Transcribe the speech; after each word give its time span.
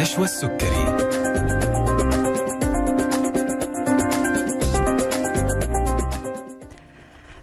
نشوى 0.00 0.24
السكري. 0.24 0.96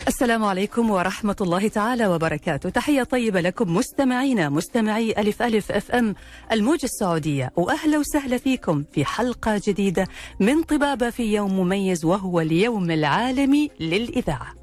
السلام 0.08 0.44
عليكم 0.44 0.90
ورحمة 0.92 1.36
الله 1.42 1.68
تعالى 1.68 2.08
وبركاته. 2.08 2.70
تحية 2.70 3.04
طيبة 3.04 3.42
لكم 3.42 3.74
مستمعينا 3.74 4.50
مستمعي 4.50 5.12
ألف 5.18 5.42
ألف 5.42 5.72
أف 5.72 5.92
أم 5.92 6.16
الموجة 6.52 6.86
السعودية. 6.86 7.52
وأهلا 7.56 7.98
وسهلا 7.98 8.38
فيكم 8.38 8.84
في 8.94 9.06
حلقة 9.06 9.62
جديدة 9.68 10.08
من 10.40 10.64
طبابة 10.64 11.10
في 11.10 11.34
يوم 11.34 11.60
مميز 11.60 12.06
وهو 12.06 12.40
اليوم 12.40 12.92
العالمي 12.92 13.72
للإذاعة. 13.80 14.57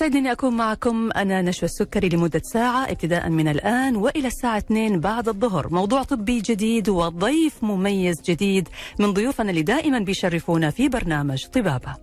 يسعدني 0.00 0.32
أكون 0.32 0.56
معكم 0.56 1.10
أنا 1.16 1.42
نشوى 1.42 1.64
السكري 1.68 2.08
لمدة 2.08 2.42
ساعة 2.44 2.90
ابتداء 2.90 3.28
من 3.28 3.48
الآن 3.48 3.96
وإلى 3.96 4.28
الساعة 4.28 4.58
2 4.58 5.00
بعد 5.00 5.28
الظهر. 5.28 5.68
موضوع 5.72 6.02
طبي 6.02 6.40
جديد 6.40 6.88
وضيف 6.88 7.64
مميز 7.64 8.22
جديد 8.22 8.68
من 8.98 9.12
ضيوفنا 9.12 9.50
اللي 9.50 9.62
دائما 9.62 9.98
بيشرفونا 9.98 10.70
في 10.70 10.88
برنامج 10.88 11.46
طبابة. 11.46 11.96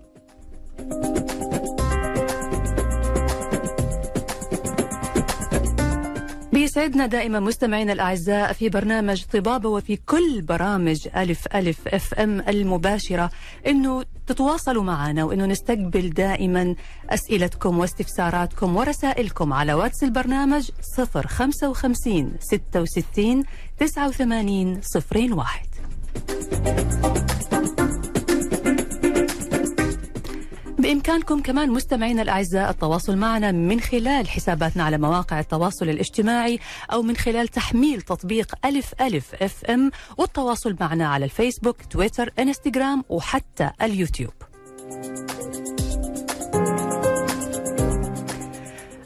بيسعدنا 6.57 7.05
دائما 7.05 7.39
مستمعينا 7.39 7.93
الأعزاء 7.93 8.53
في 8.53 8.69
برنامج 8.69 9.23
طبابه 9.25 9.69
وفي 9.69 9.95
كل 9.97 10.41
برامج 10.41 11.07
ألف 11.15 11.47
ألف 11.55 11.87
أف 11.87 12.13
أم 12.13 12.39
المباشرة 12.39 13.29
إنه 13.67 14.03
تتواصلوا 14.27 14.83
معنا 14.83 15.23
وإنه 15.23 15.45
نستقبل 15.45 16.09
دائما 16.09 16.75
أسئلتكم 17.09 17.79
واستفساراتكم 17.79 18.75
ورسائلكم 18.75 19.53
على 19.53 19.73
واتس 19.73 20.03
البرنامج 20.03 20.69
055 21.27 22.33
66 22.39 23.43
89 23.79 24.81
01 25.11 25.67
بإمكانكم 30.87 31.41
كمان 31.41 31.69
مستمعينا 31.69 32.21
الأعزاء 32.21 32.69
التواصل 32.69 33.17
معنا 33.17 33.51
من 33.51 33.79
خلال 33.79 34.29
حساباتنا 34.29 34.83
على 34.83 34.97
مواقع 34.97 35.39
التواصل 35.39 35.89
الاجتماعي 35.89 36.59
أو 36.93 37.01
من 37.01 37.15
خلال 37.15 37.47
تحميل 37.47 38.01
تطبيق 38.01 38.55
ألف 38.65 38.93
ألف 39.01 39.35
أف 39.43 39.65
أم 39.65 39.91
والتواصل 40.17 40.75
معنا 40.79 41.07
على 41.07 41.25
الفيسبوك 41.25 41.85
تويتر 41.89 42.33
إنستغرام 42.39 43.03
وحتى 43.09 43.71
اليوتيوب. 43.81 44.33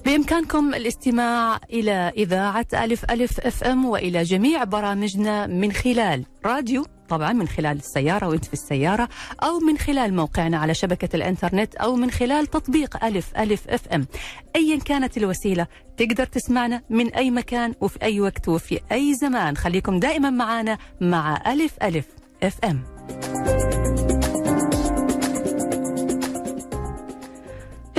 بإمكانكم 0.06 0.74
الاستماع 0.74 1.60
إلى 1.74 2.12
إذاعة 2.18 2.68
ألف 2.74 3.06
ألف 3.12 3.40
FM 3.40 3.86
وإلى 3.86 4.24
جميع 4.24 4.64
برامجنا 4.64 5.48
من 5.48 5.72
خلال 5.72 6.26
راديو 6.46 6.86
طبعا 7.12 7.34
من 7.34 7.48
خلال 7.48 7.78
السيارة 7.78 8.28
وإنت 8.28 8.46
في 8.46 8.54
السيارة 8.54 9.10
أو 9.44 9.60
من 9.60 9.78
خلال 9.78 10.14
موقعنا 10.14 10.58
على 10.58 10.74
شبكة 10.74 11.16
الإنترنت 11.16 11.76
أو 11.76 11.96
من 11.96 12.12
خلال 12.12 12.48
تطبيق 12.48 13.06
ألف 13.06 13.38
ألف 13.38 13.68
FM. 13.70 14.08
أيا 14.56 14.80
كانت 14.80 15.18
الوسيلة 15.18 15.68
تقدر 15.98 16.26
تسمعنا 16.26 16.82
من 16.90 17.14
أي 17.14 17.32
مكان 17.32 17.74
وفي 17.82 18.02
أي 18.04 18.20
وقت 18.20 18.48
وفي 18.48 18.80
أي 18.92 19.14
زمان. 19.14 19.58
خليكم 19.58 20.00
دائما 20.00 20.30
معنا 20.30 20.78
مع 21.02 21.54
ألف 21.54 21.74
ألف 21.84 22.06
أف 22.44 22.66
أم. 22.66 22.84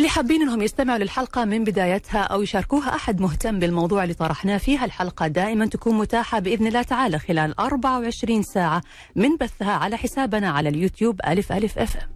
اللي 0.02 0.10
حابين 0.10 0.42
إنهم 0.42 0.62
يستمعوا 0.62 0.98
للحلقة 0.98 1.44
من 1.44 1.64
بدايتها 1.64 2.20
أو 2.20 2.42
يشاركوها 2.42 2.94
أحد 2.94 3.20
مهتم 3.20 3.58
بالموضوع 3.58 4.02
اللي 4.02 4.14
طرحناه 4.14 4.58
فيها 4.58 4.84
الحلقة 4.84 5.26
دائما 5.26 5.66
تكون 5.66 5.98
متاحة 5.98 6.38
بإذن 6.38 6.66
الله 6.66 6.82
تعالى 6.82 7.18
خلال 7.18 7.60
24 7.60 8.42
ساعة 8.42 8.82
من 9.16 9.36
بثها 9.36 9.72
على 9.72 9.96
حسابنا 9.96 10.50
على 10.50 10.68
اليوتيوب 10.68 11.20
ألف 11.26 11.52
ألف 11.52 11.78
أف 11.78 11.96
أم. 11.96 12.12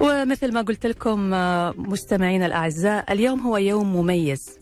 ومثل 0.00 0.52
ما 0.52 0.62
قلت 0.62 0.86
لكم 0.86 1.30
مستمعينا 1.90 2.46
الأعزاء 2.46 3.12
اليوم 3.12 3.40
هو 3.40 3.56
يوم 3.56 3.96
مميز 3.96 4.58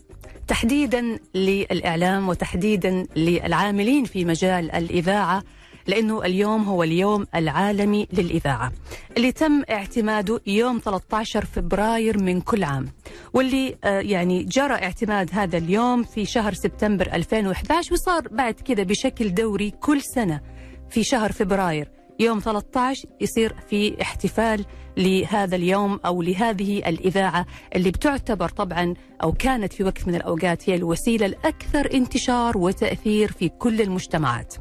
تحديدا 0.47 1.19
للإعلام 1.35 2.29
وتحديدا 2.29 3.05
للعاملين 3.15 4.05
في 4.05 4.25
مجال 4.25 4.71
الإذاعة 4.71 5.43
لأنه 5.87 6.25
اليوم 6.25 6.63
هو 6.63 6.83
اليوم 6.83 7.25
العالمي 7.35 8.07
للإذاعة 8.13 8.71
اللي 9.17 9.31
تم 9.31 9.63
اعتماده 9.69 10.41
يوم 10.47 10.79
13 10.85 11.45
فبراير 11.45 12.23
من 12.23 12.41
كل 12.41 12.63
عام 12.63 12.87
واللي 13.33 13.75
يعني 13.83 14.43
جرى 14.43 14.73
اعتماد 14.73 15.29
هذا 15.33 15.57
اليوم 15.57 16.03
في 16.03 16.25
شهر 16.25 16.53
سبتمبر 16.53 17.07
2011 17.13 17.93
وصار 17.93 18.27
بعد 18.27 18.53
كده 18.53 18.83
بشكل 18.83 19.33
دوري 19.33 19.71
كل 19.71 20.01
سنة 20.01 20.41
في 20.89 21.03
شهر 21.03 21.31
فبراير. 21.31 21.91
يوم 22.19 22.39
13 22.39 23.07
يصير 23.21 23.55
في 23.69 24.01
احتفال 24.01 24.65
لهذا 24.97 25.55
اليوم 25.55 25.99
أو 26.05 26.21
لهذه 26.21 26.77
الإذاعة 26.77 27.45
اللي 27.75 27.91
بتعتبر 27.91 28.49
طبعا 28.49 28.93
أو 29.23 29.31
كانت 29.31 29.73
في 29.73 29.83
وقت 29.83 30.07
من 30.07 30.15
الأوقات 30.15 30.69
هي 30.69 30.75
الوسيلة 30.75 31.25
الأكثر 31.25 31.93
انتشار 31.93 32.57
وتأثير 32.57 33.31
في 33.31 33.49
كل 33.49 33.81
المجتمعات. 33.81 34.55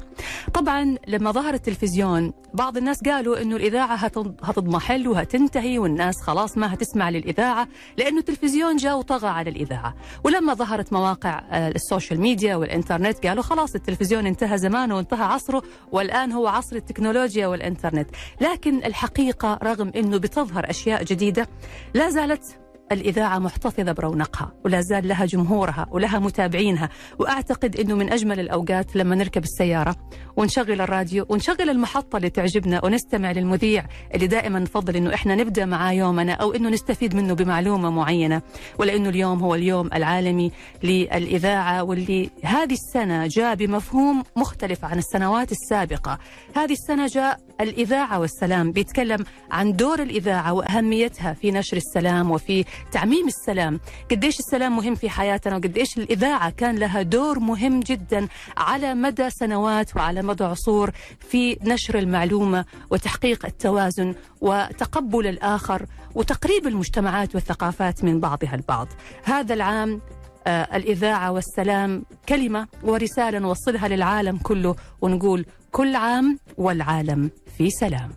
طبعا 0.54 0.96
لما 1.08 1.30
ظهر 1.32 1.54
التلفزيون 1.54 2.32
بعض 2.54 2.76
الناس 2.76 3.02
قالوا 3.06 3.42
إنه 3.42 3.56
الإذاعة 3.56 3.94
هتضمحل 4.42 5.08
وهتنتهي 5.08 5.78
والناس 5.78 6.14
خلاص 6.22 6.58
ما 6.58 6.74
هتسمع 6.74 7.10
للإذاعة 7.10 7.68
لأنه 7.96 8.18
التلفزيون 8.18 8.76
جاء 8.76 8.98
وطغى 8.98 9.28
على 9.28 9.50
الإذاعة، 9.50 9.94
ولما 10.24 10.54
ظهرت 10.54 10.92
مواقع 10.92 11.42
السوشيال 11.52 12.20
ميديا 12.20 12.56
والإنترنت 12.56 13.26
قالوا 13.26 13.42
خلاص 13.42 13.74
التلفزيون 13.74 14.26
انتهى 14.26 14.58
زمانه 14.58 14.96
وانتهى 14.96 15.24
عصره 15.24 15.62
والآن 15.92 16.32
هو 16.32 16.46
عصر 16.46 16.76
التكنولوجيا 16.76 17.46
والإنترنت، 17.46 18.08
لكن 18.40 18.84
الحقيقة 18.84 19.58
رغم 19.62 19.92
إنه 19.96 20.16
بتظهر 20.24 20.70
أشياء 20.70 21.04
جديدة. 21.04 21.48
لا 21.94 22.10
زالت 22.10 22.60
الإذاعة 22.92 23.38
محتفظة 23.38 23.92
برونقها 23.92 24.52
ولا 24.64 24.80
زال 24.80 25.08
لها 25.08 25.24
جمهورها 25.24 25.86
ولها 25.90 26.18
متابعينها. 26.18 26.88
وأعتقد 27.18 27.76
أنه 27.76 27.94
من 27.94 28.12
أجمل 28.12 28.40
الأوقات 28.40 28.96
لما 28.96 29.14
نركب 29.14 29.42
السيارة 29.42 29.96
ونشغل 30.36 30.80
الراديو 30.80 31.26
ونشغل 31.28 31.70
المحطة 31.70 32.16
اللي 32.16 32.30
تعجبنا 32.30 32.84
ونستمع 32.84 33.32
للمذيع 33.32 33.86
اللي 34.14 34.26
دائما 34.26 34.58
نفضل 34.58 34.96
أنه 34.96 35.14
إحنا 35.14 35.34
نبدأ 35.34 35.64
معاه 35.64 35.92
يومنا 35.92 36.32
أو 36.32 36.52
أنه 36.52 36.68
نستفيد 36.68 37.14
منه 37.14 37.34
بمعلومة 37.34 37.90
معينة. 37.90 38.42
ولأنه 38.78 39.08
اليوم 39.08 39.40
هو 39.40 39.54
اليوم 39.54 39.90
العالمي 39.94 40.52
للإذاعة 40.82 41.82
واللي 41.82 42.30
هذه 42.44 42.72
السنة 42.72 43.26
جاء 43.26 43.54
بمفهوم 43.54 44.22
مختلف 44.36 44.84
عن 44.84 44.98
السنوات 44.98 45.52
السابقة. 45.52 46.18
هذه 46.56 46.72
السنة 46.72 47.06
جاء 47.06 47.40
الإذاعة 47.60 48.20
والسلام 48.20 48.72
بيتكلم 48.72 49.24
عن 49.50 49.76
دور 49.76 50.02
الإذاعة 50.02 50.52
وأهميتها 50.52 51.32
في 51.32 51.50
نشر 51.50 51.76
السلام 51.76 52.30
وفي 52.30 52.64
تعميم 52.92 53.26
السلام. 53.26 53.80
قديش 54.10 54.38
السلام 54.38 54.76
مهم 54.76 54.94
في 54.94 55.10
حياتنا 55.10 55.56
وقديش 55.56 55.98
الإذاعة 55.98 56.50
كان 56.50 56.76
لها 56.76 57.02
دور 57.02 57.38
مهم 57.38 57.80
جدا 57.80 58.28
على 58.56 58.94
مدى 58.94 59.30
سنوات 59.30 59.96
وعلى 59.96 60.22
مدى 60.22 60.44
عصور 60.44 60.90
في 61.20 61.58
نشر 61.62 61.98
المعلومة 61.98 62.64
وتحقيق 62.90 63.46
التوازن 63.46 64.14
وتقبل 64.40 65.26
الآخر 65.26 65.86
وتقريب 66.14 66.66
المجتمعات 66.66 67.34
والثقافات 67.34 68.04
من 68.04 68.20
بعضها 68.20 68.54
البعض. 68.54 68.88
هذا 69.24 69.54
العام 69.54 70.00
الإذاعة 70.46 71.32
والسلام 71.32 72.04
كلمة 72.28 72.66
ورسالة 72.82 73.38
نوصلها 73.38 73.88
للعالم 73.88 74.36
كله 74.36 74.76
ونقول 75.00 75.46
كل 75.72 75.96
عام 75.96 76.38
والعالم 76.56 77.30
في 77.58 77.70
سلام. 77.70 78.10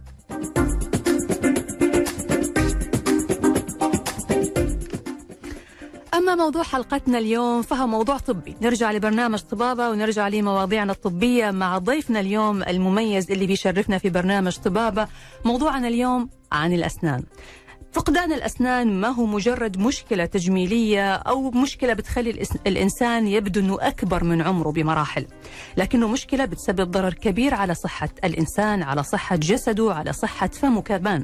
أما 6.13 6.35
موضوع 6.35 6.63
حلقتنا 6.63 7.17
اليوم 7.17 7.61
فهو 7.61 7.87
موضوع 7.87 8.17
طبي. 8.17 8.55
نرجع 8.61 8.91
لبرنامج 8.91 9.39
طبابة 9.39 9.89
ونرجع 9.89 10.27
لمواضيعنا 10.27 10.91
الطبية 10.91 11.51
مع 11.51 11.77
ضيفنا 11.77 12.19
اليوم 12.19 12.63
المميز 12.63 13.31
اللي 13.31 13.47
بيشرفنا 13.47 13.97
في 13.97 14.09
برنامج 14.09 14.57
طبابة 14.57 15.07
موضوعنا 15.45 15.87
اليوم 15.87 16.29
عن 16.51 16.73
الأسنان. 16.73 17.23
فقدان 17.91 18.33
الأسنان 18.33 19.01
ما 19.01 19.07
هو 19.07 19.25
مجرد 19.25 19.77
مشكلة 19.77 20.25
تجميلية 20.25 21.13
أو 21.15 21.51
مشكلة 21.51 21.93
بتخلي 21.93 22.43
الإنسان 22.67 23.27
يبدو 23.27 23.59
أنه 23.59 23.77
أكبر 23.81 24.23
من 24.23 24.41
عمره 24.41 24.69
بمراحل 24.71 25.25
لكنه 25.77 26.07
مشكلة 26.07 26.45
بتسبب 26.45 26.91
ضرر 26.91 27.13
كبير 27.13 27.53
على 27.53 27.73
صحة 27.73 28.09
الإنسان 28.23 28.83
على 28.83 29.03
صحة 29.03 29.35
جسده 29.35 29.93
على 29.93 30.13
صحة 30.13 30.47
فمه 30.47 30.81
كمان. 30.81 31.23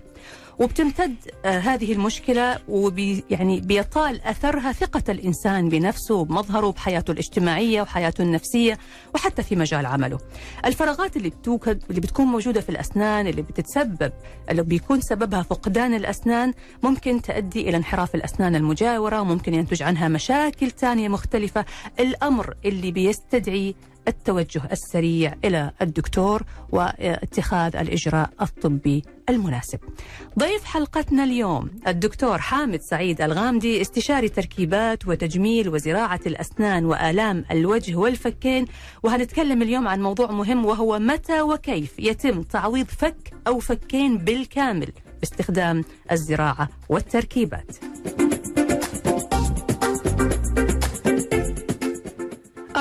وبتمتد 0.59 1.15
آه، 1.45 1.59
هذه 1.59 1.93
المشكلة 1.93 2.59
وبي 2.67 3.23
يعني 3.29 3.61
بيطال 3.61 4.21
أثرها 4.21 4.71
ثقة 4.71 5.03
الإنسان 5.09 5.69
بنفسه 5.69 6.25
بمظهره 6.25 6.71
بحياته 6.71 7.11
الاجتماعية 7.11 7.81
وحياته 7.81 8.21
النفسية 8.21 8.77
وحتى 9.15 9.43
في 9.43 9.55
مجال 9.55 9.85
عمله. 9.85 10.17
الفراغات 10.65 11.17
اللي 11.17 11.29
بتوجد 11.29 11.83
اللي 11.89 12.01
بتكون 12.01 12.25
موجودة 12.25 12.61
في 12.61 12.69
الأسنان 12.69 13.27
اللي 13.27 13.41
بتتسبب 13.41 14.11
اللي 14.49 14.63
بيكون 14.63 15.01
سببها 15.01 15.41
فقدان 15.41 15.93
الأسنان 15.93 16.53
ممكن 16.83 17.21
تؤدي 17.21 17.69
إلى 17.69 17.77
انحراف 17.77 18.15
الأسنان 18.15 18.55
المجاورة 18.55 19.21
وممكن 19.21 19.53
ينتج 19.53 19.83
عنها 19.83 20.07
مشاكل 20.07 20.71
ثانية 20.71 21.09
مختلفة، 21.09 21.65
الأمر 21.99 22.53
اللي 22.65 22.91
بيستدعي 22.91 23.75
التوجه 24.07 24.61
السريع 24.71 25.35
إلى 25.45 25.71
الدكتور 25.81 26.43
واتخاذ 26.71 27.75
الإجراء 27.75 28.29
الطبي 28.41 29.03
المناسب. 29.29 29.79
ضيف 30.39 30.63
حلقتنا 30.63 31.23
اليوم 31.23 31.69
الدكتور 31.87 32.37
حامد 32.37 32.81
سعيد 32.81 33.21
الغامدي 33.21 33.81
استشاري 33.81 34.29
تركيبات 34.29 35.07
وتجميل 35.07 35.69
وزراعة 35.69 36.19
الأسنان 36.25 36.85
وآلام 36.85 37.45
الوجه 37.51 37.95
والفكين 37.95 38.65
وهنتكلم 39.03 39.61
اليوم 39.61 39.87
عن 39.87 40.01
موضوع 40.01 40.31
مهم 40.31 40.65
وهو 40.65 40.99
متى 40.99 41.41
وكيف 41.41 41.99
يتم 41.99 42.41
تعويض 42.41 42.85
فك 42.85 43.33
أو 43.47 43.59
فكين 43.59 44.17
بالكامل 44.17 44.91
باستخدام 45.19 45.83
الزراعة 46.11 46.69
والتركيبات. 46.89 47.77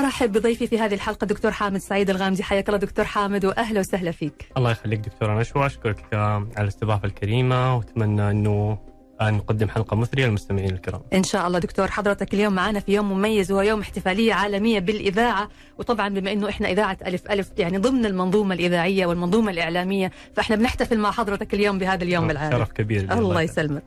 أرحب 0.05 0.33
بضيفي 0.33 0.67
في 0.67 0.79
هذه 0.79 0.95
الحلقة 0.95 1.25
دكتور 1.27 1.51
حامد 1.51 1.81
سعيد 1.81 2.11
الغامدي. 2.11 2.43
حياك 2.43 2.69
الله 2.69 2.79
دكتور 2.79 3.05
حامد 3.05 3.45
وأهلا 3.45 3.81
وسهلا 3.81 4.11
فيك. 4.11 4.49
الله 4.57 4.71
يخليك 4.71 5.01
دكتور 5.01 5.39
نشوى 5.39 5.67
أشكرك 5.67 6.15
على 6.15 6.47
الاستضافة 6.59 7.07
الكريمة 7.07 7.77
وأتمنى 7.77 8.31
أنه 8.31 8.79
نقدم 9.23 9.69
حلقة 9.69 9.97
مثرية 9.97 10.27
للمستمعين 10.27 10.71
الكرام. 10.71 11.01
إن 11.15 11.23
شاء 11.23 11.47
الله 11.47 11.59
دكتور 11.59 11.91
حضرتك 11.91 12.35
اليوم 12.35 12.53
معنا 12.53 12.81
في 12.81 12.93
يوم 12.93 13.13
مميز 13.13 13.53
وهو 13.53 13.63
يوم 13.63 13.81
احتفالية 13.81 14.35
عالمية 14.35 14.79
بالإذاعة. 14.79 15.49
وطبعا 15.79 16.09
بما 16.09 16.33
أنه 16.33 16.49
إحنا 16.49 16.71
إذاعة 16.71 16.99
ألف 17.07 17.31
ألف 17.31 17.51
يعني 17.59 17.79
ضمن 17.79 18.07
المنظومة 18.07 18.55
الإذاعية 18.55 19.07
والمنظومة 19.07 19.51
الإعلامية 19.51 20.11
فإحنا 20.35 20.57
بنحتفل 20.57 20.99
مع 20.99 21.11
حضرتك 21.11 21.55
اليوم 21.55 21.79
بهذا 21.79 22.05
اليوم 22.05 22.31
العالمي 22.31 22.59
شرف 22.59 22.73
كبير 22.73 23.13
الله 23.13 23.43
يسلمك. 23.43 23.83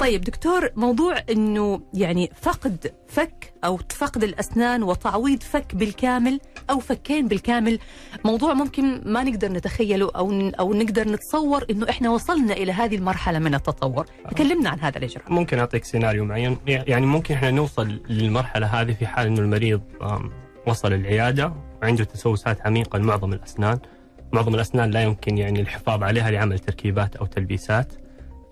طيب 0.00 0.20
دكتور 0.20 0.70
موضوع 0.76 1.16
أنه 1.30 1.80
يعني 1.94 2.30
فقد 2.40 2.92
فك 3.08 3.52
أو 3.64 3.80
فقد 3.90 4.24
الأسنان 4.24 4.82
وتعويض 4.82 5.42
فك 5.42 5.74
بالكامل 5.74 6.40
أو 6.70 6.78
فكين 6.78 7.28
بالكامل. 7.28 7.78
موضوع 8.24 8.54
ممكن 8.54 9.02
ما 9.04 9.22
نقدر 9.22 9.52
نتخيله 9.52 10.10
أو 10.16 10.50
أو 10.60 10.74
نقدر 10.74 11.08
نتصور 11.08 11.64
أنه 11.70 11.90
إحنا 11.90 12.10
وصلنا 12.10 12.52
إلى 12.52 12.72
هذه 12.72 12.96
المرحلة 12.96 13.38
من 13.38 13.54
التطور. 13.54 14.06
تكلمنا 14.30 14.70
عن 14.70 14.80
هذا 14.80 14.98
الأجراء. 14.98 15.32
ممكن 15.32 15.58
أعطيك 15.58 15.84
سيناريو 15.84 16.24
معين. 16.24 16.58
يعني 16.66 17.06
ممكن 17.06 17.34
إحنا 17.34 17.50
نوصل 17.50 18.00
للمرحلة 18.08 18.66
هذه 18.66 18.92
في 18.92 19.06
حال 19.06 19.26
انه 19.26 19.40
المريض 19.40 19.80
وصل 20.66 20.92
العيادة 20.92 21.52
وعنده 21.82 22.04
تسوسات 22.04 22.66
عميقة 22.66 22.98
لمعظم 22.98 23.32
الأسنان. 23.32 23.78
معظم 24.32 24.54
الأسنان 24.54 24.90
لا 24.90 25.02
يمكن 25.02 25.38
يعني 25.38 25.60
الحفاظ 25.60 26.02
عليها 26.02 26.30
لعمل 26.30 26.58
تركيبات 26.58 27.16
أو 27.16 27.26
تلبيسات. 27.26 27.92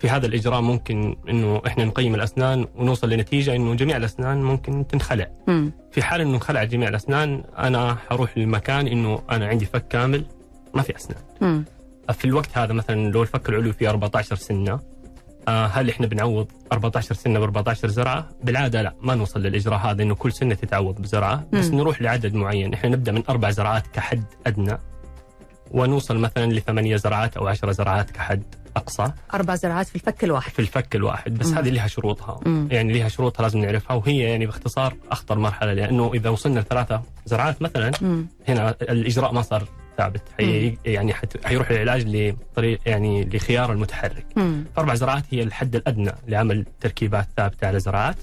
في 0.01 0.09
هذا 0.11 0.27
الإجراء 0.27 0.61
ممكن 0.61 1.17
إنه 1.29 1.63
إحنا 1.67 1.85
نقيم 1.85 2.15
الأسنان 2.15 2.67
ونوصل 2.77 3.11
لنتيجة 3.11 3.57
إنه 3.57 3.75
جميع 3.75 3.97
الأسنان 3.97 4.43
ممكن 4.43 4.87
تنخلع. 4.87 5.27
م. 5.47 5.71
في 5.93 6.03
حال 6.03 6.21
إنه 6.21 6.35
انخلع 6.35 6.65
جميع 6.65 6.89
الأسنان 6.89 7.43
أنا 7.59 7.95
حروح 7.95 8.39
للمكان 8.39 8.87
إنه 8.87 9.23
أنا 9.31 9.47
عندي 9.47 9.65
فك 9.65 9.89
كامل 9.89 10.25
ما 10.75 10.83
في 10.83 10.97
أسنان. 10.97 11.21
م. 11.41 11.65
في 12.13 12.25
الوقت 12.25 12.59
هذا 12.59 12.73
مثلا 12.73 13.11
لو 13.11 13.23
الفك 13.23 13.49
العلوي 13.49 13.73
فيه 13.73 13.91
14 13.91 14.37
سنة 14.37 14.81
آه، 15.49 15.67
هل 15.67 15.91
إحنا 15.91 16.07
بنعوض 16.07 16.47
14 16.73 17.15
سنة 17.15 17.39
ب 17.39 17.43
14 17.43 17.89
زرعة؟ 17.89 18.29
بالعادة 18.43 18.83
لا 18.83 18.95
ما 19.01 19.15
نوصل 19.15 19.43
للإجراء 19.43 19.79
هذا 19.79 20.03
إنه 20.03 20.15
كل 20.15 20.33
سنة 20.33 20.55
تتعوض 20.55 21.03
بزرعة 21.03 21.47
بس 21.53 21.71
م. 21.71 21.77
نروح 21.77 22.03
لعدد 22.03 22.35
معين، 22.35 22.75
إحنا 22.75 22.91
نبدأ 22.91 23.13
من 23.13 23.23
أربع 23.29 23.51
زرعات 23.51 23.87
كحد 23.87 24.25
أدنى 24.47 24.79
ونوصل 25.71 26.19
مثلا 26.19 26.53
لثمانية 26.53 26.97
زرعات 26.97 27.37
أو 27.37 27.47
10 27.47 27.73
زرعات 27.73 28.11
كحد 28.11 28.43
أقصى 28.79 29.13
أربع 29.35 29.55
زرعات 29.55 29.87
في 29.87 29.95
الفك 29.95 30.25
الواحد 30.25 30.53
في 30.53 30.59
الفك 30.59 30.97
الواحد 30.97 31.39
بس 31.39 31.47
م. 31.47 31.55
هذه 31.59 31.69
لها 31.69 31.87
شروطها 31.87 32.41
م. 32.47 32.69
يعني 32.71 32.93
لها 32.93 33.09
شروطها 33.09 33.43
لازم 33.43 33.59
نعرفها 33.59 33.97
وهي 33.97 34.19
يعني 34.19 34.47
باختصار 34.47 34.97
أخطر 35.11 35.39
مرحلة 35.39 35.73
لأنه 35.73 36.11
إذا 36.15 36.31
وصلنا 36.31 36.61
لثلاثة 36.61 37.03
زرعات 37.27 37.63
مثلا 37.63 37.91
م. 38.01 38.27
هنا 38.49 38.75
الإجراء 38.83 39.33
ما 39.33 39.43
صار 39.43 39.65
ثابت 39.99 40.23
حي 40.39 40.79
يعني 40.85 41.15
حيروح 41.45 41.71
العلاج 41.71 42.05
لطريق 42.07 42.81
يعني 42.87 43.25
لخيار 43.25 43.73
المتحرك 43.73 44.27
مم. 44.37 44.65
فأربع 44.77 44.95
زراعات 44.95 45.25
هي 45.31 45.43
الحد 45.43 45.77
الأدنى 45.77 46.13
لعمل 46.29 46.67
تركيبات 46.81 47.29
ثابتة 47.37 47.67
على 47.67 47.81
زراعات 47.81 48.17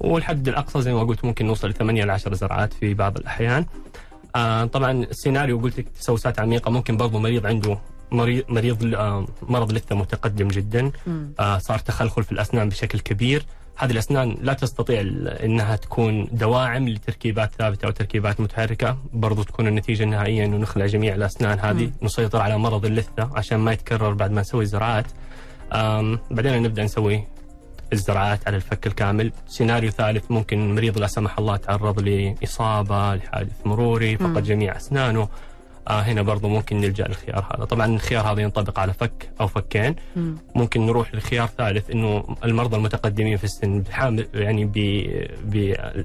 والحد 0.00 0.48
الأقصى 0.48 0.82
زي 0.82 0.94
ما 0.94 1.00
قلت 1.00 1.24
ممكن 1.24 1.46
نوصل 1.46 1.68
ل 1.68 1.74
8 1.74 2.04
ل 2.04 2.10
10 2.10 2.34
زراعات 2.34 2.72
في 2.72 2.94
بعض 2.94 3.16
الأحيان 3.18 3.66
آه 4.36 4.64
طبعا 4.64 4.90
السيناريو 4.92 5.58
قلت 5.58 5.78
لك 5.78 5.88
تسوسات 5.88 6.40
عميقة 6.40 6.70
ممكن 6.70 6.96
برضه 6.96 7.18
مريض 7.18 7.46
عنده 7.46 7.78
مريض 8.12 8.44
مريض 8.48 8.94
آه 8.94 9.26
مرض 9.42 9.72
لثة 9.72 9.96
متقدم 9.96 10.48
جدا. 10.48 10.90
آه 11.40 11.58
صار 11.58 11.78
تخلخل 11.78 12.22
في 12.22 12.32
الأسنان 12.32 12.68
بشكل 12.68 12.98
كبير. 13.00 13.46
هذه 13.76 13.90
الأسنان 13.90 14.36
لا 14.40 14.52
تستطيع 14.52 15.00
إنها 15.44 15.76
تكون 15.76 16.28
دواعم 16.32 16.88
لتركيبات 16.88 17.52
ثابتة 17.58 17.86
أو 17.86 17.90
تركيبات 17.90 18.40
متحركة، 18.40 18.96
برضو 19.12 19.42
تكون 19.42 19.66
النتيجة 19.66 20.02
النهائية 20.02 20.44
إنه 20.44 20.56
نخلع 20.56 20.86
جميع 20.86 21.14
الأسنان. 21.14 21.58
هذه، 21.58 21.86
م. 21.86 21.92
نسيطر 22.02 22.40
على 22.40 22.58
مرض 22.58 22.84
اللثة 22.84 23.30
عشان 23.34 23.58
ما 23.58 23.72
يتكرر 23.72 24.12
بعد 24.12 24.30
ما 24.30 24.40
نسوي 24.40 24.66
زراعات. 24.66 25.06
بعدين 26.30 26.62
نبدأ 26.62 26.84
نسوي 26.84 27.24
الزراعات 27.92 28.46
على 28.46 28.56
الفك 28.56 28.86
الكامل، 28.86 29.32
سيناريو 29.46 29.90
ثالث 29.90 30.30
ممكن 30.30 30.74
مريض 30.74 30.98
لا 30.98 31.06
سمح 31.06 31.38
الله 31.38 31.56
تعرض 31.56 32.00
لإصابة، 32.00 33.14
لحادث 33.14 33.66
مروري، 33.66 34.16
فقد 34.16 34.44
جميع 34.44 34.76
أسنانه، 34.76 35.28
آه 35.88 36.00
هنا 36.00 36.22
برضو 36.22 36.48
ممكن 36.48 36.80
نلجأ 36.80 37.06
للخيار 37.06 37.46
هذا 37.54 37.64
طبعا 37.64 37.86
الخيار 37.86 38.32
هذا 38.32 38.40
ينطبق 38.42 38.78
على 38.78 38.92
فك 38.92 39.30
أو 39.40 39.46
فكين 39.46 39.94
م. 40.16 40.32
ممكن 40.54 40.86
نروح 40.86 41.14
لخيار 41.14 41.48
ثالث 41.58 41.90
إنه 41.90 42.36
المرضى 42.44 42.76
المتقدمين 42.76 43.36
في 43.36 43.44
السن 43.44 43.80
بحامل 43.80 44.26
يعني 44.34 44.64
ب 44.64 44.76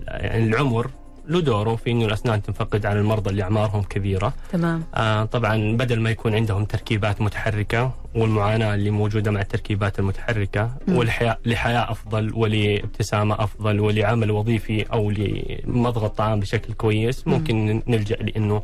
يعني 0.08 0.46
العمر 0.46 0.90
له 1.28 1.42
دوره 1.42 1.76
في 1.76 1.92
إنه 1.92 2.06
الأسنان 2.06 2.42
تنفقد 2.42 2.86
على 2.86 3.00
المرضى 3.00 3.30
اللي 3.30 3.44
أعمارهم 3.44 3.84
كبيرة. 3.84 4.34
تمام. 4.52 4.84
آه 4.96 5.24
طبعا 5.26 5.78
بدل 5.78 6.00
ما 6.00 6.10
يكون 6.10 6.36
عندهم 6.36 6.66
تركيبات 6.66 7.22
متحركة 7.22 7.92
والمعاناة 8.16 8.76
اللي 8.76 8.90
موجودة 8.90 9.32
مع 9.32 9.42
التركيبات 9.42 10.00
المتحركة 10.00 10.72
والحياة 10.88 11.38
لحياة 11.46 11.92
أفضل 11.92 12.32
ولابتسامة 12.36 13.44
أفضل 13.44 13.80
ولعمل 13.80 14.32
وظيفي 14.32 14.84
أو 14.94 15.12
لمضغ 15.12 16.06
الطعام 16.06 16.40
بشكل 16.40 16.74
كويس 16.74 17.28
ممكن 17.28 17.75
م. 17.75 17.84
نلجأ 17.88 18.16
لإنه 18.16 18.63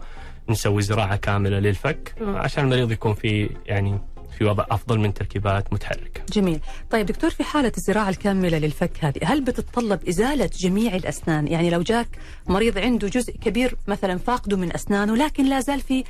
نسوي 0.49 0.81
زراعة 0.81 1.15
كاملة 1.15 1.59
للفك 1.59 2.15
عشان 2.21 2.63
المريض 2.63 2.91
يكون 2.91 3.13
في 3.13 3.49
يعني 3.65 3.99
في 4.37 4.45
وضع 4.45 4.65
أفضل 4.71 4.99
من 4.99 5.13
تركيبات 5.13 5.73
متحركة. 5.73 6.21
جميل، 6.33 6.59
طيب 6.89 7.05
دكتور 7.05 7.29
في 7.29 7.43
حالة 7.43 7.71
الزراعة 7.77 8.09
الكاملة 8.09 8.57
للفك 8.57 8.91
هذه، 9.01 9.19
هل 9.23 9.41
بتتطلب 9.41 10.07
إزالة 10.07 10.49
جميع 10.57 10.95
الأسنان؟ 10.95 11.47
يعني 11.47 11.69
لو 11.69 11.81
جاك 11.81 12.07
مريض 12.47 12.77
عنده 12.77 13.07
جزء 13.07 13.33
كبير 13.33 13.75
مثلا 13.87 14.17
فاقده 14.17 14.57
من 14.57 14.73
أسنانه 14.73 15.15
لكن 15.15 15.49
لا 15.49 15.59
زال 15.59 15.79
في 15.79 16.03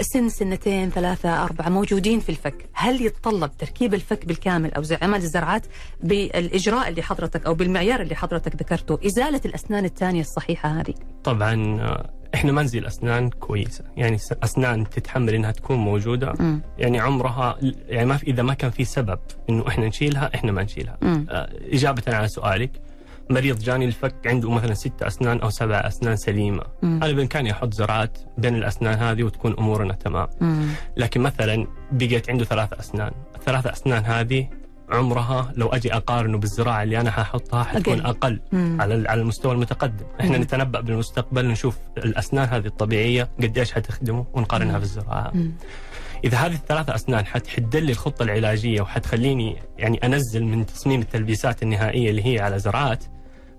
سن 0.00 0.28
سنتين 0.28 0.90
ثلاثة 0.90 1.44
أربعة 1.44 1.68
موجودين 1.68 2.20
في 2.20 2.28
الفك، 2.28 2.68
هل 2.72 3.06
يتطلب 3.06 3.56
تركيب 3.56 3.94
الفك 3.94 4.26
بالكامل 4.26 4.74
أو 4.74 4.82
عمل 5.02 5.18
الزرعات 5.18 5.66
بالإجراء 6.02 6.88
اللي 6.88 7.02
حضرتك 7.02 7.46
أو 7.46 7.54
بالمعيار 7.54 8.00
اللي 8.00 8.14
حضرتك 8.14 8.56
ذكرته، 8.56 8.98
إزالة 9.06 9.40
الأسنان 9.44 9.84
الثانية 9.84 10.20
الصحيحة 10.20 10.68
هذه؟ 10.68 10.94
طبعا 11.24 11.78
إحنا 12.36 12.52
ما 12.52 12.62
نزيل 12.62 12.86
أسنان 12.86 13.30
كويسة. 13.30 13.84
يعني 13.96 14.18
أسنان 14.44 14.90
تتحمل 14.90 15.34
إنها 15.34 15.50
تكون 15.50 15.76
موجودة. 15.76 16.32
م. 16.32 16.60
يعني 16.78 17.00
عمرها 17.00 17.58
يعني 17.88 18.06
ما 18.06 18.16
في 18.16 18.26
إذا 18.26 18.42
ما 18.42 18.54
كان 18.54 18.70
في 18.70 18.84
سبب 18.84 19.18
إنه 19.50 19.68
إحنا 19.68 19.86
نشيلها 19.86 20.30
إحنا 20.34 20.52
ما 20.52 20.62
نشيلها. 20.62 20.96
آه 21.02 21.48
إجابة 21.72 22.02
على 22.08 22.28
سؤالك 22.28 22.70
مريض 23.30 23.58
جاني 23.58 23.84
الفك 23.84 24.14
عنده 24.26 24.50
مثلا 24.50 24.74
ست 24.74 25.02
أسنان 25.02 25.40
أو 25.40 25.50
سبع 25.50 25.76
أسنان 25.76 26.16
سليمة. 26.16 26.62
م. 26.82 26.86
أنا 26.86 27.12
بامكاني 27.12 27.52
أحط 27.52 27.74
زرعات 27.74 28.18
بين 28.38 28.54
الأسنان 28.54 28.94
هذه 28.94 29.22
وتكون 29.22 29.54
أمورنا 29.58 29.92
تمام. 29.94 30.28
م. 30.40 30.66
لكن 30.96 31.20
مثلا 31.20 31.66
بقيت 31.92 32.30
عنده 32.30 32.44
ثلاث 32.44 32.72
أسنان. 32.72 33.12
الثلاث 33.36 33.66
أسنان 33.66 34.04
هذه 34.04 34.48
عمرها 34.90 35.52
لو 35.56 35.68
أجي 35.68 35.94
أقارنه 35.94 36.38
بالزراعة 36.38 36.82
اللي 36.82 37.00
أنا 37.00 37.10
حاحطها 37.10 37.64
حتكون 37.64 38.00
أقل. 38.06 38.40
على 38.52 39.08
على 39.08 39.20
المستوى 39.20 39.52
المتقدم، 39.52 40.04
إحنا 40.20 40.36
مم. 40.36 40.42
نتنبأ 40.42 40.80
بالمستقبل 40.80 41.46
نشوف 41.46 41.76
الأسنان 41.98 42.48
هذه 42.48 42.66
الطبيعية 42.66 43.28
قديش 43.42 43.72
حتخدمه 43.72 44.26
ونقارنها 44.32 44.78
بالزراعة. 44.78 45.32
إذا 46.24 46.38
هذه 46.38 46.54
الثلاثه 46.54 46.94
أسنان 46.94 47.26
حتحد 47.26 47.76
لي 47.76 47.92
الخطة 47.92 48.22
العلاجية 48.22 48.80
وحتخليني 48.80 49.56
يعني 49.78 49.98
أنزل 50.04 50.44
من 50.44 50.66
تصميم 50.66 51.00
التلبيسات 51.00 51.62
النهائية 51.62 52.10
اللي 52.10 52.26
هي 52.26 52.40
على 52.40 52.58
زراعات 52.58 53.04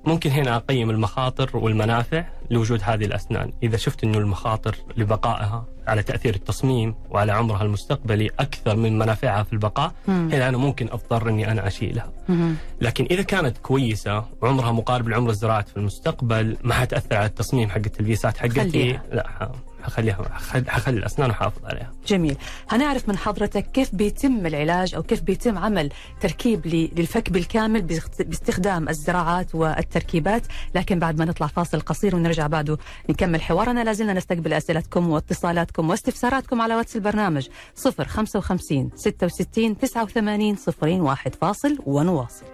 ممكن 0.08 0.30
هنا 0.30 0.56
أقيم 0.56 0.90
المخاطر 0.90 1.58
والمنافع 1.58 2.26
لوجود 2.50 2.80
هذه 2.84 3.06
الأسنان، 3.06 3.52
إذا 3.64 3.78
شفت 3.78 4.04
إنه 4.04 4.18
المخاطر 4.18 4.76
لبقائها 4.98 5.66
على 5.88 6.04
تأثير 6.04 6.36
التصميم 6.36 6.96
وعلى 7.10 7.32
عمرها 7.32 7.64
المستقبلي 7.64 8.30
أكثر 8.40 8.76
من 8.76 9.00
منافعها 9.00 9.44
في 9.44 9.54
البقاء، 9.54 9.92
مم. 10.08 10.30
هنا 10.34 10.50
أنا 10.50 10.58
ممكن 10.58 10.88
أضطر 10.92 11.30
إني 11.30 11.52
أنا 11.52 11.68
اشيلها. 11.68 12.12
مم. 12.30 12.56
لكن 12.82 13.08
إذا 13.12 13.22
كانت 13.22 13.58
كويسة 13.58 14.26
وعمرها 14.42 14.72
مقارب 14.72 15.10
لعمر 15.10 15.30
الزراعات 15.30 15.70
في 15.70 15.78
المستقبل 15.78 16.58
ما 16.64 16.74
حتأثر 16.74 17.16
على 17.16 17.26
التصميم 17.26 17.70
حق 17.70 17.78
التلبيسات 17.78 18.38
حقتي. 18.38 19.00
لا 19.12 19.52
حخليها 19.84 20.29
حخل- 20.34 20.69
حخلي 20.69 20.98
الأسنان 20.98 21.29
وحافظ 21.29 21.65
عليها. 21.65 21.91
جميل. 22.07 22.38
هنعرف 22.69 23.10
من 23.10 23.17
حضرتك 23.17 23.72
كيف 23.72 23.96
بيتم 23.96 24.46
العلاج 24.46 24.96
أو 24.96 25.03
كيف 25.03 25.22
بيتم 25.22 25.57
عمل 25.57 25.89
تركيب 26.22 26.67
للفك 26.67 27.29
بالكامل 27.29 27.81
باست- 27.81 28.22
باستخدام 28.22 28.89
الزراعات 28.89 29.55
والتركيبات 29.55 30.41
لكن 30.75 31.00
بعد 31.00 31.19
ما 31.19 31.25
نطلع 31.25 31.48
فاصل 31.48 31.79
قصير 31.79 32.15
ونرجع 32.15 32.48
بعده 32.48 32.77
نكمل 33.10 33.41
حوارنا. 33.41 33.84
لازلنا 33.84 34.13
نستقبل 34.13 34.53
أسئلتكم 34.53 35.10
واتصالاتكم 35.10 35.89
واستفساراتكم 35.89 36.62
على 36.62 36.75
واتس 36.75 36.96
البرنامج 36.96 37.48
055 37.75 38.91
66 38.96 39.77
89 39.77 40.57
01 40.81 41.36
فاصل 41.36 41.77
ونواصل 41.86 42.46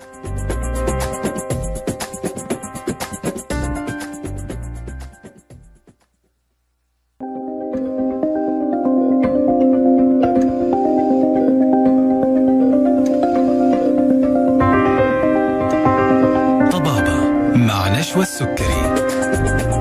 مع 17.68 18.00
نشوى 18.00 18.22
السكري. 18.22 19.73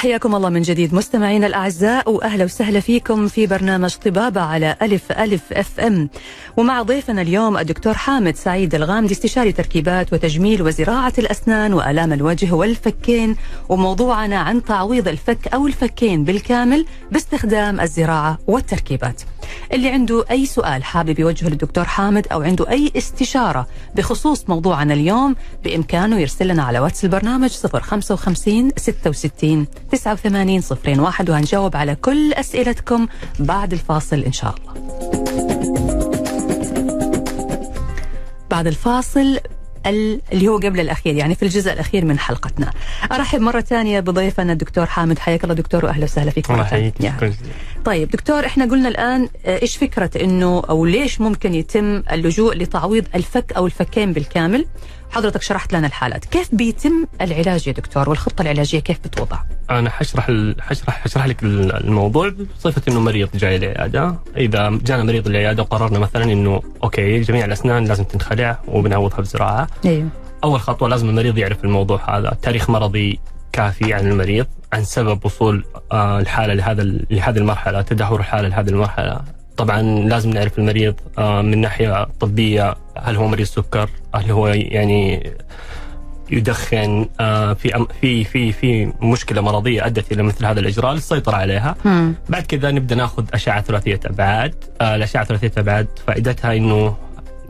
حياكم 0.00 0.34
الله 0.34 0.48
من 0.48 0.62
جديد 0.62 0.94
مستمعينا 0.94 1.46
الأعزاء 1.46 2.10
وأهلا 2.10 2.44
وسهلا 2.44 2.80
فيكم 2.80 3.28
في 3.28 3.46
برنامج 3.46 3.94
طبابة 3.94 4.40
على 4.40 4.76
ألف 4.82 5.12
ألف 5.12 5.52
أف 5.52 5.80
أم. 5.80 6.08
ومع 6.56 6.82
ضيفنا 6.82 7.22
اليوم 7.22 7.58
الدكتور 7.58 7.94
حامد 7.94 8.36
سعيد 8.36 8.74
الغامدي 8.74 9.12
استشاري 9.12 9.52
تركيبات 9.52 10.12
وتجميل 10.12 10.62
وزراعة 10.62 11.12
الأسنان 11.18 11.74
وآلام 11.74 12.12
الوجه 12.12 12.52
والفكين 12.52 13.36
وموضوعنا 13.68 14.38
عن 14.38 14.64
تعويض 14.64 15.08
الفك 15.08 15.48
أو 15.54 15.66
الفكين 15.66 16.24
بالكامل 16.24 16.86
باستخدام 17.12 17.80
الزراعة 17.80 18.38
والتركيبات. 18.46 19.22
اللي 19.72 19.88
عنده 19.88 20.24
أي 20.30 20.46
سؤال 20.46 20.84
حابب 20.84 21.18
يوجهه 21.18 21.48
للدكتور 21.48 21.84
حامد 21.84 22.26
أو 22.32 22.42
عنده 22.42 22.70
أي 22.70 22.92
استشارة 22.96 23.66
بخصوص 23.96 24.44
موضوعنا 24.48 24.94
اليوم 24.94 25.36
بإمكانه 25.64 26.20
يرسل 26.20 26.48
لنا 26.48 26.62
على 26.62 26.78
واتس 26.78 27.04
البرنامج 27.04 27.50
055 27.50 28.70
66 28.76 29.66
89 29.92 30.62
01 30.98 31.30
وهنجاوب 31.30 31.76
على 31.76 31.94
كل 31.94 32.32
أسئلتكم 32.32 33.06
بعد 33.38 33.72
الفاصل 33.72 34.18
إن 34.18 34.32
شاء 34.32 34.54
الله 34.58 34.74
بعد 38.50 38.66
الفاصل 38.66 39.38
ال- 39.86 40.20
اللي 40.32 40.48
هو 40.48 40.56
قبل 40.56 40.80
الأخير 40.80 41.14
يعني 41.14 41.34
في 41.34 41.42
الجزء 41.42 41.72
الأخير 41.72 42.04
من 42.04 42.18
حلقتنا 42.18 42.70
أرحب 43.12 43.40
مرة 43.40 43.60
ثانية 43.60 44.00
بضيفنا 44.00 44.52
الدكتور 44.52 44.86
حامد 44.86 45.18
حياك 45.18 45.44
الله 45.44 45.54
دكتور 45.54 45.84
وأهلا 45.84 46.04
وسهلا 46.04 46.30
فيك 46.30 46.50
الله. 46.50 46.66
يحييك. 47.06 47.32
طيب 47.84 48.10
دكتور 48.10 48.46
إحنا 48.46 48.64
قلنا 48.64 48.88
الآن 48.88 49.28
آه، 49.46 49.62
إيش 49.62 49.76
فكرة 49.76 50.10
إنه 50.24 50.62
أو 50.70 50.84
ليش 50.84 51.20
ممكن 51.20 51.54
يتم 51.54 52.02
اللجوء 52.12 52.56
لتعويض 52.56 53.04
الفك 53.14 53.52
أو 53.56 53.66
الفكين 53.66 54.12
بالكامل؟ 54.12 54.66
حضرتك 55.10 55.42
شرحت 55.42 55.72
لنا 55.72 55.86
الحالات. 55.86 56.24
كيف 56.24 56.54
بيتم 56.54 57.06
العلاج 57.20 57.68
يا 57.68 57.72
دكتور؟ 57.72 58.08
والخطة 58.08 58.42
العلاجية 58.42 58.78
كيف 58.78 58.98
بتوضع؟ 59.04 59.38
أنا 59.70 59.90
حشرح 59.90 60.28
ال- 60.28 60.62
حشرح 60.62 61.00
حشرح 61.04 61.26
لك 61.26 61.42
ال- 61.42 61.72
الموضوع 61.84 62.32
بصفة 62.58 62.82
إنه 62.88 63.00
مريض 63.00 63.28
جاي 63.34 63.56
العياده، 63.56 64.14
إذا 64.36 64.78
جانا 64.84 65.04
مريض 65.04 65.26
العياده 65.26 65.62
وقررنا 65.62 65.98
مثلا 65.98 66.24
إنه 66.24 66.62
okay 66.84 67.20
جميع 67.20 67.44
الأسنان 67.44 67.84
لازم 67.84 68.04
تنخلع 68.04 68.58
وبنعوضها 68.68 69.20
بزراعة، 69.20 69.68
أيوه. 69.84 70.08
أول 70.44 70.60
خطوة 70.60 70.88
لازم 70.88 71.08
المريض 71.08 71.38
يعرف 71.38 71.64
الموضوع 71.64 72.18
هذا، 72.18 72.36
تاريخ 72.42 72.70
مرضي 72.70 73.20
كافي 73.52 73.94
عن 73.94 74.06
المريض، 74.06 74.46
عن 74.72 74.84
سبب 74.84 75.24
وصول 75.24 75.64
آه، 75.92 76.18
الحالة 76.20 76.54
لهذا 76.54 76.82
لهذه 77.10 77.38
المرحلة، 77.38 77.82
تدهور 77.82 78.20
الحالة 78.20 78.48
لهذه 78.48 78.68
المرحلة. 78.68 79.20
طبعا 79.56 79.82
لازم 79.82 80.30
نعرف 80.30 80.58
المريض 80.58 80.94
آه، 81.18 81.42
من 81.42 81.60
ناحية 81.60 82.04
طبية 82.04 82.74
هل 82.96 83.16
هو 83.16 83.28
مريض 83.28 83.46
سكر؟ 83.46 83.90
هل 84.14 84.30
هو 84.30 84.48
يعني 84.48 85.30
يدخن 86.30 87.06
آه، 87.20 87.52
في 87.52 87.86
في 88.00 88.24
في 88.24 88.52
في 88.52 88.92
مشكلة 89.02 89.40
مرضية 89.40 89.86
أدت 89.86 90.12
إلى 90.12 90.22
مثل 90.22 90.46
هذا 90.46 90.60
الإجراء 90.60 90.92
للسيطره 90.92 91.36
عليها. 91.36 91.74
بعد 92.28 92.42
كذا 92.42 92.70
نبدأ 92.70 92.94
ناخذ 92.94 93.24
أشعة 93.34 93.60
ثلاثية 93.62 94.00
أبعاد، 94.06 94.54
الأشعة 94.82 95.24
ثلاثيه 95.24 95.52
أبعاد 95.58 95.88
فائدتها 96.06 96.56
إنه 96.56 96.96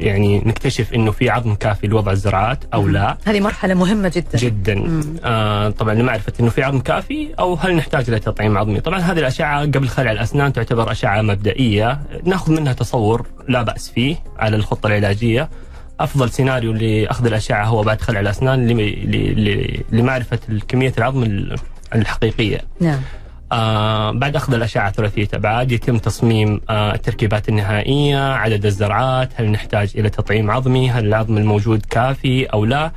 يعني 0.00 0.38
نكتشف 0.38 0.95
إنه 0.95 1.11
في 1.11 1.30
عظم 1.30 1.54
كافي 1.54 1.87
لوضع 1.87 2.12
الزراعات 2.12 2.64
أو 2.75 2.88
لا. 2.88 3.16
هذه 3.25 3.40
مرحلة 3.40 3.75
مهمة 3.75 4.12
جدا. 4.16 4.38
جدا. 4.38 5.00
آه 5.25 5.71
طبعا 5.71 5.95
لمعرفه 5.95 6.33
إنه 6.40 6.50
في 6.50 6.62
عظم 6.62 6.78
كافي 6.80 7.28
أو 7.38 7.54
هل 7.54 7.76
نحتاج 7.76 8.04
إلى 8.09 8.19
تطعيم 8.19 8.59
عظمي. 8.59 8.80
طبعا 8.80 8.99
هذه 8.99 9.19
الأشعة 9.19 9.61
قبل 9.62 9.88
خلع 9.88 10.12
الأسنان 10.12 10.52
تعتبر 10.52 10.90
أشعة 10.92 11.23
مبدئية. 11.23 12.00
نأخذ 12.25 12.52
منها 12.52 12.73
تصور 12.73 13.26
لا 13.49 13.62
بأس 13.62 13.90
فيه 13.90 14.16
على 14.38 14.57
الخطة 14.57 14.87
العلاجية. 14.87 15.49
أفضل 16.00 16.30
سيناريو 16.30 16.73
لأخذ 16.73 17.26
الأشعة 17.26 17.64
هو 17.64 17.83
بعد 17.83 18.00
خلع 18.00 18.21
الأسنان 18.21 18.66
لمعرفة 19.92 20.38
كميه 20.69 20.92
العظم 20.99 21.23
ال- 21.23 21.57
الحقيقية. 21.95 22.61
نعم. 22.80 23.00
آه 23.52 24.11
بعد 24.11 24.37
أخذ 24.37 24.54
الأشعة 24.54 24.92
ثلاثيه 24.92 25.28
ابعاد 25.35 25.73
يتم 25.73 25.99
تصميم 25.99 26.61
آه 26.71 26.95
التركيبات 26.95 27.49
النهائية، 27.49 28.33
عدد 28.33 28.66
الزرعات، 28.66 29.30
هل 29.35 29.50
نحتاج 29.50 29.92
إلى 29.97 30.11
تطعيم 30.11 30.50
عظمي؟ 30.50 30.90
هل 30.90 31.07
العظم 31.07 31.38
الموجود 31.38 31.87
كافي 31.90 32.45
أو 32.45 32.64
لا؟ 32.64 32.92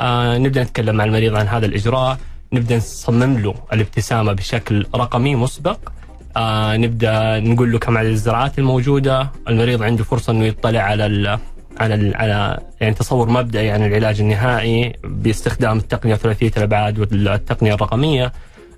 آه 0.00 0.38
نبدأ 0.38 0.62
نتكلم 0.62 0.96
مع 0.96 1.04
المريض 1.04 1.36
عن 1.36 1.46
هذا 1.46 1.66
الإجراء، 1.66 2.18
نبدأ 2.52 2.76
نصمم 2.76 3.38
له 3.38 3.54
الابتسامه 3.72 4.32
بشكل 4.32 4.86
رقمي 4.94 5.34
مسبق. 5.34 5.78
آه 6.36 6.76
نبدأ 6.76 7.40
نقول 7.40 7.72
له 7.72 7.78
كم 7.78 7.98
عدد 7.98 8.08
الزرعات 8.10 8.58
الموجودة، 8.58 9.30
المريض 9.48 9.82
عنده 9.82 10.04
فرصة 10.04 10.30
إنه 10.32 10.44
يطلع 10.44 10.80
على 10.80 11.06
ال 11.06 11.38
على 11.80 12.16
على 12.16 12.58
يعني 12.80 12.94
تصور 12.94 13.30
مبدئي 13.30 13.70
عن 13.70 13.86
العلاج 13.86 14.20
النهائي 14.20 14.92
باستخدام 15.04 15.78
التقنية 15.78 16.14
ثلاثيه 16.14 16.50
الابعاد 16.56 16.98
والتقنيه 16.98 17.74
الرقمية. 17.74 18.32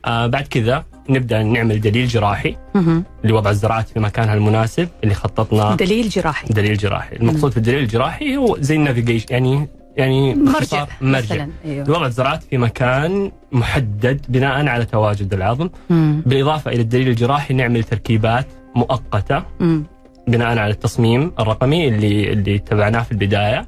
آه 0.04 0.26
بعد 0.26 0.46
كذا 0.46 0.84
نبدأ 1.08 1.42
نعمل 1.42 1.80
دليل 1.80 2.06
جراحي 2.06 2.56
مهم. 2.74 3.04
لوضع 3.24 3.50
الزراعات 3.50 3.88
في 3.88 4.00
مكانها 4.00 4.34
المناسب 4.34 4.88
اللي 5.04 5.14
خططنا 5.14 5.74
دليل 5.74 6.08
جراحي 6.08 6.46
دليل 6.54 6.76
جراحي، 6.76 7.16
المقصود 7.16 7.50
في 7.50 7.56
الدليل 7.56 7.78
الجراحي 7.82 8.36
هو 8.36 8.56
زي 8.60 8.76
النافيجيشن 8.76 9.26
يعني 9.30 9.68
يعني 9.96 10.34
مرجع 10.34 10.86
مرجع 11.00 11.34
مثلا 11.34 11.48
أيوه 11.64 11.86
لوضع 11.86 12.06
الزراعات 12.06 12.42
في 12.42 12.58
مكان 12.58 13.32
محدد 13.52 14.20
بناء 14.28 14.66
على 14.66 14.84
تواجد 14.84 15.34
العظم، 15.34 15.68
مم. 15.90 16.22
بالإضافة 16.26 16.70
إلى 16.70 16.80
الدليل 16.80 17.08
الجراحي 17.08 17.54
نعمل 17.54 17.84
تركيبات 17.84 18.46
مؤقتة 18.76 19.42
مم. 19.60 19.84
بناء 20.28 20.58
على 20.58 20.70
التصميم 20.70 21.32
الرقمي 21.40 21.88
اللي 21.88 22.32
اللي 22.32 22.54
اتبعناه 22.54 23.02
في 23.02 23.12
البداية. 23.12 23.66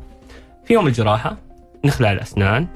في 0.64 0.74
يوم 0.74 0.86
الجراحة 0.86 1.36
نخلع 1.84 2.12
الأسنان 2.12 2.66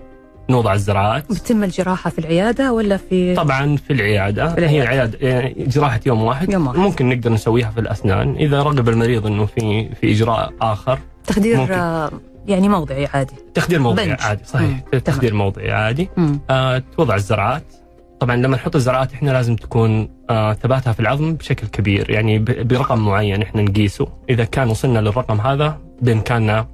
نوضع 0.51 0.75
الزراعات 0.75 1.25
بتتم 1.33 1.65
الجراحة 1.65 2.11
في 2.11 2.19
العيادة 2.19 2.73
ولا 2.73 2.97
في 2.97 3.35
طبعا 3.35 3.77
في 3.77 3.93
العيادة 3.93 4.49
في 4.55 4.59
العيادة. 4.59 4.69
هي 4.71 4.83
العياده 4.83 5.19
يعني 5.29 5.55
جراحة 5.69 6.01
يوم 6.07 6.23
واحد 6.23 6.53
يوم 6.53 6.67
واحد. 6.67 6.79
ممكن 6.79 7.09
نقدر 7.09 7.33
نسويها 7.33 7.71
في 7.71 7.81
الأسنان 7.81 8.35
إذا 8.35 8.63
رغب 8.63 8.89
المريض 8.89 9.27
إنه 9.27 9.47
في 9.47 9.89
في 10.01 10.13
إجراء 10.13 10.53
آخر 10.63 10.99
تخدير 11.27 11.57
ممكن. 11.57 11.73
آه، 11.73 12.11
يعني 12.47 12.69
موضعي 12.69 13.07
عادي 13.07 13.35
تخدير 13.55 13.81
موضعي 13.81 14.07
بنج. 14.09 14.17
عادي 14.21 14.45
صحيح 14.45 14.83
مم. 14.93 14.99
تخدير 14.99 15.35
موضعي 15.35 15.71
عادي 15.73 16.09
مم. 16.17 16.41
آه 16.51 16.83
توضع 16.97 17.15
الزرعات 17.15 17.65
طبعا 18.21 18.37
لما 18.37 18.57
نحط 18.57 18.75
الزرعات 18.77 19.13
إحنا 19.13 19.31
لازم 19.31 19.57
تكون 19.57 20.09
آه 20.31 20.53
ثباتها 20.53 20.93
في 20.93 21.01
العظم 21.01 21.35
بشكل 21.35 21.67
كبير 21.67 22.11
يعني 22.11 22.39
برقم 22.39 22.99
معين 22.99 23.43
إحنا 23.43 23.63
نقيسه 23.63 24.07
إذا 24.31 24.45
كان 24.45 24.69
وصلنا 24.71 24.99
للرقم 24.99 25.41
هذا 25.41 25.79
بإمكاننا 26.03 26.67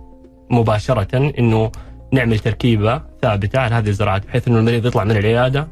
مباشرة 0.50 1.33
إنه 1.38 1.71
نعمل 2.12 2.38
تركيبة 2.38 3.02
ثابتة 3.23 3.59
على 3.59 3.75
هذه 3.75 3.88
الزراعات 3.88 4.26
بحيث 4.26 4.49
إنه 4.49 4.59
المريض 4.59 4.87
يطلع 4.87 5.04
من 5.04 5.16
العيادة 5.16 5.69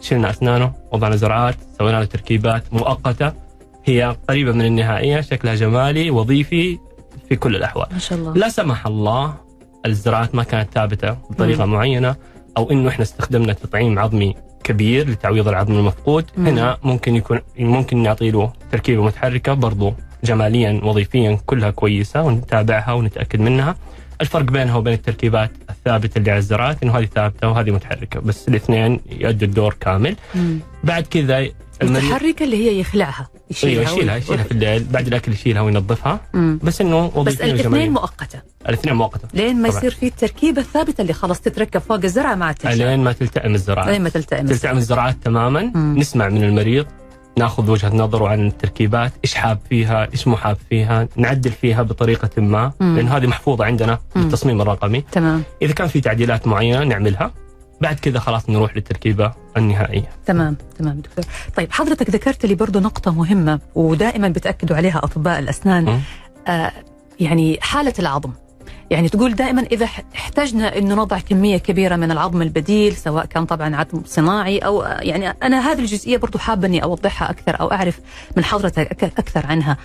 شلنا 0.00 0.30
أسنانه 0.30 0.72
وضعنا 0.92 1.16
زرعات 1.16 1.54
سوينا 1.78 1.96
له 1.96 2.04
تركيبات 2.04 2.62
مؤقتة. 2.72 3.32
هي 3.84 4.16
قريبة 4.28 4.52
من 4.52 4.66
النهائية 4.66 5.20
شكلها 5.20 5.54
جمالي 5.54 6.10
وظيفي 6.10 6.78
في 7.28 7.36
كل 7.36 7.56
الأحوال. 7.56 7.86
ما 7.92 7.98
شاء 7.98 8.18
الله. 8.18 8.34
لا 8.34 8.48
سمح 8.48 8.86
الله 8.86 9.34
الزراعات 9.86 10.34
ما 10.34 10.42
كانت 10.42 10.68
ثابتة 10.74 11.16
بطريقة 11.30 11.64
معينة 11.64 12.16
أو 12.56 12.70
إنه 12.70 12.88
إحنا 12.88 13.02
استخدمنا 13.02 13.52
تطعيم 13.52 13.98
عظمي 13.98 14.34
كبير 14.64 15.10
لتعويض 15.10 15.48
العظم 15.48 15.72
المفقود. 15.72 16.24
مم. 16.36 16.46
هنا 16.46 16.78
ممكن 16.82 17.16
يكون 17.16 17.40
ممكن 17.58 18.02
نعطي 18.02 18.30
له 18.30 18.52
تركيبة 18.72 19.04
متحركة 19.04 19.54
برضو 19.54 19.94
جماليا 20.24 20.80
وظيفيا 20.84 21.38
كلها 21.46 21.70
كويسة 21.70 22.22
ونتابعها 22.22 22.92
ونتأكد 22.92 23.40
منها. 23.40 23.76
الفرق 24.20 24.44
بينها 24.44 24.76
وبين 24.76 24.92
التركيبات 24.92 25.50
الثابته 25.86 26.18
اللي 26.18 26.30
على 26.30 26.38
الزراعات 26.38 26.82
إنه 26.82 26.98
هذه 26.98 27.08
ثابتة 27.14 27.48
وهذه 27.48 27.70
متحركة 27.70 28.20
بس 28.20 28.48
الاثنين 28.48 29.00
يؤدوا 29.10 29.48
الدور 29.48 29.76
كامل. 29.80 30.16
مم. 30.34 30.58
بعد 30.84 31.06
كذا 31.06 31.46
المتحركه 31.82 32.44
اللي 32.44 32.56
هي 32.56 32.80
يخلعها 32.80 33.28
أيوه 33.64 33.82
يشيلها 33.82 33.92
يشيلها 33.92 34.16
يشيلها 34.16 34.44
في 34.44 34.52
الليل 34.52 34.84
بعد 34.84 35.06
الأكل 35.06 35.32
يشيلها 35.32 35.62
وينظفها. 35.62 36.20
مم. 36.34 36.58
بس 36.62 36.80
إنه 36.80 37.08
بس 37.08 37.40
الاثنين 37.40 37.92
مؤقتة. 37.92 38.40
الاثنين 38.68 38.94
مؤقتة. 38.94 39.28
لين 39.34 39.62
ما 39.62 39.68
طبعاً. 39.68 39.78
يصير 39.78 39.90
في 39.90 40.06
التركيبة 40.06 40.60
الثابتة 40.60 41.02
اللي 41.02 41.12
خلاص 41.12 41.40
تتركب 41.40 41.80
فوق 41.80 42.00
الزرعة 42.04 42.34
ما 42.34 42.46
عاد 42.46 42.54
تنشال 42.54 42.78
لين 42.78 43.04
ما 43.04 43.12
تلتئم 43.12 43.54
الزراعة. 43.54 43.90
لين 43.90 44.02
ما 44.02 44.08
تلتئم 44.08 44.46
تلتئم 44.46 44.76
الزراعات 44.76 45.16
تماما. 45.24 45.72
مم. 45.74 45.98
نسمع 45.98 46.28
من 46.28 46.44
المريض 46.44 46.86
ناخذ 47.38 47.70
وجهة 47.70 47.96
نظره 47.96 48.28
عن 48.28 48.46
التركيبات 48.46 49.12
إيش 49.24 49.34
حاب 49.34 49.58
فيها 49.68 50.08
إيش 50.12 50.28
مو 50.28 50.36
حاب 50.36 50.56
فيها 50.70 51.08
نعدل 51.16 51.52
فيها 51.52 51.82
بطريقة 51.82 52.42
ما 52.42 52.72
مم. 52.80 52.96
لأن 52.96 53.08
هذه 53.08 53.26
محفوظة 53.26 53.64
عندنا. 53.64 53.98
بالتصميم 54.14 54.60
الرقمي. 54.60 55.00
تمام. 55.12 55.42
إذا 55.62 55.72
كان 55.72 55.88
في 55.88 56.00
تعديلات 56.00 56.46
معينة 56.46 56.84
نعملها. 56.84 57.30
بعد 57.80 58.00
كذا 58.00 58.18
خلاص 58.18 58.50
نروح 58.50 58.76
للتركيبة 58.76 59.32
النهائية. 59.56 60.08
تمام 60.26 60.56
تمام 60.78 61.00
دكتور. 61.00 61.24
طيب 61.56 61.72
حضرتك 61.72 62.10
ذكرت 62.10 62.46
لي 62.46 62.54
برضو 62.54 62.80
نقطة 62.80 63.12
مهمة 63.12 63.60
ودائما 63.74 64.28
بتأكدوا 64.28 64.76
عليها 64.76 64.98
أطباء 64.98 65.38
الأسنان. 65.38 65.84
مم. 65.84 66.00
آه 66.48 66.72
يعني 67.20 67.58
حالة 67.60 67.94
العظم. 67.98 68.30
يعني 68.90 69.08
تقول 69.08 69.34
دائما 69.34 69.62
إذا 69.62 69.84
احتجنا 70.14 70.78
أنه 70.78 70.94
نضع 70.94 71.18
كمية 71.18 71.56
كبيرة 71.58 71.96
من 71.96 72.10
العظم 72.10 72.42
البديل 72.42 72.96
سواء 72.96 73.24
كان 73.24 73.44
طبعا 73.44 73.76
عظم 73.76 74.02
صناعي 74.06 74.58
أو 74.58 74.82
يعني 74.82 75.28
أنا 75.42 75.72
هذه 75.72 75.78
الجزئية 75.78 76.16
برضو 76.16 76.38
حابة 76.38 76.66
أني 76.66 76.82
أوضحها 76.82 77.30
أكثر 77.30 77.60
أو 77.60 77.72
أعرف 77.72 78.00
من 78.36 78.44
حضرتك 78.44 78.88
أك- 78.88 79.18
أكثر 79.18 79.46
عنها. 79.46 79.76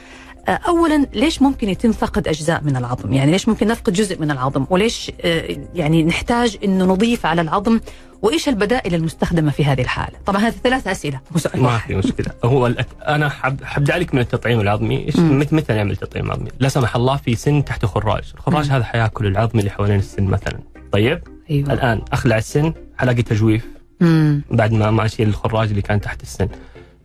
اولا 0.48 1.06
ليش 1.14 1.42
ممكن 1.42 1.70
يتم 1.70 1.92
فقد 1.92 2.28
أجزاء 2.28 2.64
من 2.64 2.76
العظم؟ 2.78 3.14
يعني 3.14 3.32
ليش 3.32 3.50
ممكن 3.50 3.68
نفقد 3.68 3.94
جزء 3.94 4.20
من 4.22 4.32
العظم؟ 4.32 4.66
وليش 4.70 5.12
آه، 5.22 5.58
يعني 5.76 6.04
نحتاج 6.04 6.58
انه 6.64 6.86
نضيف 6.86 7.26
على 7.26 7.42
العظم؟ 7.42 7.80
وإيش 8.22 8.50
البدائل 8.50 8.96
المستخدمة 8.96 9.52
في 9.52 9.66
هذه 9.66 9.82
الحالة؟ 9.82 10.18
طبعا 10.26 10.42
هذه 10.42 10.54
ثلاث 10.64 10.88
أسئلة 10.88 11.20
ما 11.56 11.62
واحد. 11.68 11.88
في 11.88 11.96
مشكلة 11.96 12.28
هو 12.44 12.68
الأك... 12.68 12.88
أنا 13.08 13.30
حب... 13.30 13.64
حبدا 13.64 13.98
لك 13.98 14.14
من 14.14 14.22
التطعيم 14.22 14.60
العظمي 14.60 15.08
إيش 15.08 15.16
مم. 15.16 15.40
مت- 15.40 15.54
متى 15.54 15.74
نعمل 15.74 15.96
تطعيم 15.96 16.32
عظمي 16.32 16.50
لا 16.60 16.70
سمح 16.70 16.96
الله 16.96 17.16
في 17.18 17.36
سن 17.36 17.66
تحت 17.66 17.86
خراج 17.86 18.24
الخراج 18.36 18.68
مم. 18.70 18.76
هذا 18.76 18.84
حياكل 18.84 19.26
العظم 19.26 19.60
اللي 19.60 19.70
حوالين 19.70 20.00
السن 20.00 20.24
مثلا 20.24 20.60
طيب 20.92 21.22
أيوه 21.50 21.74
الآن 21.74 22.02
أخلع 22.14 22.38
السن 22.38 22.74
حلاقي 22.98 23.22
تجويف 23.22 23.68
امم 24.02 24.42
بعد 24.52 24.72
ما 24.72 24.92
ما 24.92 25.06
اشيل 25.06 25.28
الخراج 25.30 25.70
اللي 25.70 25.82
كان 25.82 26.02
تحت 26.02 26.24
السن 26.24 26.48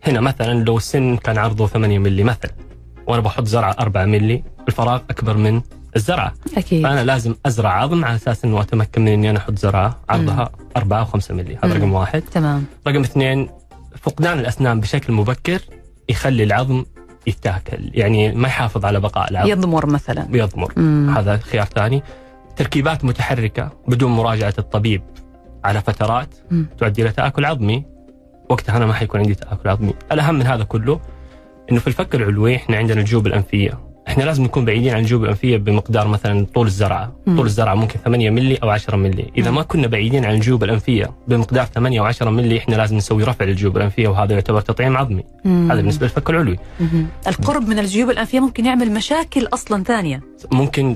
هنا 0.03 0.19
مثلا 0.21 0.63
لو 0.63 0.77
السن 0.77 1.17
كان 1.17 1.37
عرضه 1.37 1.67
8 1.67 1.99
ملي 1.99 2.23
مثلا 2.23 2.51
وأنا 3.07 3.21
بحط 3.21 3.45
زرعة 3.45 3.75
4 3.79 4.05
ملي 4.05 4.43
الفراغ 4.67 5.01
أكبر 5.09 5.37
من 5.37 5.61
الزرعة. 5.95 6.33
أكيد. 6.57 6.83
فأنا 6.83 7.03
لازم 7.03 7.35
أزرع 7.45 7.81
عظم 7.81 8.05
على 8.05 8.15
أساس 8.15 8.45
إنه 8.45 8.61
أتمكن 8.61 9.01
من 9.01 9.07
إني 9.07 9.29
أنا 9.29 9.39
أحط 9.39 9.57
زرعة 9.57 9.99
عرضها 10.09 10.49
4 10.77 10.99
أو 10.99 11.05
5 11.05 11.35
ملي 11.35 11.55
هذا 11.63 11.73
مم. 11.73 11.79
رقم 11.79 11.93
واحد. 11.93 12.21
تمام. 12.21 12.65
رقم 12.87 13.01
اثنين 13.01 13.49
فقدان 14.01 14.39
الأسنان 14.39 14.79
بشكل 14.79 15.13
مبكر 15.13 15.61
يخلي 16.09 16.43
العظم 16.43 16.85
يتاكل 17.27 17.91
يعني 17.93 18.31
ما 18.31 18.47
يحافظ 18.47 18.85
على 18.85 18.99
بقاء 18.99 19.31
العظم. 19.31 19.49
يضمر 19.49 19.85
مثلا. 19.85 20.27
يضمر. 20.31 20.73
مم. 20.77 21.15
هذا 21.17 21.37
خيار 21.37 21.65
ثاني. 21.65 22.03
تركيبات 22.55 23.05
متحركة 23.05 23.71
بدون 23.87 24.11
مراجعة 24.11 24.53
الطبيب 24.59 25.01
على 25.63 25.81
فترات 25.81 26.35
مم. 26.51 26.65
تؤدي 26.77 27.01
إلى 27.01 27.11
تآكل 27.11 27.45
عظمي. 27.45 27.85
وقتها 28.49 28.77
أنا 28.77 28.85
ما 28.85 28.93
حيكون 28.93 29.19
عندي 29.19 29.35
تآكل 29.35 29.69
عظمي. 29.69 29.93
الأهم 30.11 30.35
من 30.35 30.45
هذا 30.47 30.63
كله 30.63 30.99
إنه 31.71 31.79
في 31.79 31.87
الفك 31.87 32.15
العلوي 32.15 32.55
إحنا 32.55 32.77
عندنا 32.77 32.99
الجيوب 32.99 33.27
الأنفية 33.27 33.79
إحنا 34.07 34.23
لازم 34.23 34.43
نكون 34.43 34.65
بعيدين 34.65 34.93
عن 34.93 34.99
الجيوب 34.99 35.23
الأنفية 35.23 35.57
بمقدار 35.57 36.07
مثلا 36.07 36.45
طول 36.53 36.67
الزرعة 36.67 37.15
مم. 37.27 37.37
طول 37.37 37.45
الزرعة 37.45 37.75
ممكن 37.75 37.99
8 38.05 38.29
ملي 38.29 38.55
أو 38.55 38.69
10 38.69 38.95
ملي 38.95 39.31
إذا 39.37 39.49
مم. 39.49 39.55
ما 39.55 39.63
كنا 39.63 39.87
بعيدين 39.87 40.25
عن 40.25 40.33
الجيوب 40.33 40.63
الأنفية 40.63 41.11
بمقدار 41.27 41.65
8 41.65 41.99
أو 41.99 42.05
10 42.05 42.29
ملي 42.29 42.57
إحنا 42.57 42.75
لازم 42.75 42.97
نسوي 42.97 43.23
رفع 43.23 43.45
للجيوب 43.45 43.77
الأنفية 43.77 44.07
وهذا 44.07 44.33
يعتبر 44.33 44.61
تطعيم 44.61 44.97
عظمي 44.97 45.23
مم. 45.45 45.71
هذا 45.71 45.81
بالنسبة 45.81 46.05
للفك 46.05 46.29
العلوي 46.29 46.57
مم. 46.79 47.05
القرب 47.27 47.67
من 47.67 47.79
الجيوب 47.79 48.09
الأنفية 48.09 48.39
ممكن 48.39 48.65
يعمل 48.65 48.91
مشاكل 48.91 49.47
أصلا 49.53 49.83
ثانية 49.83 50.21
ممكن. 50.51 50.95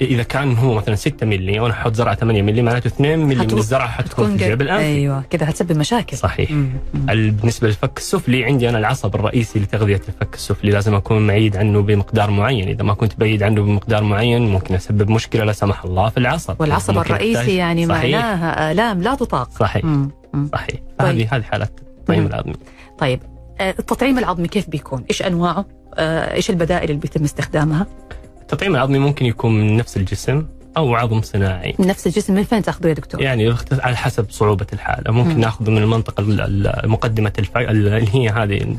إذا 0.00 0.22
كان 0.22 0.56
هو 0.56 0.74
مثلا 0.74 0.94
6 0.94 1.26
ملي 1.26 1.60
وأنا 1.60 1.74
أحط 1.74 1.94
زرعة 1.94 2.14
8 2.14 2.42
ملي 2.42 2.62
معناته 2.62 2.88
2 2.88 3.18
ملي 3.18 3.46
من 3.46 3.58
الزرعة 3.58 3.88
حتكون 3.88 4.26
في 4.36 4.44
الجيب 4.44 4.62
الانفي 4.62 4.84
أيوه 4.84 5.22
كذا 5.30 5.50
هتسبب 5.50 5.76
مشاكل 5.78 6.16
صحيح 6.16 6.50
مم. 6.50 6.70
مم. 6.94 7.10
ال- 7.10 7.30
بالنسبة 7.30 7.68
للفك 7.68 7.98
السفلي 7.98 8.44
عندي 8.44 8.68
أنا 8.68 8.78
العصب 8.78 9.14
الرئيسي 9.14 9.58
لتغذية 9.58 10.00
الفك 10.08 10.34
السفلي 10.34 10.70
لازم 10.70 10.94
أكون 10.94 11.26
بعيد 11.26 11.56
عنه 11.56 11.82
بمقدار 11.82 12.30
معين 12.30 12.68
إذا 12.68 12.82
ما 12.82 12.94
كنت 12.94 13.12
بعيد 13.20 13.42
عنه 13.42 13.62
بمقدار 13.62 14.02
معين 14.02 14.48
ممكن 14.48 14.74
أسبب 14.74 15.10
مشكلة 15.10 15.44
لا 15.44 15.52
سمح 15.52 15.84
الله 15.84 16.08
في 16.08 16.16
العصب 16.18 16.60
والعصب 16.60 16.98
الرئيسي 16.98 17.56
يعني 17.56 17.86
صحيح 17.86 18.14
معناها 18.20 18.72
آلام 18.72 19.02
لا 19.02 19.14
تطاق 19.14 19.50
صحيح 19.50 19.84
مم. 19.84 20.10
مم. 20.34 20.48
صحيح 20.52 20.80
طيب. 20.98 21.08
هذه 21.08 21.28
هذه 21.36 21.42
حالات 21.42 21.72
التطعيم. 21.98 22.26
العظمي 22.26 22.54
طيب 22.98 23.20
آه، 23.60 23.74
التطعيم 23.78 24.18
العظمي 24.18 24.48
كيف 24.48 24.70
بيكون؟ 24.70 25.04
إيش 25.10 25.22
أنواعه؟ 25.22 25.64
آه، 25.94 26.34
إيش 26.34 26.50
البدائل 26.50 26.90
اللي 26.90 27.00
بيتم 27.00 27.24
استخدامها؟ 27.24 27.86
التطعيم 28.52 28.74
العظمي 28.74 28.98
ممكن 28.98 29.26
يكون 29.26 29.52
من 29.60 29.76
نفس 29.76 29.96
الجسم 29.96 30.46
أو 30.76 30.94
عظم 30.94 31.22
صناعي 31.22 31.74
من 31.78 31.86
نفس 31.86 32.06
الجسم 32.06 32.34
من 32.34 32.42
فين 32.44 32.62
تأخذه 32.62 32.88
يا 32.88 32.92
دكتور؟ 32.92 33.22
يعني 33.22 33.54
على 33.72 33.96
حسب 33.96 34.26
صعوبة 34.30 34.66
الحالة 34.72 35.12
ممكن 35.12 35.34
مم. 35.34 35.40
نأخذه 35.40 35.70
من 35.70 35.78
المنطقة 35.78 36.20
ال- 36.20 36.40
ال- 36.66 36.88
مقدمة 36.90 37.32
الفك 37.38 37.70
اللي 37.70 38.08
هي 38.14 38.28
هذه 38.28 38.76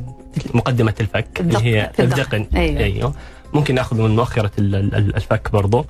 مقدمة 0.54 0.94
الفك 1.00 1.28
اللي 1.40 1.58
هي 1.60 1.92
الدقن. 2.00 2.46
أيوه 2.56 3.14
ممكن 3.54 3.76
نأخذه 3.76 4.02
من 4.02 4.06
ال- 4.96 5.16
الفك 5.16 5.52
برضه 5.52 5.86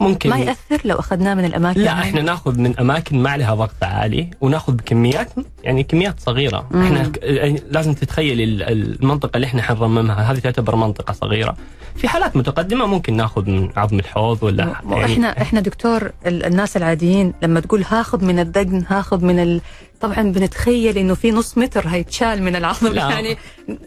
ممكن 0.00 0.30
ما 0.30 0.36
يأثر 0.38 0.80
لو 0.84 0.96
أخذناه 0.98 1.34
من 1.34 1.44
الأماكن 1.44 1.80
لا؟ 1.80 1.92
إحنا 1.92 2.22
نأخذ 2.22 2.58
من 2.58 2.78
أماكن 2.78 3.22
ما 3.22 3.30
عليها 3.30 3.54
ضغط 3.54 3.82
عالي 3.84 4.30
ونأخذ 4.40 4.72
بكميات 4.72 5.28
يعني 5.62 5.82
كميات 5.82 6.20
صغيرة 6.20 6.66
مم. 6.70 6.82
إحنا 6.82 7.12
يعني 7.22 7.62
لازم 7.70 7.94
تتخيل 7.94 8.40
ال- 8.40 8.62
المنطقة 9.02 9.36
اللي 9.36 9.46
إحنا 9.46 9.62
حنرممها 9.62 10.32
هذه 10.32 10.38
تعتبر 10.38 10.76
منطقة 10.76 11.12
صغيرة 11.12 11.56
في 11.96 12.08
حالات 12.08 12.36
متقدمة 12.36 12.86
ممكن 12.86 13.16
نأخذ 13.16 13.50
من 13.50 13.68
عظم 13.76 13.98
الحوض 13.98 14.42
ولا 14.42 14.74
مو 14.84 15.04
إحنا 15.04 15.42
إحنا 15.42 15.60
دكتور 15.60 16.10
ال- 16.26 16.44
الناس 16.44 16.76
العاديين 16.76 17.32
لما 17.42 17.60
تقول 17.60 17.84
هاخذ 17.88 18.24
من 18.24 18.38
الدقن 18.38 18.84
هاخذ 18.88 19.24
من 19.24 19.38
ال... 19.38 19.60
طبعا 20.06 20.32
بنتخيل 20.32 20.98
إنه 20.98 21.14
في 21.14 21.30
نص 21.32 21.58
متر 21.58 21.88
هيتشال 21.88 22.42
من 22.42 22.56
العظم 22.56 22.88
لا. 22.92 23.10
يعني 23.10 23.36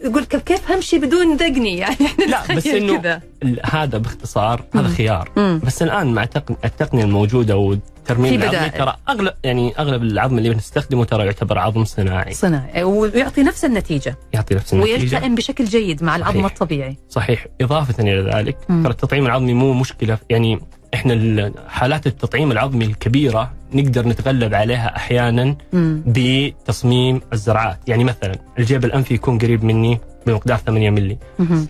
يقول 0.04 0.24
كيف 0.24 0.70
همشي 0.72 0.98
بدون 0.98 1.36
دقني 1.36 1.76
يعني 1.78 1.96
إحنا 2.06 2.24
لا 2.24 2.56
بس 2.56 2.66
إنه 2.66 3.20
هذا 3.64 3.98
باختصار 3.98 4.64
هذا. 4.74 4.88
خيار 4.88 5.30
مم. 5.36 5.60
بس 5.64 5.82
الآن 5.82 6.14
مع 6.14 6.22
التقن- 6.24 6.56
التقنية 6.64 7.04
الموجودة 7.04 7.56
والترميم 7.56 8.40
في 8.40 8.48
العظمي. 8.48 8.70
ترى 8.70 8.96
اغلب 9.08 9.34
يعني 9.44 9.72
أغلب 9.78 10.02
العظم 10.02 10.38
اللي 10.38 10.50
بنستخدمه 10.50 11.04
ترى 11.04 11.26
يعتبر 11.26 11.58
عظم 11.58 11.84
صناعي 11.84 12.34
صناعي 12.34 12.82
ويعطي 12.82 13.42
نفس 13.42 13.64
النتيجة 13.64 14.16
يعطي 14.32 14.54
نفس 14.54 14.72
النتيجة 14.72 15.14
ويلتئم 15.14 15.34
بشكل 15.34 15.64
جيد 15.64 16.02
مع 16.04 16.16
العظم. 16.16 16.46
الطبيعي 16.46 16.96
صحيح 17.10 17.46
إضافة 17.60 18.02
إلى 18.02 18.30
ذلك 18.34 18.56
مم. 18.68 18.82
ترى 18.82 18.92
التطعيم 18.92 19.26
العظمي 19.26 19.54
مو 19.54 19.72
مشكلة 19.72 20.18
يعني 20.30 20.60
إحنا 20.94 21.12
ال- 21.12 21.52
حالات 21.68 22.06
التطعيم 22.06 22.52
العظمي 22.52 22.84
الكبيرة 22.84 23.50
نقدر 23.74 24.08
نتغلب 24.08 24.54
عليها 24.54 24.96
أحيانا 24.96 25.56
مم. 25.72 26.02
بتصميم 26.06 27.20
الزرعات 27.32 27.78
يعني 27.86 28.04
مثلا 28.04 28.34
الجيب 28.58 28.84
الأنفي 28.84 29.14
يكون 29.14 29.38
قريب 29.38 29.64
مني 29.64 29.98
بمقدار 30.26 30.56
8 30.58 30.90
ملي. 30.90 31.16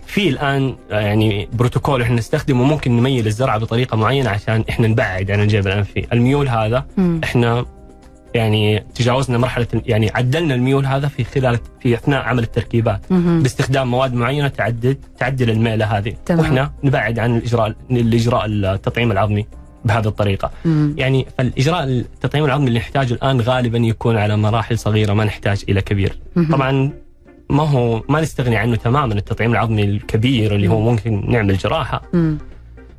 في 0.07 0.29
الآن 0.29 0.75
آه، 0.91 0.99
يعني 0.99 1.49
بروتوكول 1.53 2.01
إحنا 2.01 2.15
نستخدمه 2.15 2.63
ممكن 2.63 2.97
نميل 2.97 3.27
الزرعة 3.27 3.57
بطريقة 3.59 3.97
معينة 3.97 4.29
عشان 4.29 4.63
إحنا 4.69 4.87
نبعد 4.87 5.31
عن 5.31 5.39
الجيب 5.41 5.67
الأنفي 5.67 6.05
الميول 6.13 6.49
هذا 6.49 6.85
مم. 6.97 7.21
إحنا 7.23 7.65
يعني 8.33 8.83
تجاوزنا 8.95 9.37
مرحلة 9.37 9.67
يعني 9.85 10.11
عدلنا 10.15 10.55
الميول 10.55 10.85
هذا 10.85 11.07
في 11.07 11.23
خلال 11.23 11.59
في 11.81 11.93
أثناء 11.93 12.21
عمل 12.21 12.43
التركيبات 12.43 13.11
مهم. 13.11 13.43
باستخدام 13.43 13.91
مواد 13.91 14.13
معينة 14.13 14.47
تعدل 14.47 14.97
تعدل 15.19 15.49
الميلة 15.49 15.85
هذه 15.97 16.13
تمام. 16.25 16.39
وإحنا 16.39 16.71
نبعد 16.83 17.19
عن 17.19 17.35
الاجراء 17.35 17.75
الاجراء 17.91 18.45
التطعيم 18.45 19.11
العظمي 19.11 19.45
بهذه 19.85 20.07
الطريقة 20.07 20.51
مم. 20.65 20.95
يعني 20.97 21.25
فالإجراء 21.37 21.83
التطعيم 21.83 22.45
العظمي 22.45 22.67
اللي 22.67 22.79
نحتاجه 22.79 23.13
الآن 23.13 23.41
غالبا 23.41 23.77
يكون 23.77 24.17
على 24.17 24.37
مراحل 24.37 24.79
صغيرة 24.79 25.13
ما 25.13 25.23
نحتاج 25.23 25.63
إلى 25.69 25.81
كبير 25.81 26.19
مهم. 26.35 26.51
طبعا 26.51 26.91
ما 27.49 27.63
هو 27.63 28.03
ما 28.09 28.21
نستغني 28.21 28.57
عنه 28.57 28.75
تماما 28.75 29.13
التطعيم 29.13 29.51
العظمي 29.51 29.83
الكبير 29.83 30.55
اللي 30.55 30.67
هو 30.67 30.79
ممكن 30.79 31.31
نعمل 31.31 31.57
جراحة 31.57 32.01
مم. 32.13 32.37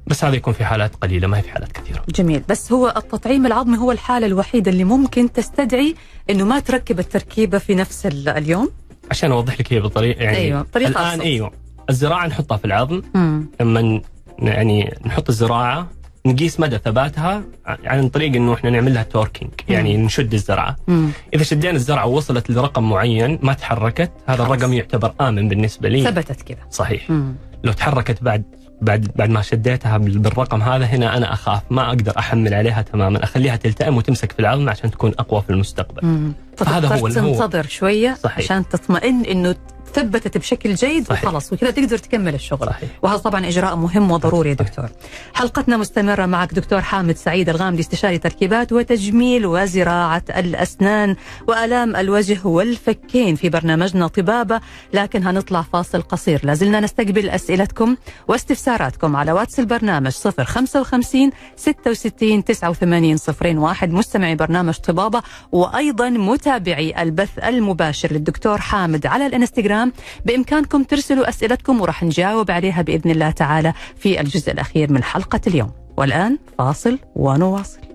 بس 0.06 0.24
هذا 0.24 0.34
يكون 0.36 0.52
في 0.52 0.64
حالات 0.64 0.96
قليلة 0.96 1.26
ما 1.28 1.38
هي 1.38 1.42
في 1.42 1.50
حالات 1.50 1.72
كثيرة 1.72 2.02
جميل 2.14 2.42
بس 2.48 2.72
هو 2.72 2.94
التطعيم 2.96 3.46
العظمي 3.46 3.78
هو 3.78 3.92
الحالة 3.92 4.26
الوحيدة 4.26 4.70
اللي 4.70 4.84
ممكن 4.84 5.32
تستدعي 5.32 5.94
إنه 6.30 6.44
ما 6.44 6.60
تركب 6.60 6.98
التركيبة 6.98 7.58
في 7.58 7.74
نفس 7.74 8.06
ال- 8.06 8.28
اليوم 8.28 8.70
عشان 9.10 9.32
أوضح 9.32 9.60
لك 9.60 9.72
هي 9.72 9.80
بطريقه 9.80 10.22
يعني 10.22 10.36
أيوة، 10.36 10.62
بطريقة 10.62 10.88
الآن 10.90 11.04
أبسط. 11.06 11.20
أيوه 11.22 11.52
الزراعة 11.90 12.26
نحطها 12.26 12.56
في 12.56 12.64
العظم 12.64 13.02
مم. 13.14 13.46
لما 13.60 14.00
يعني 14.38 14.94
نحط 15.06 15.28
الزراعة 15.28 15.88
نقيس 16.26 16.60
مدى 16.60 16.78
ثباتها 16.78 17.42
عن 17.66 18.08
طريق 18.08 18.34
إنه 18.34 18.54
إحنا 18.54 18.70
نعمل 18.70 18.94
لها 18.94 19.02
توركينج 19.02 19.50
يعني 19.68 19.96
نشد 19.96 20.34
الزرعه 20.34 20.76
مم. 20.88 21.08
إذا 21.34 21.42
شدينا 21.42 21.74
الزرعه 21.76 22.06
ووصلت 22.06 22.50
لرقم 22.50 22.90
معين 22.90 23.38
ما 23.42 23.52
تحركت 23.52 24.10
هذا 24.26 24.44
خلاص. 24.44 24.50
الرقم 24.50 24.72
يعتبر 24.72 25.12
آمن 25.20 25.48
بالنسبة 25.48 25.88
لي 25.88 26.04
ثبتت 26.04 26.42
كذا 26.42 26.58
صحيح 26.70 27.10
مم. 27.10 27.34
لو 27.64 27.72
تحركت 27.72 28.22
بعد 28.22 28.42
بعد 28.83 29.11
بعد 29.16 29.31
ما 29.31 29.43
شديتها 29.43 29.99
بال- 29.99 30.19
بالرقم 30.19 30.62
هذا 30.62 30.85
هنا 30.85 31.16
أنا 31.16 31.33
أخاف 31.33 31.62
ما 31.71 31.88
أقدر 31.88 32.12
أحمل 32.19 32.55
عليها 32.55 32.83
تماما 32.83 33.25
أخليها 33.25 33.57
تلتئم 33.57 33.97
وتمسك 33.97 34.33
في 34.33 34.40
العظم 34.40 34.69
عشان 34.69 34.90
تكون 34.90 35.12
أقوى 35.19 35.43
في 35.43 35.51
المستقبل. 35.51 36.33
فهذا 36.57 36.88
هو 36.88 37.07
اللي 37.07 37.21
هو- 37.21 37.33
تنتظر 37.35 37.66
شوية 37.66 38.14
صحيح. 38.23 38.38
عشان 38.38 38.69
تطمئن 38.69 39.25
إنه 39.25 39.55
ثبتت 39.94 40.38
بشكل 40.38 40.74
جيد 40.74 41.07
صحيح. 41.07 41.24
وخلاص 41.24 41.53
وكذا 41.53 41.70
تقدر 41.70 41.98
تكمل 41.98 42.35
الشغل. 42.35 42.66
صحيح. 42.66 42.88
وهذا 43.03 43.16
طبعا 43.16 43.46
إجراء 43.48 43.76
مهم 43.76 44.11
وضروري 44.11 44.48
يا 44.48 44.55
دكتور. 44.55 44.88
حلقتنا 45.35 45.76
مستمرة 45.76 46.26
معك 46.26 46.55
دكتور 46.55 46.81
حامد 46.81 47.16
سعيد 47.16 47.48
الغامدي 47.48 47.81
استشاري 47.81 48.18
تركيبات 48.18 48.72
وتجميل 48.72 49.46
وزراعة 49.46 50.22
الأسنان 50.37 51.16
وآلام 51.48 51.96
الوجه 51.96 52.38
والفكين 52.44 53.35
في 53.35 53.48
برنامجنا 53.48 54.07
طبابة 54.07 54.61
لكن 54.94 55.26
هنطلع 55.26 55.62
فاصل 55.62 56.03
قصير. 56.03 56.40
لازلنا 56.44 56.81
نستقبل 56.81 57.31
أسئلتكم 57.31 57.96
واستفساراتكم 58.29 59.16
على 59.16 59.33
واتس 59.33 59.61
البرنامج 59.61 60.12
055 60.12 61.31
66 61.57 62.44
89 62.44 63.16
01 63.57 63.90
مستمعي 63.90 64.35
برنامج 64.35 64.74
طبابة 64.74 65.22
وأيضا 65.53 66.09
متابعي 66.11 67.03
البث 67.03 67.38
المباشر 67.44 68.12
للدكتور 68.12 68.59
حامد 68.61 69.07
على 69.07 69.26
الإنستغرام. 69.26 69.80
بإمكانكم 70.25 70.83
ترسلوا 70.85 71.29
أسئلتكم 71.29 71.81
وراح 71.81 72.03
نجاوب 72.03 72.51
عليها 72.51 72.83
بإذن 72.83 73.11
الله 73.11 73.31
تعالى 73.31 73.73
في 73.97 74.21
الجزء 74.21 74.53
الأخير 74.53 74.93
من 74.93 75.03
حلقة 75.03 75.40
اليوم. 75.47 75.71
والآن 75.97 76.38
فاصل 76.59 76.99
ونواصل. 77.16 77.89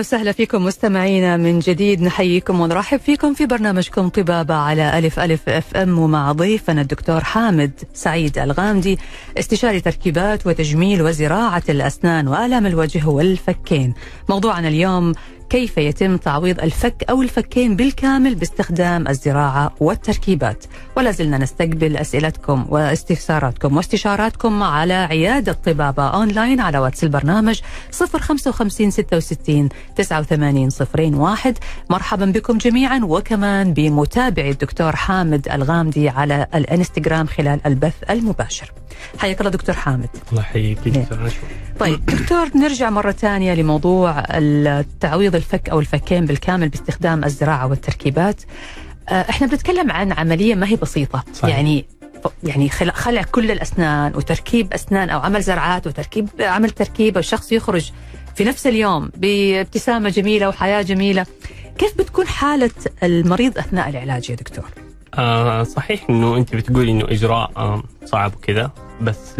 وسهلا 0.00 0.32
فيكم 0.32 0.64
مستمعينا 0.64 1.36
من 1.36 1.58
جديد. 1.58 2.02
نحييكم 2.02 2.60
ونرحب 2.60 3.00
فيكم 3.00 3.34
في 3.34 3.46
برنامجكم 3.46 4.08
طبابة 4.08 4.54
على 4.54 4.98
ألف 4.98 5.20
ألف 5.20 5.48
FM 5.48 5.98
ومع 5.98 6.32
ضيفنا 6.32 6.80
الدكتور 6.80 7.24
حامد 7.24 7.70
سعيد 7.94 8.38
الغامدي 8.38 8.98
استشاري 9.38 9.80
تركيبات 9.80 10.46
وتجميل 10.46 11.02
وزراعة 11.02 11.62
الأسنان 11.68 12.28
وآلام 12.28 12.66
الوجه 12.66 13.08
والفكين. 13.08 13.94
موضوعنا 14.28 14.68
اليوم 14.68 15.12
كيف 15.50 15.78
يتم 15.78 16.16
تعويض 16.16 16.60
الفك 16.60 17.04
أو 17.10 17.22
الفكين 17.22 17.76
بالكامل 17.76 18.34
باستخدام 18.34 19.08
الزراعة 19.08 19.74
والتركيبات؟ 19.80 20.64
ولا 20.96 21.10
زلنا 21.10 21.38
نستقبل 21.38 21.96
أسئلتكم 21.96 22.66
واستفساراتكم 22.68 23.76
واستشاراتكم 23.76 24.62
على 24.62 24.94
عيادة 24.94 25.52
طبابة 25.52 26.08
أونلاين 26.08 26.60
على 26.60 26.78
واتس 26.78 27.04
البرنامج 27.04 27.60
055 27.92 28.90
66 28.90 29.68
89 29.96 30.68
01 30.94 31.58
مرحبا 31.90 32.24
بكم 32.24 32.58
جميعا 32.58 33.00
وكمان 33.04 33.74
بمتابعي 33.74 34.50
الدكتور 34.50 34.96
حامد 34.96 35.48
الغامدي 35.48 36.08
على 36.08 36.46
الانستغرام 36.54 37.26
خلال 37.26 37.60
البث 37.66 38.10
المباشر. 38.10 38.72
حياك 39.18 39.40
الله 39.40 39.50
دكتور 39.50 39.74
حامد. 39.74 40.08
الله 40.30 40.42
يحييك 40.42 40.78
دكتور. 40.78 41.18
نشوى 41.18 41.48
طيب 41.80 42.06
دكتور 42.06 42.48
نرجع 42.56 42.90
مرة 42.90 43.12
ثانية 43.12 43.54
لموضوع 43.54 44.24
التعويض 44.30 45.34
الفك 45.40 45.68
أو 45.68 45.80
الفكين 45.80 46.26
بالكامل 46.26 46.68
باستخدام 46.68 47.24
الزراعة 47.24 47.66
والتركيبات 47.66 48.42
آه، 49.08 49.12
إحنا 49.30 49.46
بنتكلم 49.46 49.90
عن 49.90 50.12
عملية 50.12 50.54
ما 50.54 50.68
هي 50.68 50.76
بسيطة 50.76 51.24
صحيح. 51.34 51.56
يعني 51.56 51.84
يعني 52.44 52.68
خلع, 52.68 53.22
كل 53.22 53.50
الأسنان 53.50 54.16
وتركيب 54.16 54.72
أسنان 54.72 55.10
أو 55.10 55.20
عمل 55.20 55.42
زرعات 55.42 55.86
وتركيب 55.86 56.28
عمل 56.40 56.70
تركيبة 56.70 57.18
والشخص 57.18 57.52
يخرج 57.52 57.92
في 58.36 58.44
نفس 58.44 58.66
اليوم 58.66 59.10
بابتسامة 59.16 60.08
جميلة 60.08 60.48
وحياة 60.48 60.82
جميلة 60.82 61.26
كيف 61.78 61.98
بتكون 61.98 62.26
حالة 62.26 62.70
المريض 63.02 63.58
أثناء 63.58 63.88
العلاج 63.88 64.30
يا 64.30 64.34
دكتور؟ 64.34 64.64
آه 65.14 65.62
صحيح 65.62 66.10
إنه 66.10 66.36
أنت 66.36 66.56
بتقولي 66.56 66.90
إنه 66.92 67.04
إجراء 67.04 67.50
آه 67.56 67.82
صعب 68.04 68.34
وكذا 68.36 68.70
بس 69.00 69.38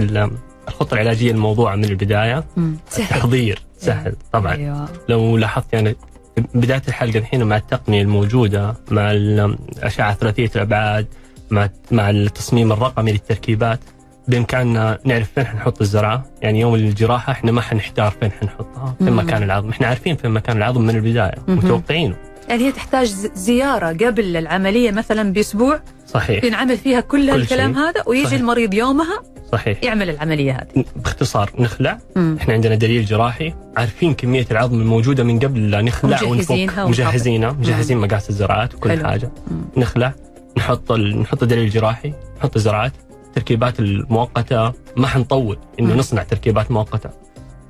الخطه 0.68 0.94
العلاجية 0.94 1.30
الموضوعة 1.30 1.76
من 1.76 1.84
البداية 1.84 2.44
مم. 2.56 2.76
سهل 2.88 3.04
التحضير 3.04 3.62
سهل 3.78 4.14
طبعا 4.32 4.54
أيوة. 4.54 4.88
لو 5.08 5.36
لاحظت 5.36 5.72
يعني 5.72 5.96
في 6.36 6.42
بداية 6.54 6.82
الحلقة 6.88 7.18
الحين 7.18 7.42
مع 7.44 7.56
التقنية 7.56 8.02
الموجودة 8.02 8.74
مع 8.90 9.12
الاشعه 9.12 10.14
ثلاثية 10.14 10.50
الأبعاد 10.56 11.06
مع 11.50 11.68
مع 11.90 12.10
التصميم 12.10 12.72
الرقمي 12.72 13.12
للتركيبات 13.12 13.80
بإمكاننا 14.28 14.98
نعرف 15.04 15.30
فين 15.34 15.46
حنحط 15.46 15.80
الزرعه، 15.80 16.24
يعني 16.42 16.60
يوم 16.60 16.74
الجراحة 16.74 17.32
إحنا 17.32 17.52
ما 17.52 17.60
حنحتار 17.60 18.10
فين 18.20 18.32
حنحطها، 18.32 18.94
فين 18.98 19.10
مم. 19.10 19.18
مكان 19.18 19.42
العظم، 19.42 19.68
إحنا 19.68 19.86
عارفين 19.86 20.16
فين 20.16 20.30
مكان 20.30 20.56
العظم 20.56 20.82
من 20.82 20.96
البداية،. 20.96 21.34
متوقعينه. 21.48 22.16
يعني 22.48 22.64
هي 22.64 22.72
تحتاج 22.72 23.06
ز- 23.06 23.30
زيارة 23.34 23.86
قبل 23.86 24.36
العملية 24.36 24.90
مثلا 24.90 25.32
بأسبوع 25.32 25.80
صحيح 26.06 26.44
ينعمل 26.44 26.76
فيها 26.76 27.00
كل, 27.00 27.30
كل 27.32 27.40
الكلام 27.40 27.74
شيء. 27.74 27.82
هذا 27.82 28.02
ويجي 28.06 28.26
صحيح. 28.26 28.40
المريض 28.40 28.74
يومها 28.74 29.22
صحيح. 29.52 29.84
يعمل 29.84 30.10
العملية 30.10 30.52
هذه. 30.52 30.84
باختصار 30.96 31.50
نخلع. 31.58 31.98
مم. 32.16 32.36
إحنا 32.40 32.54
عندنا 32.54 32.74
دليل 32.74 33.04
جراحي. 33.04 33.54
عارفين 33.76 34.14
كمية 34.14 34.46
العظم 34.50 34.80
الموجوده 34.80 35.24
من 35.24 35.38
قبل 35.38 35.70
لا 35.70 35.82
نخلع 35.82 36.22
ونفك. 36.22 36.70
مجهزينها 36.78 37.52
مجهزين 37.52 37.98
مقاس 37.98 38.30
الزراعات 38.30 38.74
وكل 38.74 38.90
حلو. 38.90 39.04
حاجة. 39.08 39.30
مم. 39.50 39.64
نخلع. 39.76 40.14
نحط 40.56 40.92
ال... 40.92 41.20
نحط 41.20 41.42
الدليل 41.42 41.64
الجراحي 41.64 42.12
نحط 42.38 42.56
الزراعات. 42.56 42.92
التركيبات 43.26 43.80
المؤقتة. 43.80 44.72
ما 44.96 45.06
حنطول 45.06 45.58
إنه. 45.80 45.94
نصنع 45.94 46.22
تركيبات 46.22 46.70
مؤقتة. 46.70 47.10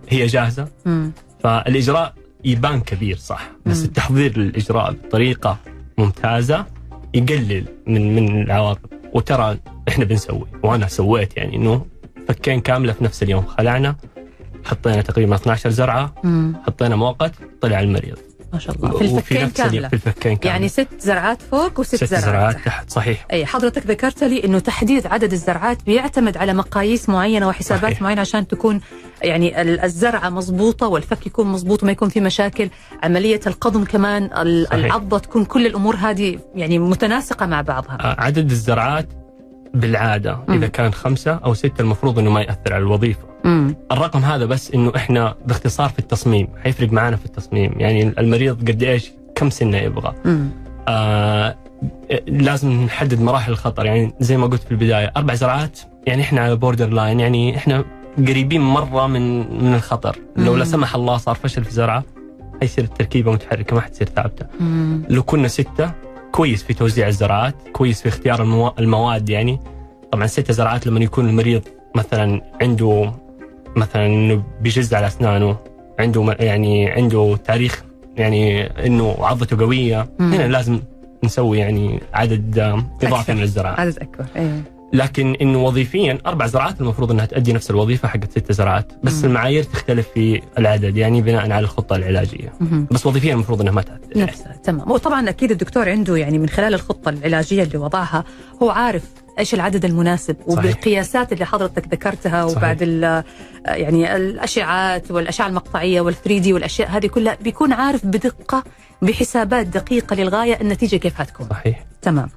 هي 0.08 0.26
جاهزة. 0.26 0.68
مم. 0.86 1.12
فالإجراء 1.42 2.14
يبان 2.44 2.80
كبير 2.80 3.16
صح. 3.16 3.50
بس 3.66 3.78
مم. 3.78 3.84
التحضير 3.84 4.38
للإجراء 4.38 4.92
بطريقة 4.92 5.58
ممتازة 5.98 6.66
يقلل 7.14 7.64
من 7.86 8.14
من 8.14 8.42
العواقب. 8.42 8.90
وترى 9.14 9.58
إحنا 9.88 10.04
بنسوي 10.04 10.46
وأنا 10.62 10.88
سويت 10.88 11.36
يعني 11.36 11.56
إنه 11.56 11.86
فكين 12.28 12.60
كاملة 12.60 12.92
في 12.92 13.04
نفس 13.04 13.22
اليوم 13.22 13.46
خلعنا 13.46 13.96
حطينا 14.64 15.02
تقريبا 15.02 15.34
12 15.34 15.70
زرعة 15.70 16.14
مم. 16.24 16.56
حطينا 16.66 16.96
مؤقت 16.96 17.32
طلع 17.60 17.80
المريض 17.80 18.16
ما 18.52 18.58
شاء 18.58 18.76
الله 18.76 18.90
في 18.98 19.04
الفكين 19.04 19.48
كاملة 19.50 19.88
في 19.88 19.94
الفكين 19.94 20.36
كاملة 20.36 20.50
يعني 20.54 20.68
ست 20.68 20.88
زرعات 20.98 21.42
فوق 21.42 21.80
وست 21.80 21.94
ست 21.96 22.04
زرعات, 22.04 22.24
زرعات 22.24 22.56
تحت. 22.64 22.90
صحيح 22.90 23.26
أي 23.32 23.46
حضرتك 23.46 23.86
ذكرت 23.86 24.24
لي 24.24 24.44
إنه 24.44 24.58
تحديد 24.58 25.06
عدد 25.06 25.32
الزرعات 25.32 25.82
بيعتمد 25.86 26.36
على 26.36 26.52
مقاييس 26.54 27.08
معينة 27.08 27.48
وحسابات 27.48 27.82
صحيح. 27.90 28.02
معينة 28.02 28.20
عشان 28.20 28.48
تكون 28.48 28.80
يعني 29.22 29.62
ال- 29.62 29.80
الزرعة 29.80 30.28
مضبوطة 30.28 30.86
والفك 30.88 31.26
يكون 31.26 31.46
مضبوط 31.46 31.82
وما 31.82 31.92
يكون 31.92 32.08
في 32.08 32.20
مشاكل 32.20 32.70
عملية 33.02 33.40
القضم 33.46 33.84
كمان 33.84 34.28
صحيح. 34.28 34.72
العضة 34.84 35.18
تكون 35.18 35.44
كل 35.44 35.66
الأمور 35.66 35.96
هذه 35.96 36.38
يعني 36.54 36.78
متناسقة 36.78 37.46
مع 37.46 37.60
بعضها 37.60 37.98
آه، 38.00 38.20
عدد 38.20 38.50
الزرعات 38.50 39.08
بالعادة 39.74 40.38
مم. 40.48 40.54
إذا 40.54 40.66
كان 40.66 40.92
خمسة 40.92 41.32
أو 41.32 41.54
ستة 41.54 41.82
المفروض 41.82 42.18
إنه 42.18 42.30
ما 42.30 42.40
يأثر 42.40 42.72
على 42.72 42.82
الوظيفة. 42.82 43.30
امم 43.44 43.74
الرقم 43.92 44.18
هذا 44.18 44.44
بس 44.44 44.70
إنه 44.70 44.92
إحنا 44.96 45.34
باختصار 45.46 45.88
في 45.88 45.98
التصميم 45.98 46.48
حيفرق 46.62 46.92
معنا 46.92 47.16
في 47.16 47.26
التصميم. 47.26 47.74
يعني 47.76 48.12
المريض 48.18 48.70
قد 48.70 48.82
إيش؟ 48.82 49.12
كم 49.34 49.50
سنة 49.50 49.78
يبغى؟ 49.78 50.14
آه 50.88 51.56
لازم 52.26 52.72
نحدد 52.72 53.20
مراحل 53.20 53.52
الخطر. 53.52 53.86
يعني 53.86 54.12
زي 54.20 54.36
ما 54.36 54.46
قلت 54.46 54.62
في 54.62 54.70
البداية 54.70 55.12
أربع 55.16 55.34
زرعات 55.34 55.78
يعني 56.06 56.22
إحنا 56.22 56.40
على 56.40 56.56
borderline 56.56 57.20
يعني 57.20 57.56
إحنا 57.56 57.84
قريبين 58.18 58.60
مرة 58.60 59.06
من 59.06 59.38
من 59.64 59.74
الخطر. 59.74 60.16
لو 60.36 60.52
مم. 60.52 60.58
لا 60.58 60.64
سمح 60.64 60.94
الله 60.94 61.16
صار 61.16 61.34
فشل 61.34 61.64
في 61.64 61.70
زرعه 61.70 62.04
حيصير 62.60 62.84
التركيبة 62.84 63.32
متحركة 63.32 63.74
ما 63.74 63.80
حتصير 63.80 64.08
ثابتة. 64.08 64.46
لو 65.08 65.22
كنا 65.22 65.48
ستة 65.48 65.92
كويس 66.32 66.62
في 66.62 66.74
توزيع 66.74 67.08
الزراعات 67.08 67.54
كويس 67.72 68.02
في 68.02 68.08
اختيار 68.08 68.42
المو... 68.42 68.72
المواد 68.78 69.28
يعني 69.28 69.60
طبعا 70.12 70.26
ستة 70.26 70.52
زراعات 70.52 70.86
لما 70.86 71.00
يكون 71.00 71.28
المريض 71.28 71.62
مثلا 71.94 72.40
عنده 72.62 73.12
مثلا 73.76 74.06
إنه 74.06 74.42
بيجز 74.60 74.94
على 74.94 75.06
أسنانه 75.06 75.56
عنده 75.98 76.36
يعني 76.40 76.90
عنده 76.90 77.38
تاريخ 77.44 77.84
يعني 78.16 78.66
إنه 78.86 79.16
عضته 79.18 79.64
قوية 79.64 80.08
مم. 80.18 80.32
هنا 80.32 80.48
لازم 80.48 80.80
نسوي 81.24 81.58
يعني 81.58 82.00
عدد 82.14 82.58
إضافي. 83.02 83.34
من 83.34 83.42
الزراعات 83.42 83.80
عدد 83.80 83.98
أكبر 83.98 84.24
أيوه 84.36 84.62
لكن 84.92 85.34
إنه 85.40 85.62
وظيفيا 85.64 86.18
أربع 86.26 86.46
زراعات 86.46 86.80
المفروض 86.80 87.10
إنها 87.10 87.24
تؤدي 87.26 87.52
نفس 87.52 87.70
الوظيفة 87.70 88.08
حقت 88.08 88.30
ست 88.30 88.52
زراعات. 88.52 88.92
بس 89.04 89.18
مم. 89.18 89.24
المعايير 89.24 89.62
تختلف 89.62 90.08
في 90.14 90.42
العدد 90.58 90.96
يعني 90.96 91.22
بناء 91.22 91.40
على 91.42 91.58
الخطة 91.58 91.96
العلاجية. 91.96 92.52
مهم. 92.60 92.86
بس 92.90 93.06
وظيفيا 93.06 93.34
المفروض 93.34 93.60
إنها 93.60 93.72
ما 93.72 93.82
تاثر 93.82 94.00
نفسها 94.16 94.56
تمام. 94.64 94.90
وطبعا 94.90 95.28
أكيد 95.28 95.50
الدكتور 95.50 95.88
عنده 95.88 96.16
يعني 96.16 96.38
من 96.38 96.48
خلال 96.48 96.74
الخطة 96.74 97.08
العلاجية 97.08 97.62
اللي 97.62 97.78
وضعها 97.78 98.24
هو 98.62 98.70
عارف 98.70 99.02
إيش 99.38 99.54
العدد 99.54 99.84
المناسب 99.84 100.36
وبالقياسات 100.46 101.32
اللي 101.32 101.44
حضرتك 101.46 101.88
ذكرتها 101.92 102.46
صحيح. 102.48 102.58
وبعد 102.58 102.78
ال- 102.82 103.24
يعني 103.66 104.16
الأشعات 104.16 105.10
والأشعة 105.10 105.46
المقطعية 105.46 106.10
وال3 106.10 106.26
دي 106.28 106.52
والأشياء 106.52 106.88
هذه 106.90 107.06
كلها 107.06 107.36
بيكون 107.42 107.72
عارف 107.72 108.06
بدقة 108.06 108.64
بحسابات 109.02 109.66
دقيقة 109.66 110.16
للغاية 110.16 110.60
النتيجة 110.60 110.96
كيف 110.96 111.20
هتكون. 111.20 111.46
صحيح. 111.50 111.84
تمام. 112.02 112.28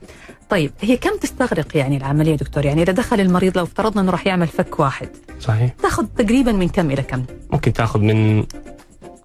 طيب 0.53 0.71
هي 0.81 0.97
كم 0.97 1.17
تستغرق 1.21 1.77
يعني 1.77 1.97
العملية 1.97 2.35
دكتور؟ 2.35 2.65
يعني 2.65 2.81
إذا 2.83 2.91
دخل 2.93 3.19
المريض 3.19 3.57
لو 3.57 3.63
افترضنا 3.63 4.01
إنه 4.01 4.11
راح 4.11 4.27
يعمل 4.27 4.47
فك 4.47 4.79
واحد. 4.79 5.09
صحيح. 5.39 5.71
تاخذ 5.83 6.05
تقريبا 6.17 6.51
من 6.51 6.69
كم 6.69 6.91
إلى 6.91 7.01
كم؟ 7.03 7.23
ممكن 7.51 7.73
تاخذ 7.73 7.99
من 7.99 8.43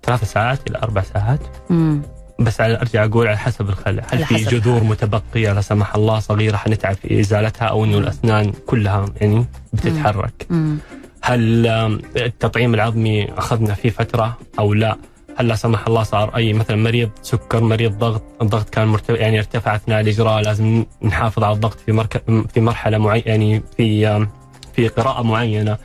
ثلاث 0.03 0.33
ساعات 0.33 0.71
إلى 0.71 0.79
أربع 0.79 1.03
ساعات. 1.03 1.41
امم 1.71 2.03
بس 2.41 2.61
على 2.61 2.81
ارجع 2.81 3.05
أقول 3.05 3.27
على 3.29 3.39
حسب 3.39 3.69
الخلع 3.69 4.03
هل 4.13 4.25
في 4.25 4.35
جذور. 4.35 4.85
متبقية 4.85 5.53
لا 5.53 5.61
سمح 5.61 5.95
الله 5.95 6.19
صغيرة 6.19 6.57
حنتعب 6.57 6.95
في 6.95 7.21
إزالتها 7.21 7.65
أو 7.69 7.85
إنه 7.85 7.99
الأسنان 7.99 8.53
كلها 8.67 9.07
يعني 9.21 9.47
بتتحرك. 9.73 10.47
امم 10.51 10.79
هل 11.23 11.67
آم، 11.67 12.01
التطعيم 12.17 12.75
العظمي 12.75 13.33
أخذنا 13.33 13.75
فيه 13.75 13.91
فترة 13.91 14.39
أو 14.59 14.75
لا؟ 14.75 14.97
هل 15.39 15.49
لا 15.49 15.55
سمح 15.55 15.87
الله 15.87 16.03
صار 16.03 16.37
أي 16.37 16.53
مثلا 16.53 16.77
مريض 16.77 17.11
سكر 17.23 17.61
مريض 17.65 17.99
ضغط 17.99 18.23
الضغط 18.43 18.69
كان 18.71 18.89
مرتفع 18.89 19.15
يعني 19.17 19.39
ارتفع 19.39 19.75
أثناء 19.77 20.01
الإجراء 20.01 20.41
لازم 20.43 20.85
نحافظ 21.03 21.45
على 21.45 21.55
الضغط 21.55 21.79
في 21.81 21.93
مركز 21.93 22.21
في 22.55 22.61
مرحلة 22.61 22.99
معينه 22.99 23.25
يعني 23.27 23.63
في 23.77 24.27
في 24.73 24.89
قراءة 24.89 25.23
معينة 25.23 25.77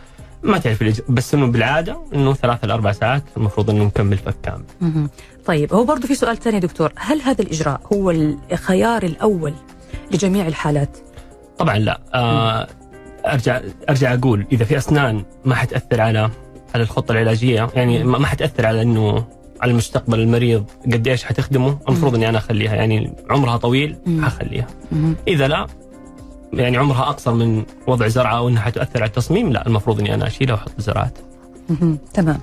ما 0.43 0.57
تعرف 0.57 0.83
الإج- 0.83 1.01
بس 1.09 1.33
إنه 1.33 1.45
بالعادة 1.47 1.97
إنه 2.15 2.33
ثلاث 2.33 2.63
إلى 2.63 2.73
أربع 2.73 2.91
ساعات 2.91 3.23
المفروض 3.37 3.69
إنه 3.69 3.83
نكمل 3.83 4.17
فك 4.17 4.35
كامل. 4.43 5.07
طيب 5.45 5.73
هو 5.73 5.83
برضه 5.85 6.07
في 6.07 6.15
سؤال 6.15 6.37
ثاني 6.37 6.59
دكتور 6.59 6.91
هل 6.95 7.21
هذا 7.21 7.41
الإجراء 7.41 7.81
هو 7.93 8.11
الخيار 8.51 9.03
الأول 9.03 9.53
لجميع 10.11 10.47
الحالات؟ 10.47 10.97
طبعا 11.57 11.77
لا 11.77 11.99
آه 12.13 12.67
أرجع 13.25 13.61
أرجع 13.89 14.13
أقول 14.13 14.45
إذا 14.51 14.65
في 14.65 14.77
أسنان 14.77 15.23
ما 15.45 15.55
حتأثر 15.55 16.01
على 16.01 16.29
على 16.75 16.83
الخطة 16.83 17.11
العلاجية 17.11 17.69
يعني 17.75 18.03
ما 18.03 18.27
حتأثر 18.27 18.65
على 18.65 18.81
إنه 18.81 19.25
على 19.63 19.71
المستقبل 19.71 20.19
المريض 20.19 20.65
قد 20.93 21.08
إيش 21.08 21.23
حتخدمه 21.23 21.78
المفروض 21.89 22.15
إني 22.15 22.30
أنا 22.30 22.38
أخليها 22.38 22.76
يعني 22.76 23.13
عمرها 23.30 23.58
طويل. 23.58 23.95
حخليها. 24.21 24.67
إذا 25.28 25.47
لا 25.47 25.67
يعني 26.54 26.78
عمرها 26.78 27.02
أقصر 27.10 27.34
من 27.34 27.63
وضع 27.88 28.08
زرعة 28.08 28.38
أو 28.38 28.47
إنها 28.47 28.62
حتاثر 28.62 28.99
على 29.02 29.08
التصميم 29.10 29.52
لا 29.52 29.67
المفروض 29.67 29.99
إني 29.99 30.13
أنا 30.13 30.28
أشيلها 30.28 30.54
وأحط 30.56 30.71
زرعات. 30.82 31.17
تمام 32.13 32.39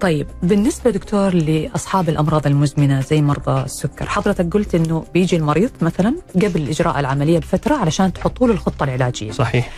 طيب 0.00 0.26
بالنسبة 0.42 0.90
دكتور 0.90 1.34
لأصحاب 1.34 2.08
الأمراض 2.08 2.46
المزمنة 2.46 3.00
زي 3.00 3.22
مرضى 3.22 3.62
السكر 3.64 4.06
حضرتك 4.08 4.52
قلت 4.54 4.74
أنه 4.74 5.04
بيجي 5.14 5.36
المريض 5.36 5.70
مثلا 5.82 6.14
قبل 6.34 6.68
إجراء 6.68 7.00
العملية 7.00 7.38
بفترة 7.38 7.74
علشان 7.74 8.12
تحطوا 8.12 8.46
له 8.46 8.52
الخطة 8.52 8.84
العلاجية 8.84 9.30
صحيح 9.32 9.70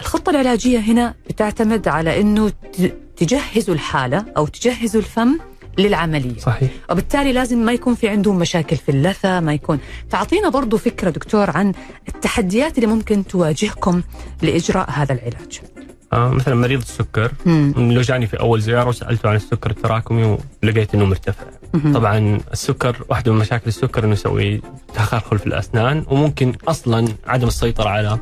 الخطة 0.00 0.30
العلاجية 0.30 0.78
هنا 0.78 1.14
بتعتمد 1.28 1.88
على 1.88 2.20
أنه 2.20 2.48
ت- 2.48 2.94
تجهزوا 3.16 3.74
الحالة 3.74 4.24
أو 4.36 4.46
تجهزوا 4.46 5.00
الفم 5.00 5.38
للعملية 5.78 6.38
صحيح 6.38 6.70
وبالتالي 6.90 7.32
لازم 7.32 7.58
ما 7.58 7.72
يكون 7.72 7.94
في 7.94 8.08
عندهم 8.08 8.38
مشاكل 8.38 8.76
في 8.76 8.88
اللثة 8.88 9.40
ما 9.40 9.54
يكون 9.54 9.78
تعطينا 10.10 10.48
برضو 10.48 10.76
فكرة 10.76 11.10
دكتور 11.10 11.50
عن 11.50 11.72
التحديات 12.08 12.76
اللي 12.78 12.86
ممكن 12.86 13.26
تواجهكم 13.26 14.02
لإجراء 14.42 14.90
هذا 14.90 15.12
العلاج 15.12 15.60
آه 16.12 16.28
مثلا 16.28 16.54
مريض 16.54 16.80
السكر 16.80 17.32
مم. 17.46 17.74
لو 17.76 18.00
جاني 18.00 18.26
في 18.26 18.40
أول 18.40 18.60
زيارة 18.60 18.88
وسألته 18.88 19.28
عن 19.28 19.36
السكر 19.36 19.70
التراكمي 19.70 20.38
ولقيت 20.62 20.94
إنه 20.94 21.04
مرتفع 21.04 21.44
مهم. 21.74 21.92
طبعا 21.94 22.40
السكر 22.52 22.96
واحدة 23.08 23.32
من 23.32 23.38
مشاكل 23.38 23.64
السكر 23.66 24.04
إنه 24.04 24.12
يسوي 24.12 24.60
تخلخل 24.94 25.38
في 25.38 25.46
الأسنان 25.46 26.04
وممكن 26.10 26.52
أصلا 26.68 27.08
عدم 27.26 27.48
السيطرة 27.48 27.88
على 27.88 28.18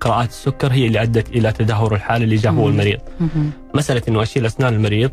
قراءات 0.00 0.28
السكر 0.28 0.72
هي 0.72 0.86
اللي 0.86 1.02
أدت 1.02 1.28
إلى 1.28 1.52
تدهور 1.52 1.94
الحالة 1.94 2.24
اللي 2.24 2.36
جاه 2.36 2.50
هو 2.50 2.64
مم. 2.64 2.70
المريض 2.70 2.98
مهم. 3.20 3.50
مسألة 3.74 4.02
إنه 4.08 4.22
أشيل 4.22 4.46
أسنان 4.46 4.74
المريض 4.74 5.10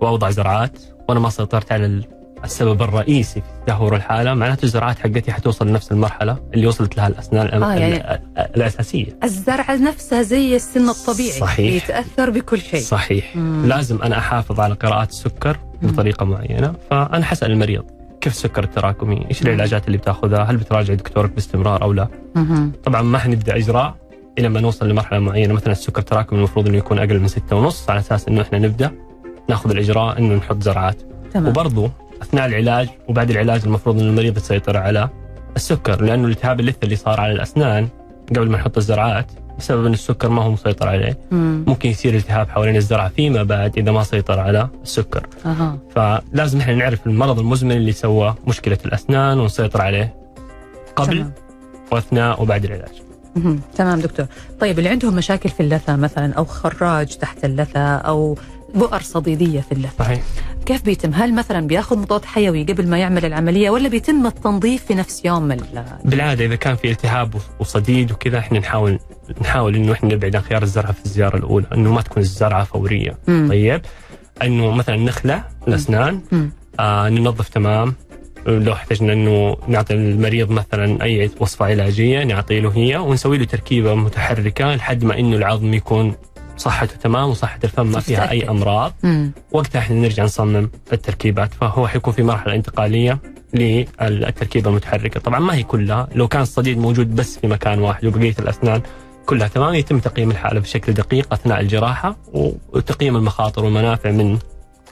وأوضع 0.00 0.30
زرعات 0.30 0.78
وأنا 1.12 1.20
ما 1.20 1.30
سيطرت 1.30 1.72
على 1.72 1.86
ال- 1.86 2.04
السبب 2.44 2.82
الرئيسي 2.82 3.40
في 3.40 3.46
تدهور 3.66 3.96
الحالة 3.96 4.34
معناته 4.34 4.64
الزرعات 4.64 4.98
حقتي 4.98 5.32
حتوصل 5.32 5.68
لنفس 5.68 5.92
المرحلة 5.92 6.36
اللي 6.54 6.66
وصلت 6.66 6.96
لها 6.96 7.06
الأسنان 7.08 7.62
آه، 7.62 7.74
يعني- 7.74 7.96
ال- 7.96 8.02
ال- 8.06 8.20
الأساسية 8.56 9.06
الزرعة 9.24 9.76
نفسها 9.76 10.22
زي 10.22 10.56
السن 10.56 10.88
الطبيعي 10.88 11.40
صحيح. 11.40 11.72
بيتأثر 11.72 12.30
بكل 12.30 12.60
شيء 12.60 12.80
صحيح 12.80 13.36
مم. 13.36 13.66
لازم 13.66 14.02
أنا 14.02 14.18
أحافظ 14.18 14.60
على 14.60 14.74
قراءات 14.74 15.10
السكر 15.10 15.56
بطريقة 15.82 16.24
معينة 16.26 16.74
فأنا 16.90 17.24
حسأل 17.24 17.50
المريض 17.50 17.84
كيف 18.20 18.32
السكر 18.32 18.64
التراكمي؟ 18.64 19.26
إيش 19.30 19.42
مم. 19.42 19.48
العلاجات 19.48 19.86
اللي 19.86 19.98
بتاخذها؟ 19.98 20.42
هل 20.44 20.56
بتراجع 20.56 20.94
دكتورك 20.94 21.30
باستمرار 21.30 21.82
أو 21.82 21.92
لا؟ 21.92 22.08
مهم. 22.36 22.72
طبعا 22.84 23.02
ما 23.02 23.18
حنبدا 23.18 23.56
إجراء 23.56 23.94
إلى 24.38 24.48
ما 24.48 24.60
نوصل 24.60 24.88
لمرحلة 24.88 25.18
معينة 25.18 25.54
مثلا 25.54 25.72
السكر 25.72 26.00
التراكمي 26.00 26.38
المفروض 26.38 26.68
إنه 26.68 26.78
يكون 26.78 26.98
أقل 26.98 27.20
من 27.20 27.28
ستة 27.28 27.56
ونص 27.56 27.90
على 27.90 28.00
أساس 28.00 28.28
إنه 28.28 28.42
إحنا 28.42 28.58
نبدأ 28.58 28.90
ناخذ 29.48 29.70
الإجراء 29.70 30.18
إنه 30.18 30.34
نحط 30.34 30.62
زرعات 30.62 31.02
تمام 31.32 31.48
وبرضه 31.48 31.90
أثناء 32.22 32.46
العلاج 32.46 32.88
وبعد 33.08 33.30
العلاج 33.30 33.62
المفروض 33.64 34.00
ان 34.00 34.06
المريض 34.08 34.36
يسيطر 34.36 34.76
على 34.76 35.08
السكر 35.56 36.02
لأنه 36.02 36.24
الالتهاب 36.26 36.60
اللثة 36.60 36.78
اللي 36.84 36.96
صار 36.96 37.20
على 37.20 37.32
الأسنان 37.32 37.88
قبل 38.30 38.50
ما 38.50 38.58
نحط 38.58 38.76
الزرعات 38.76 39.26
بسبب 39.58 39.86
إن 39.86 39.92
السكر 39.92 40.28
ما 40.28 40.42
هو 40.42 40.50
مسيطر 40.50 40.88
عليه 40.88 41.18
مم. 41.30 41.64
ممكن 41.66 41.88
يصير 41.90 42.14
التهاب 42.14 42.50
حوالين 42.50 42.76
الزرعه 42.76 43.08
فيما 43.08 43.42
بعد 43.42 43.78
إذا 43.78 43.92
ما 43.92 44.02
سيطر 44.02 44.40
على 44.40 44.68
السكر 44.82 45.26
أها. 45.46 45.78
فلازم 45.94 46.60
إحنا 46.60 46.74
نعرف 46.74 47.06
المرض 47.06 47.38
المزمن 47.38 47.72
اللي 47.72 47.92
سوى 47.92 48.34
مشكلة 48.46 48.78
الأسنان 48.86 49.40
ونسيطر 49.40 49.82
عليه 49.82 50.14
قبل 50.96 51.16
تمام. 51.18 51.32
وأثناء 51.92 52.42
وبعد 52.42 52.64
العلاج 52.64 53.02
مهم. 53.36 53.60
تمام 53.76 54.00
دكتور 54.00 54.26
طيب 54.60 54.78
اللي 54.78 54.88
عندهم 54.90 55.14
مشاكل 55.14 55.48
في 55.48 55.60
اللثة 55.60 55.96
مثلا 55.96 56.34
أو 56.34 56.44
خراج 56.44 57.16
تحت 57.16 57.44
اللثة 57.44 57.80
أو 57.96 58.38
بؤر 58.74 59.00
صديدية 59.02 59.60
في 59.60 59.72
اللثة 59.72 60.04
صحيح. 60.04 60.20
كيف 60.66 60.82
بيتم؟ 60.84 61.10
هل 61.14 61.34
مثلا 61.34 61.66
بياخذ 61.66 61.98
مضاد 61.98 62.24
حيوي 62.24 62.62
قبل 62.64 62.88
ما 62.88 62.98
يعمل 62.98 63.24
العملية 63.24 63.70
ولا 63.70 63.88
بيتم 63.88 64.26
التنظيف 64.26 64.84
في 64.84 64.94
نفس 64.94 65.24
يوم 65.24 65.52
ال- 65.52 65.84
بالعادة 66.04 66.44
إذا 66.44 66.54
كان 66.56 66.76
في 66.76 66.90
التهاب 66.90 67.34
وصديد 67.60 68.12
وكذا 68.12 68.38
إحنا 68.38 68.58
نحاول 68.58 68.98
نحاول 69.42 69.74
إنه 69.76 69.92
إحنا 69.92 70.14
نبعد 70.14 70.36
عن 70.36 70.42
خيار 70.42 70.62
الزرعة 70.62 70.92
في 70.92 71.04
الزيارة 71.06 71.36
الأولى 71.36 71.66
إنه 71.74 71.92
ما 71.92 72.00
تكون 72.02 72.22
الزرعة 72.22 72.64
فورية. 72.64 73.18
مم. 73.28 73.46
طيب. 73.48 73.80
إنه 74.42 74.70
مثلا 74.70 74.96
نخلع 74.96 75.48
الأسنان 75.68 76.20
مم. 76.32 76.50
آه 76.80 77.08
ننظف 77.08 77.48
تمام. 77.48 77.94
لو 78.46 78.72
احتجنا 78.72 79.12
إنه 79.12 79.56
نعطي 79.68 79.94
المريض 79.94 80.50
مثلا 80.50 81.02
أي 81.02 81.30
وصفة 81.40 81.66
علاجية 81.66 82.24
نعطي 82.24 82.60
له 82.60 82.70
هي 82.76 82.96
ونسوي 82.96 83.38
له 83.38 83.44
تركيبة 83.44 83.94
متحركة 83.94 84.74
لحد 84.74 85.04
ما 85.04 85.18
إنه 85.18 85.36
العظم 85.36 85.74
يكون 85.74 86.14
صحته 86.62 86.96
تمام 86.96 87.30
وصحة 87.30 87.58
الفم 87.64 87.86
ما 87.86 88.00
فيها 88.00 88.30
أي. 88.30 88.48
أمراض 88.48 88.92
مم. 89.02 89.32
وقتها 89.52 89.78
إحنا 89.78 89.96
نرجع 89.96 90.24
نصمم 90.24 90.70
التركيبات 90.92 91.54
فهو 91.54 91.86
حيكون 91.88 92.12
في 92.12 92.22
مرحلة 92.22 92.54
انتقالية 92.54 93.18
للتركيبة 93.54 94.70
المتحركة 94.70 95.20
طبعا 95.20 95.40
ما 95.40 95.54
هي 95.54 95.62
كلها 95.62 96.08
لو 96.14 96.28
كان 96.28 96.42
الصديد 96.42 96.78
موجود 96.78 97.14
بس 97.14 97.38
في 97.38 97.46
مكان 97.46 97.78
واحد 97.78 98.04
وبقية 98.06 98.34
الأسنان 98.38 98.82
كلها 99.26 99.48
تمام 99.48 99.74
يتم 99.74 99.98
تقييم 99.98 100.30
الحالة 100.30 100.60
بشكل 100.60 100.92
دقيق 100.92 101.32
أثناء 101.32 101.60
الجراحة 101.60 102.16
وتقييم 102.72 103.16
المخاطر 103.16 103.64
والمنافع 103.64 104.10
من 104.10 104.38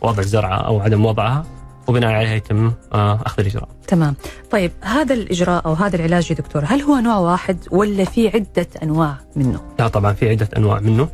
وضع 0.02 0.18
الزرعة 0.18 0.56
أو 0.56 0.80
عدم 0.80 1.04
وضعها 1.06 1.44
وبناء 1.88 2.10
عليها 2.12 2.34
يتم 2.34 2.72
آه، 2.92 3.20
أخذ 3.26 3.40
الإجراء. 3.40 3.68
تمام 3.88 4.14
طيب 4.50 4.72
هذا 4.80 5.14
الإجراء 5.14 5.66
أو 5.66 5.72
هذا 5.72 5.96
العلاج 5.96 6.30
يا 6.30 6.36
دكتور 6.36 6.64
هل 6.66 6.80
هو 6.82 6.96
نوع 6.96 7.16
واحد 7.16 7.58
ولا 7.70 8.04
في 8.04 8.28
عدة 8.28 8.66
أنواع 8.82 9.14
منه 9.36 9.60
لا 9.78 9.88
طبعا 9.88 10.12
في 10.12 10.28
عدة 10.28 10.48
أنواع 10.56 10.80
منه. 10.80 11.08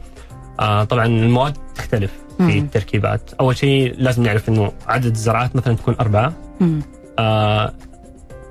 آه، 0.61 0.85
طبعا 0.85 1.07
المواد 1.07 1.57
تختلف 1.75 2.12
في 2.37 2.42
مم. 2.42 2.51
التركيبات، 2.51 3.31
أول 3.40 3.57
شيء 3.57 3.95
لازم 3.99 4.23
نعرف 4.23 4.49
إنه 4.49 4.73
عدد 4.87 5.07
الزرعات 5.07 5.57
مثلا 5.57 5.77
تكون 5.77 5.97
أربعة. 6.01 6.33
آه 7.19 7.73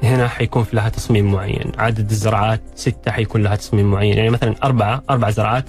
هنا 0.04 0.28
حيكون 0.28 0.64
في 0.64 0.76
لها 0.76 0.90
تصميم 0.90 1.32
معين. 1.32 1.72
عدد 1.78 2.10
الزرعات 2.10 2.62
ستة 2.76 3.12
حيكون 3.12 3.44
لها 3.44 3.56
تصميم 3.56 3.92
معين. 3.92 4.18
يعني 4.18 4.30
مثلا 4.30 4.56
أربعة 4.64 5.04
أربع 5.10 5.30
زرعات 5.30 5.66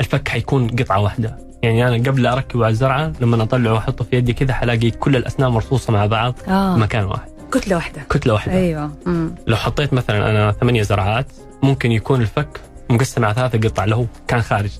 الفك 0.00 0.28
حيكون 0.28 0.68
قطعة 0.68 1.00
واحدة. 1.00 1.38
يعني 1.62 1.88
أنا 1.88 2.10
قبل 2.10 2.26
أركبه 2.26 2.64
على 2.64 2.72
الزرعة 2.72 3.12
لما 3.20 3.42
أطلعه 3.42 3.72
وأحطه 3.72 4.04
في 4.04 4.16
يدي 4.16 4.32
كذا 4.32 4.52
حلاقي 4.54 4.90
كل 4.90 5.16
الأسنان 5.16 5.50
مرصوصة 5.50 5.92
مع 5.92 6.06
بعض 6.06 6.34
آه. 6.48 6.76
مكان 6.76 7.04
واحد. 7.04 7.28
كتلة 7.52 7.76
واحدة. 7.76 8.02
كتلة 8.10 8.32
واحدة. 8.32 8.52
أيوة. 8.52 8.90
مم. 9.06 9.34
لو 9.46 9.56
حطيت 9.56 9.92
مثلا 9.92 10.30
أنا 10.30 10.52
ثمانية 10.52 10.82
زرعات 10.82 11.26
ممكن 11.62 11.92
يكون 11.92 12.20
الفك 12.20 12.60
مقسم 12.90 13.24
على 13.24 13.34
ثلاثة 13.34 13.68
قطع 13.68 13.84
اللي 13.84 13.96
هو 13.96 14.04
كان 14.28 14.42
خارج. 14.42 14.70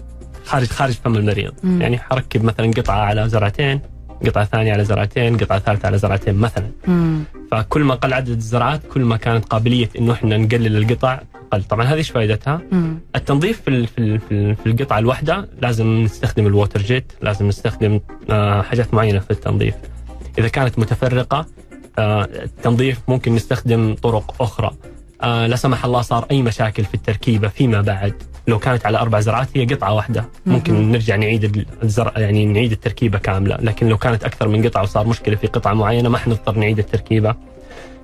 خارج 0.50 0.66
خارج 0.66 0.94
فم 1.04 1.16
المريض. 1.16 1.52
مم. 1.62 1.82
يعني 1.82 1.98
حركب 1.98 2.44
مثلا 2.44 2.70
قطعة 2.70 3.00
على 3.00 3.28
زرعتين 3.28 3.80
قطعة 4.26 4.44
ثانية 4.44 4.72
على 4.72 4.84
زرعتين 4.84 5.36
قطعة 5.36 5.58
ثالثة 5.58 5.86
على 5.86 5.98
زرعتين 5.98 6.34
مثلا. 6.34 6.70
مم. 6.86 7.22
فكل 7.50 7.84
ما 7.84 7.94
قل 7.94 8.12
عدد 8.12 8.28
الزرعات 8.28 8.80
كل 8.92 9.00
ما 9.04 9.16
كانت 9.16 9.44
قابلية 9.44 9.88
إنه 9.98 10.12
إحنا 10.12 10.36
نقلل 10.36 10.76
القطع 10.76 11.20
قل 11.52 11.62
طبعا 11.62 11.84
هذه 11.84 11.96
إيش 11.96 12.10
فائدتها 12.10 12.60
مم. 12.72 12.98
التنظيف 13.16 13.60
في 13.60 13.86
في 13.86 14.18
في 14.54 14.66
القطعة 14.66 14.98
الواحده 14.98 15.48
لازم 15.62 15.86
نستخدم 16.04 16.46
الووتر 16.46 16.80
جيت 16.80 17.12
لازم 17.22 17.48
نستخدم 17.48 18.00
آه، 18.30 18.62
حاجات 18.62 18.94
معينة 18.94 19.18
في 19.18 19.30
التنظيف. 19.30 19.74
إذا 20.38 20.48
كانت 20.48 20.78
متفرقة 20.78 21.46
آه، 21.98 22.24
التنظيف 22.24 23.00
ممكن 23.08 23.34
نستخدم 23.34 23.94
طرق 23.94 24.42
أخرى. 24.42 24.70
آه، 25.22 25.46
لا 25.46 25.56
سمح 25.56 25.84
الله 25.84 26.02
صار 26.02 26.26
أي 26.30 26.42
مشاكل 26.42 26.84
في 26.84 26.94
التركيبة 26.94 27.48
فيما 27.48 27.80
بعد. 27.80 28.14
لو 28.50 28.58
كانت 28.58 28.86
على 28.86 28.98
أربع 28.98 29.20
زرعات 29.20 29.48
هي 29.54 29.64
قطعة 29.64 29.94
واحدة 29.94 30.24
ممكن. 30.46 30.92
نرجع 30.92 31.16
نعيد 31.16 31.66
الزرع 31.82 32.12
يعني 32.16 32.46
نعيد 32.46 32.72
التركيبة 32.72 33.18
كاملة 33.18 33.56
لكن 33.60 33.88
لو 33.88 33.98
كانت 33.98 34.24
أكثر 34.24 34.48
من 34.48 34.66
قطعة 34.66 34.82
وصار 34.82 35.06
مشكلة 35.06 35.36
في 35.36 35.46
قطعة 35.46 35.74
معينة 35.74 36.08
ما 36.08 36.18
حنضطر 36.18 36.58
نعيد 36.58 36.78
التركيبة 36.78 37.34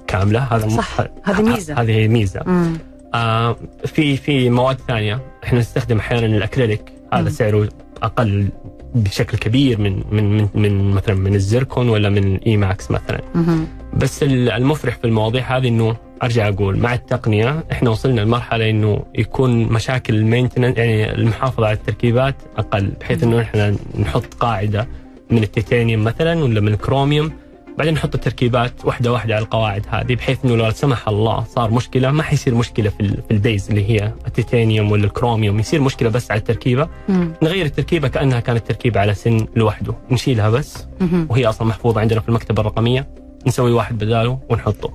كاملة 0.07 0.41
هذا 0.41 0.69
صح، 0.69 1.01
هذه 1.25 1.43
ميزة. 1.43 1.75
هذه 1.81 2.09
ميزة 2.09 2.41
مم. 2.47 2.79
آه 3.15 3.57
في 3.85 4.17
في 4.17 4.51
مواد 4.51 4.77
ثانية 4.89 5.21
إحنا 5.45 5.59
نستخدم 5.59 5.99
أحيانا 5.99 6.27
الأكريليك 6.27 6.93
هذا 7.13 7.23
مم. 7.23 7.29
سعره 7.29 7.69
أقل 8.03 8.49
بشكل 8.95 9.39
كبير 9.39 9.81
من 9.81 10.03
من 10.13 10.37
من, 10.37 10.49
من 10.55 10.91
مثلا 10.91 11.15
من 11.15 11.35
الزيركون 11.35 11.89
ولا 11.89 12.09
من 12.09 12.37
ال 12.37 12.57
E.max 12.57 12.91
مثلا 12.91 13.21
مهم. 13.35 13.67
بس 13.97 14.23
ال- 14.23 14.51
المفرح 14.51 14.97
في 14.97 15.05
المواضيع 15.05 15.57
هذه 15.57 15.69
إنه 15.69 15.97
أرجع 16.23 16.49
أقول 16.49 16.79
مع 16.79 16.95
التقنية 16.95 17.65
إحنا 17.73 17.91
وصلنا 17.91 18.21
لمرحلة 18.21 18.71
إنه 18.71 19.03
يكون 19.15 19.65
مشاكل 19.65 20.15
ال 20.15 20.20
maintenance 20.20 20.77
يعني 20.79 21.15
المحافظة 21.15 21.67
على 21.67 21.77
التركيبات 21.77 22.35
أقل 22.57 22.93
بحيث 23.01 23.23
إنه 23.23 23.41
إحنا 23.41 23.77
نحط 24.01 24.35
قاعدة 24.35 24.89
من 25.31 25.43
التيتانيوم 25.43 26.05
مثلا 26.05 26.45
ولا 26.45 26.61
من 26.61 26.69
الكروميوم 26.73 27.33
بعدين 27.79 27.95
نحط 27.95 28.15
التركيبات 28.15 28.73
واحدة 28.85 29.13
واحدة 29.13 29.35
على 29.35 29.45
القواعد 29.45 29.87
هذه 29.91 30.15
بحيث 30.15 30.39
إنه 30.45 30.57
لو 30.57 30.71
سمح 30.71 31.09
الله 31.09 31.45
صار 31.45 31.71
مشكلة 31.71 32.11
ما 32.11 32.23
حيصير 32.23 32.55
مشكلة 32.55 32.91
في, 32.91 33.01
ال- 33.01 33.23
في 33.29 33.31
البيز 33.31 33.69
اللي 33.71 33.91
هي 33.91 34.13
التيتانيوم 34.27 34.93
ولا 34.93 35.05
الكروميوم 35.05 35.59
يصير 35.59 35.81
مشكلة 35.81 36.09
بس 36.09 36.31
على 36.31 36.39
التركيبة 36.39 36.89
مم. 37.09 37.33
نغير 37.43 37.67
التركيبة 37.67 38.09
كأنها 38.09 38.41
كانت 38.41 38.67
تركيبة 38.67 39.01
على 39.01 39.15
سن 39.15 39.47
لوحده 39.57 39.95
نشيلها 40.11 40.51
بس 40.51 40.87
مهم. 41.01 41.27
وهي 41.31 41.47
أصلا 41.47 41.69
محفوظة 41.69 42.01
عندنا 42.01 42.21
في 42.21 42.29
المكتبة 42.29 42.61
الرقمية 42.61 43.07
نسوي 43.47 43.73
واحد 43.73 43.99
بداله 43.99 44.39
ونحطه. 44.51 44.93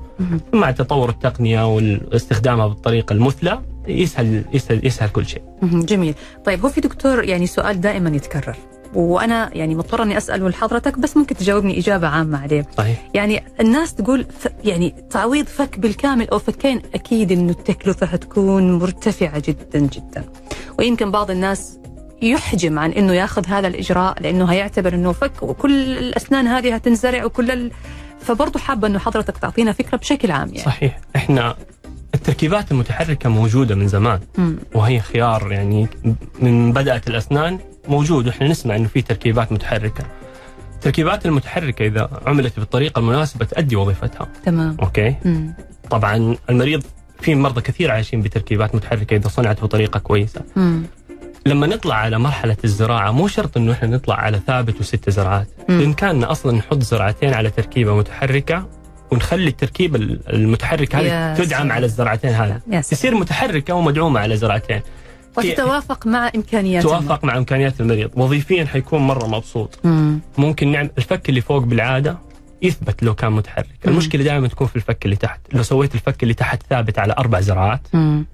مع 0.54 0.72
تطور 0.72 1.10
التقنية 1.10 1.68
واستخدامها 1.76 2.68
بالطريقة 2.68 3.14
المثلى 3.14 3.62
يسهل 3.88 4.44
يسهل 4.54 4.86
يسهل 4.88 5.10
كل 5.10 5.26
شيء. 5.26 5.42
جميل 5.64 6.14
طيب 6.46 6.62
هو 6.62 6.70
في 6.70 6.82
دكتور 6.82 7.24
يعني 7.24 7.48
سؤال 7.48 7.82
دائما 7.82 8.10
يتكرر 8.10 8.56
وأنا 8.94 9.50
يعني 9.54 9.76
مضطرة 9.76 10.04
إني 10.04 10.18
أسأله 10.18 10.50
لحضرتك 10.50 11.00
بس 11.00 11.18
ممكن 11.18 11.36
تجاوبني 11.36 11.80
إجابة 11.80 12.08
عامة 12.08 12.42
عليه 12.42 12.66
صحيح 12.78 13.08
يعني 13.14 13.44
الناس 13.60 13.96
تقول 13.96 14.26
ف 14.40 14.48
يعني 14.64 14.96
تعويض 15.10 15.46
فك 15.46 15.80
بالكامل 15.80 16.30
أو 16.30 16.40
فكين 16.40 16.82
أكيد 16.96 17.32
إنه 17.32 17.52
التكلفة 17.52 18.06
حتكون 18.08 18.74
مرتفعة 18.80 19.42
جدا 19.48 19.80
جدا 19.80 20.24
ويمكن 20.80 21.12
بعض 21.12 21.32
الناس 21.32 21.80
يحجم 22.22 22.80
عن 22.80 22.92
إنه 22.92 23.14
ياخذ 23.14 23.46
هذا 23.48 23.68
الإجراء 23.68 24.22
لأنه 24.22 24.46
هيعتبر 24.46 24.94
إنه 24.94 25.12
فك 25.12 25.44
وكل 25.44 25.98
الأسنان 25.98 26.48
هذه 26.48 26.76
هتنزرع 26.76 27.26
وكل. 27.26 27.72
فبرضه 28.22 28.60
حابة 28.60 28.88
إنه 28.88 29.00
حضرتك 29.00 29.38
تعطينا 29.38 29.72
فكرة 29.72 29.98
بشكل 29.98 30.32
عام 30.32 30.48
يعني. 30.48 30.60
صحيح. 30.60 31.00
إحنا 31.16 31.56
التركيبات 32.16 32.72
المتحركة 32.72 33.30
موجودة 33.30 33.76
من 33.76 33.88
زمان. 33.88 34.20
مم. 34.38 34.58
وهي 34.74 35.00
خيار 35.00 35.52
يعني 35.52 35.88
من 36.40 36.74
بدأت 36.74 37.08
الأسنان 37.08 37.60
موجود. 37.88 38.28
وإحنا 38.28 38.48
نسمع 38.48 38.76
إنه 38.76 38.88
في 38.88 39.02
تركيبات 39.02 39.52
متحركة. 39.52 40.04
التركيبات 40.74 41.26
المتحركة 41.26 41.86
إذا 41.86 42.10
عملت 42.26 42.60
بالطريقة 42.60 43.00
المناسبة 43.00 43.46
تؤدي 43.46 43.76
وظيفتها. 43.76 44.28
تمام. 44.46 44.78
أوكي؟ 44.82 45.16
مم. 45.26 45.54
طبعا 45.90 46.36
المريض 46.50 46.84
في 47.22 47.36
مرضى 47.36 47.62
كثير 47.62 47.92
عايشين 47.92 48.22
بتركيبات 48.22 48.76
متحركة 48.76 49.16
إذا 49.16 49.28
صنعت 49.28 49.64
بطريقة 49.64 50.00
كويسة. 50.00 50.42
مم. 50.56 50.84
لما 51.46 51.68
نطلع 51.68 51.96
على 51.96 52.20
مرحلة 52.20 52.58
الزراعة 52.64 53.12
مو 53.12 53.28
شرط 53.28 53.58
إنه 53.58 53.72
إحنا 53.72 53.88
نطلع 53.88 54.16
على 54.16 54.40
ثابت 54.48 54.80
وست 54.80 55.10
زرعات،. 55.10 55.48
بامكاننا 55.68 56.32
أصلا 56.32 56.58
نحط 56.58 56.84
زرعتين 56.84 57.34
على 57.34 57.50
تركيبة 57.50 57.98
متحركة 57.98 58.68
ونخلي 59.12 59.48
التركيبة 59.48 60.00
المتحركة 60.30 61.00
هذه 61.00 61.38
تدعم. 61.44 61.72
على 61.72 61.86
الزرعتين 61.86 62.30
هذه، 62.30 62.82
تصير 62.82 63.16
متحركة 63.16 63.74
ومدعومة 63.74 64.20
على 64.20 64.38
زرعتين، 64.38 64.82
وتتوافق 65.38 66.08
مع 66.08 66.32
إمكانيات 66.36 66.84
توافق 66.84 67.24
مع 67.24 67.38
إمكانيات 67.38 67.82
المريض، 67.82 68.12
وظيفيا 68.16 68.66
حيكون 68.66 69.02
مرة 69.02 69.28
مبسوط، 69.28 69.80
مم. 69.84 70.20
ممكن 70.38 70.72
نعمل 70.72 70.90
الفك 70.98 71.30
اللي 71.30 71.42
فوق 71.42 71.64
بالعادة 71.64 72.18
يثبت 72.62 73.04
لو 73.04 73.16
كان 73.16 73.32
متحرك، 73.32 73.80
مم. 73.86 73.92
المشكلة 73.92 74.24
دائما 74.24 74.48
تكون 74.48 74.68
في 74.68 74.76
الفك 74.76 75.06
اللي 75.06 75.16
تحت، 75.16 75.40
لو 75.54 75.64
سويت 75.64 75.96
الفك 75.96 76.24
اللي 76.24 76.34
تحت 76.34 76.64
ثابت 76.70 77.00
على 77.00 77.14
أربع 77.18 77.40
زرعات 77.40 77.88
مم. 77.94 78.26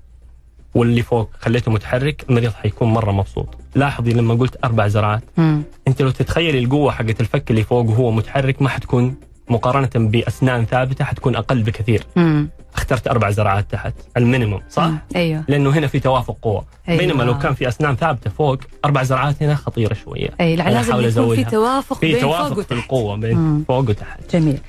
واللي 0.78 1.02
فوق 1.02 1.30
خليته 1.40 1.72
متحرك 1.72 2.26
المريض 2.30 2.52
حيكون 2.54 2.88
مرة 2.88 3.12
مبسوط، 3.12 3.56
لاحظي 3.76 4.13
لما 4.13 4.34
قلت 4.34 4.58
أربع 4.63 4.88
زرعات 4.88 5.24
مم. 5.38 5.62
أنت 5.88 6.02
لو 6.02 6.10
تتخيلي 6.10 6.60
القوة 6.60 6.92
حقت 6.92 7.22
الفك 7.22 7.52
اللي 7.52 7.63
فوق 7.63 7.86
وهو 7.90 8.12
متحرك 8.12 8.62
ما 8.62 8.70
حتكون 8.70 9.16
مقارنة 9.50 9.90
بأسنان 9.96 10.66
ثابتة 10.66 11.06
حتكون 11.06 11.36
أقل 11.36 11.63
بكثير 11.63 12.04
مم. 12.16 12.50
اخترت 12.76 13.08
أربع 13.08 13.30
زرعات 13.30 13.72
تحت 13.72 13.94
المينيموم 14.18 14.62
صح 14.70 14.84
مم. 14.86 14.98
أيوه 15.16 15.44
لأنه 15.48 15.70
هنا 15.70 15.88
في 15.88 16.00
توافق 16.00 16.38
قوة 16.42 16.66
أيوة. 16.90 17.00
بينما 17.00 17.24
لو 17.24 17.38
كان 17.38 17.54
في 17.54 17.68
أسنان 17.68 17.96
ثابتة 17.96 18.30
فوق 18.30 18.58
أربع 18.86 19.04
زرعات 19.04 19.44
هنا 19.44 19.56
خطيرة 19.56 19.94
شوية 19.94 20.30
أي 20.42 20.56
لازم 20.56 21.24
يكون 21.24 21.36
في. 21.36 21.44
توافق 21.44 21.98
في 21.98 22.12
بين 22.12 22.22
فوق 22.22 22.38
توافق 22.38 22.54
في 22.54 22.60
وتحت 22.60 22.72
القوة 22.72 23.16
بين 23.16 23.38
مم. 23.38 23.63
فوق 23.68 23.90
وتحت 23.90 24.36
جميل 24.36 24.60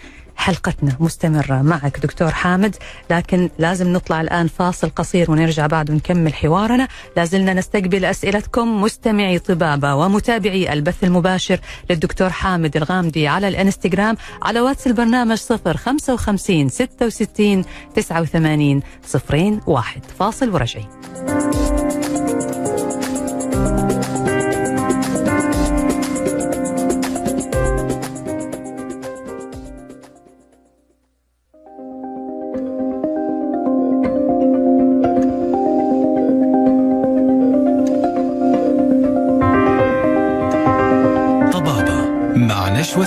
حلقتنا 0.48 0.96
مستمرة 1.00 1.62
معك 1.62 1.98
دكتور 1.98 2.30
حامد 2.30 2.76
لكن 3.10 3.50
لازم 3.58 3.92
نطلع 3.92 4.20
الآن 4.20 4.46
فاصل 4.46 4.90
قصير 4.90 5.30
ونرجع 5.30 5.66
بعد 5.66 5.90
ونكمل 5.90 6.34
حوارنا. 6.34 6.88
لازلنا 7.16 7.54
نستقبل 7.54 8.04
أسئلتكم 8.04 8.82
مستمعي 8.82 9.38
طبابة 9.38 9.94
ومتابعي 9.94 10.72
البث 10.72 11.04
المباشر 11.04 11.60
للدكتور 11.90 12.30
حامد 12.30 12.76
الغامدي 12.76 13.28
على 13.28 13.48
الإنستغرام 13.48 14.16
على 14.42 14.60
واتس 14.60 14.86
البرنامج 14.86 15.36
055 15.36 16.68
66 16.68 17.64
89 17.94 18.82
صفرين 19.06 19.60
واحد. 19.66 20.02
فاصل 20.18 20.50
ورجعين 20.54 20.88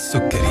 السكري 0.02 0.51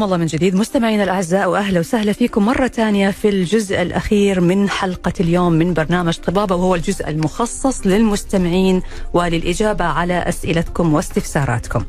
حياكم 0.00 0.12
الله 0.14 0.24
من 0.24 0.26
جديد 0.26 0.54
مستمعينا 0.54 1.04
الأعزاء 1.04 1.50
وأهلا 1.50 1.80
وسهلا 1.80 2.12
فيكم 2.12 2.46
مرة 2.46 2.68
ثانية 2.68 3.10
في 3.10 3.28
الجزء 3.28 3.82
الأخير 3.82 4.40
من 4.40 4.68
حلقة 4.68 5.12
اليوم 5.20 5.52
من 5.52 5.74
برنامج 5.74 6.16
طبابة 6.16 6.54
وهو 6.54 6.74
الجزء 6.74 7.08
المخصص 7.08 7.86
للمستمعين 7.86 8.82
وللإجابة 9.12 9.84
على 9.84 10.14
أسئلتكم 10.14 10.94
واستفساراتكم. 10.94 11.84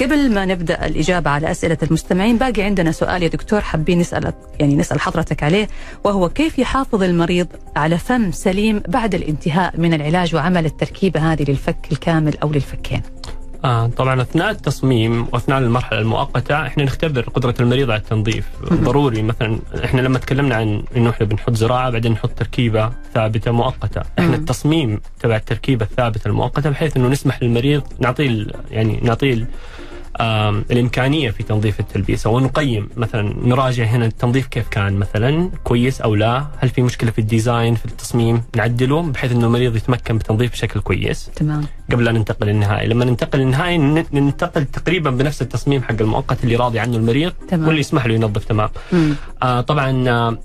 قبل 0.00 0.34
ما 0.34 0.44
نبدأ 0.44 0.86
الإجابة 0.86 1.30
على 1.30 1.50
أسئلة 1.50 1.78
المستمعين 1.82 2.38
باقي 2.38 2.62
عندنا 2.62 2.92
سؤال 2.92 3.22
يا 3.22 3.28
دكتور 3.28 3.60
حابين 3.60 3.98
نسال 3.98 4.32
يعني 4.60 4.76
نسأل 4.76 5.00
حضرتك 5.00 5.42
عليه 5.42 5.68
وهو 6.04 6.28
كيف 6.28 6.58
يحافظ 6.58 7.02
المريض 7.02 7.46
على 7.76 7.98
فم 7.98 8.32
سليم 8.32 8.82
بعد 8.88 9.14
الانتهاء 9.14 9.80
من 9.80 9.94
العلاج 9.94 10.34
وعمل 10.34 10.66
التركيبة 10.66 11.32
هذه 11.32 11.44
للفك 11.48 11.88
الكامل 11.92 12.38
أو 12.38 12.52
للفكين. 12.52 13.02
آه 13.64 13.86
طبعا 13.86 14.22
أثناء 14.22 14.50
التصميم 14.50 15.26
وأثناء 15.32 15.58
المرحلة 15.58 15.98
المؤقتة 15.98 16.66
إحنا 16.66 16.84
نختبر 16.84 17.20
قدرة 17.22 17.54
المريض 17.60 17.90
على 17.90 18.00
التنظيف. 18.00 18.48
ضروري 18.72 19.22
مثلا 19.22 19.58
إحنا 19.84 20.00
لما 20.00 20.18
تكلمنا 20.18 20.54
عن 20.54 20.82
إنه 20.96 21.10
إحنا 21.10 21.26
بنحط 21.26 21.52
زراعة 21.54 21.90
بعدين 21.90 22.12
نحط 22.12 22.30
تركيبة 22.30 22.92
ثابتة 23.14 23.50
مؤقتة. 23.50 24.02
إحنا. 24.18 24.36
التصميم 24.36 25.00
تبع 25.20 25.36
التركيبة 25.36 25.84
الثابتة 25.84 26.28
المؤقتة 26.28 26.70
بحيث 26.70 26.96
إنه 26.96 27.08
نسمح 27.08 27.42
للمريض 27.42 27.82
نعطيه 27.98 28.46
يعني 28.70 29.00
نعطيه 29.02 29.46
الإمكانية 30.20 31.30
في 31.30 31.42
تنظيف 31.42 31.80
التلبيسه 31.80 32.30
ونقيم 32.30 32.88
مثلا 32.96 33.34
نراجع 33.44 33.84
هنا 33.84 34.06
التنظيف 34.06 34.46
كيف 34.46 34.68
كان 34.68 34.92
مثلا 34.92 35.50
كويس 35.64 36.00
أو 36.00 36.14
لا؟ 36.14 36.46
هل 36.58 36.68
في 36.68 36.82
مشكلة 36.82 37.10
في 37.10 37.18
الديزاين 37.18 37.74
في 37.74 37.84
التصميم؟ 37.84 38.42
نعدله 38.56 39.02
بحيث 39.02 39.32
إنه 39.32 39.46
المريض 39.46 39.76
يتمكن 39.76 40.18
بالتنظيف 40.18 40.52
بشكل 40.52 40.80
كويس. 40.80 41.30
تمام. 41.36 41.64
قبل 41.92 42.04
لا 42.04 42.12
ننتقل 42.12 42.46
للنهائي. 42.46 42.88
لما 42.88 43.04
ننتقل 43.04 43.38
للنهائي 43.38 43.78
ننتقل 44.12 44.64
تقريبا 44.64 45.10
بنفس 45.10 45.42
التصميم 45.42 45.82
حق 45.82 45.96
المؤقت 46.00 46.44
اللي 46.44 46.56
راضي 46.56 46.78
عنه 46.78 46.96
المريض 46.96 47.32
تمام. 47.48 47.66
واللي 47.66 47.80
يسمح 47.80 48.06
له 48.06 48.14
ينظف. 48.14 48.44
تمام. 48.44 48.70
آه 49.42 49.60
طبعا 49.60 50.08
آه 50.08 50.38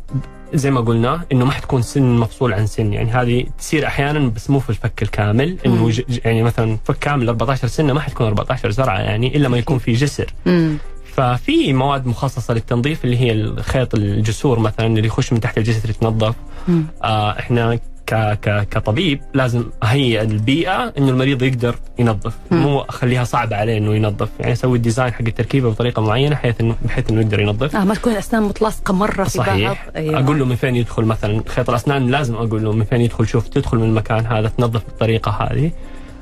زي 0.54 0.72
ما 0.72 0.82
قلنا 0.82 1.22
إنه 1.32 1.46
ما 1.46 1.52
حتكون 1.52 1.82
سن 1.82 2.04
مفصول 2.04 2.54
عن 2.54 2.68
سن. 2.68 2.94
يعني 2.94 3.12
هذه 3.12 3.46
تصير 3.60 3.88
أحيانا 3.88 4.20
بس 4.20 4.50
مو 4.50 4.60
في 4.60 4.70
الفك 4.70 5.04
الكامل. 5.04 5.58
إنه 5.66 5.92
يعني 6.26 6.44
مثلا 6.44 6.78
فك 6.86 7.00
كامل 7.00 7.30
14 7.30 7.68
سنة 7.68 7.93
ما 7.93 8.00
حتكون 8.00 8.28
14 8.28 8.72
زرعة 8.72 9.00
يعني 9.00 9.38
إلا 9.38 9.50
ما 9.50 9.58
يكون 9.58 9.78
في 9.78 9.93
جسر. 9.93 10.34
مم. 10.45 10.78
ففي 11.14 11.74
مواد 11.74 12.08
مخصصة 12.08 12.54
للتنظيف 12.54 13.06
اللي 13.06 13.18
هي 13.18 13.32
الخيط 13.32 13.95
الجسور 13.95 14.60
مثلا 14.60 14.88
اللي 14.88 15.08
يخش 15.08 15.34
من 15.34 15.39
تحت 15.39 15.58
الجسر 15.58 15.89
يتنظف. 15.89 16.36
آه 17.04 17.39
إحنا 17.39 17.80
ك 18.08 18.14
ك 18.41 18.68
كطبيب 18.72 19.22
لازم 19.34 19.64
اهيئ 19.84 20.22
البيئة 20.22 20.93
إنه 20.97 21.10
المريض 21.10 21.41
يقدر 21.41 21.76
ينظف. 21.99 22.34
مو 22.51 22.80
أخليها 22.80 23.24
صعبة 23.24 23.55
عليه 23.55 23.78
إنه 23.78 23.95
ينظف 23.95 24.30
يعني 24.39 24.53
أسوي 24.53 24.78
الديزاين 24.78 25.14
حق 25.14 25.22
التركيبة 25.22 25.70
بطريقة 25.70 26.01
معينة 26.01 26.36
بحيث 26.36 26.62
انه 26.62 26.76
بحيث 26.86 27.10
إنه 27.10 27.22
يقدر 27.22 27.39
ينظف. 27.39 27.76
آه 27.76 27.84
ما 27.84 27.95
تكون 27.95 28.14
الأسنان 28.14 28.43
متلاصقه 28.43 28.93
مرة 28.93 29.24
في 29.24 29.38
بعض. 29.38 29.47
صحيح 29.47 29.88
أيوة. 29.95 30.20
أقول 30.20 30.39
له 30.39 30.45
من 30.45 30.55
فين 30.55 30.76
يدخل 30.76 31.03
مثلا؟ 31.03 31.41
خيط 31.47 31.70
الأسنان 31.70 32.08
لازم 32.08 32.36
أقول 32.36 32.64
له 32.64 32.72
من 32.72 32.84
فين 32.84 33.01
يدخل 33.01 33.28
شوف 33.28 33.47
تدخل 33.47 33.78
من 33.78 33.84
المكان 33.84 34.26
هذا 34.26 34.47
تنظف 34.58 34.86
بالطريقة 34.86 35.32
هذه. 35.32 35.72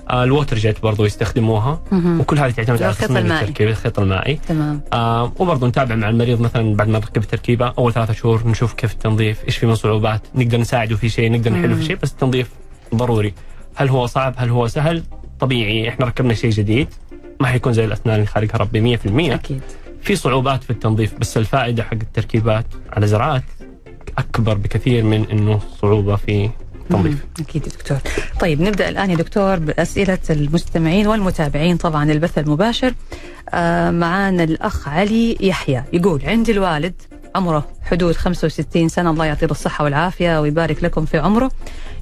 آه 0.09 0.23
الووتر 0.23 0.57
جيت 0.57 0.81
برضو 0.81 1.05
يستخدموها. 1.05 1.81
مهم. 1.91 2.19
وكل 2.19 2.39
هذه 2.39 2.51
تعتمد 2.51 2.81
على 2.83 2.91
الخيط 2.91 3.11
المائي. 3.11 3.41
التركيبه 3.41 3.71
الخيط 3.71 3.99
المائي. 3.99 4.39
تمام. 4.47 4.81
آه 4.93 5.31
وبرضه 5.39 5.67
نتابع 5.67 5.95
مع 5.95 6.09
المريض 6.09 6.41
مثلا 6.41 6.75
بعد 6.75 6.87
ما 6.87 6.99
نركب 6.99 7.21
التركيبة. 7.21 7.73
أول 7.77 7.93
ثلاثة 7.93 8.13
شهور 8.13 8.47
نشوف 8.47 8.73
كيف 8.73 8.93
التنظيف 8.93 9.45
إيش 9.45 9.57
في 9.57 9.65
من 9.65 9.75
صعوبات 9.75 10.21
نقدر 10.35 10.57
نساعده 10.57 10.95
في 10.95 11.09
شيء 11.09 11.31
نقدر 11.31 11.51
نحله 11.51 11.67
مم. 11.67 11.75
في 11.75 11.85
شيء 11.85 11.97
بس 12.03 12.11
التنظيف 12.11 12.49
ضروري. 12.95 13.33
هل 13.75 13.89
هو 13.89 14.05
صعب؟ 14.05 14.33
هل 14.37 14.49
هو 14.49 14.67
سهل؟ 14.67 15.03
طبيعي 15.39 15.89
إحنا 15.89 16.05
ركبنا 16.05 16.33
شيء 16.33 16.51
جديد. 16.51 16.87
ما 17.39 17.47
حيكون 17.47 17.73
زي 17.73 17.85
الأسنان 17.85 18.15
اللي 18.15 18.25
خارجها 18.27 18.57
ربي 18.57 18.97
100% 18.97 19.33
أكيد. 19.33 19.61
في 20.01 20.15
صعوبات 20.15 20.63
في 20.63 20.69
التنظيف 20.69 21.13
بس 21.19 21.37
الفائدة 21.37 21.83
حق 21.83 21.93
التركيبات 21.93 22.65
على 22.93 23.07
زراعات 23.07 23.43
أكبر 24.17 24.53
بكثير 24.53 25.03
من 25.03 25.25
إنه 25.31 25.59
صعوبة 25.81 26.15
في 26.15 26.49
التنظيف. 26.85 27.25
أكيد 27.39 27.63
دكتور. 27.63 27.97
طيب 28.39 28.61
نبدأ 28.61 28.89
الآن 28.89 29.09
يا 29.11 29.15
دكتور 29.15 29.59
بأسئلة 29.59 30.19
المستمعين 30.29 31.07
والمتابعين 31.07 31.77
طبعا 31.77 32.11
البث 32.11 32.37
المباشر. 32.37 32.93
آه 33.49 33.91
معانا 33.91 34.43
الأخ 34.43 34.87
علي 34.87 35.37
يحيى 35.39 35.83
يقول 35.93 36.21
عندي 36.25 36.51
الوالد 36.51 37.01
عمره 37.35 37.67
حدود 37.81 38.15
65 38.15 38.89
سنة 38.89 39.09
الله 39.09 39.25
يعطيه 39.25 39.47
الصحة 39.51 39.83
والعافية 39.83 40.41
ويبارك 40.41 40.83
لكم 40.83 41.05
في 41.05 41.17
عمره. 41.17 41.51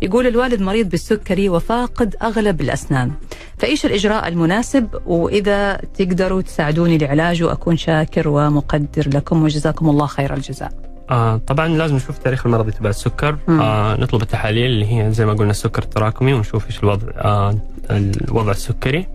يقول 0.01 0.27
الوالد 0.27 0.61
مريض 0.61 0.89
بالسكري 0.89 1.49
وفاقد 1.49 2.15
أغلب 2.21 2.61
الأسنان. 2.61 3.11
فإيش 3.57 3.86
الإجراء 3.86 4.27
المناسب؟ 4.27 4.88
وإذا 5.05 5.75
تقدروا 5.75 6.41
تساعدوني 6.41 6.97
لعلاجه 6.97 7.51
أكون 7.51 7.77
شاكر 7.77 8.27
ومقدر 8.27 9.09
لكم 9.13 9.43
وجزاكم 9.43 9.89
الله 9.89 10.05
خير 10.05 10.34
الجزاء. 10.34 10.92
آه 11.09 11.37
طبعا 11.37 11.67
لازم 11.67 11.95
نشوف 11.95 12.17
التاريخ 12.17 12.45
المرضي 12.45 12.71
تبع 12.71 12.89
السكر. 12.89 13.37
آه 13.49 13.95
نطلب 13.95 14.21
التحاليل 14.21 14.65
اللي 14.65 14.93
هي 14.93 15.11
زي 15.11 15.25
ما 15.25 15.33
قلنا 15.33 15.51
السكر 15.51 15.83
التراكمي 15.83 16.33
ونشوف 16.33 16.67
إيش 16.67 16.79
الوضع 16.83 17.07
آه 17.17 17.57
الوضع 17.91 18.51
السكري. 18.51 19.07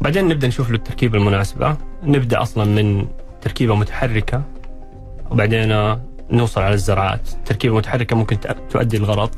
بعدين 0.00 0.28
نبدأ 0.28 0.48
نشوف 0.48 0.70
له 0.70 0.76
التركيبة 0.76 1.18
المناسبة. 1.18 1.76
نبدأ 2.02 2.42
أصلا 2.42 2.64
من 2.64 3.06
تركيبة 3.42 3.74
متحركة 3.74 4.42
وبعدين 5.30 5.96
نوصل 6.30 6.60
على 6.60 6.74
الزراعات. 6.74 7.28
تركيبة 7.44 7.76
متحركة 7.76 8.16
ممكن 8.16 8.36
تؤدي 8.70 8.96
الغرض. 8.96 9.30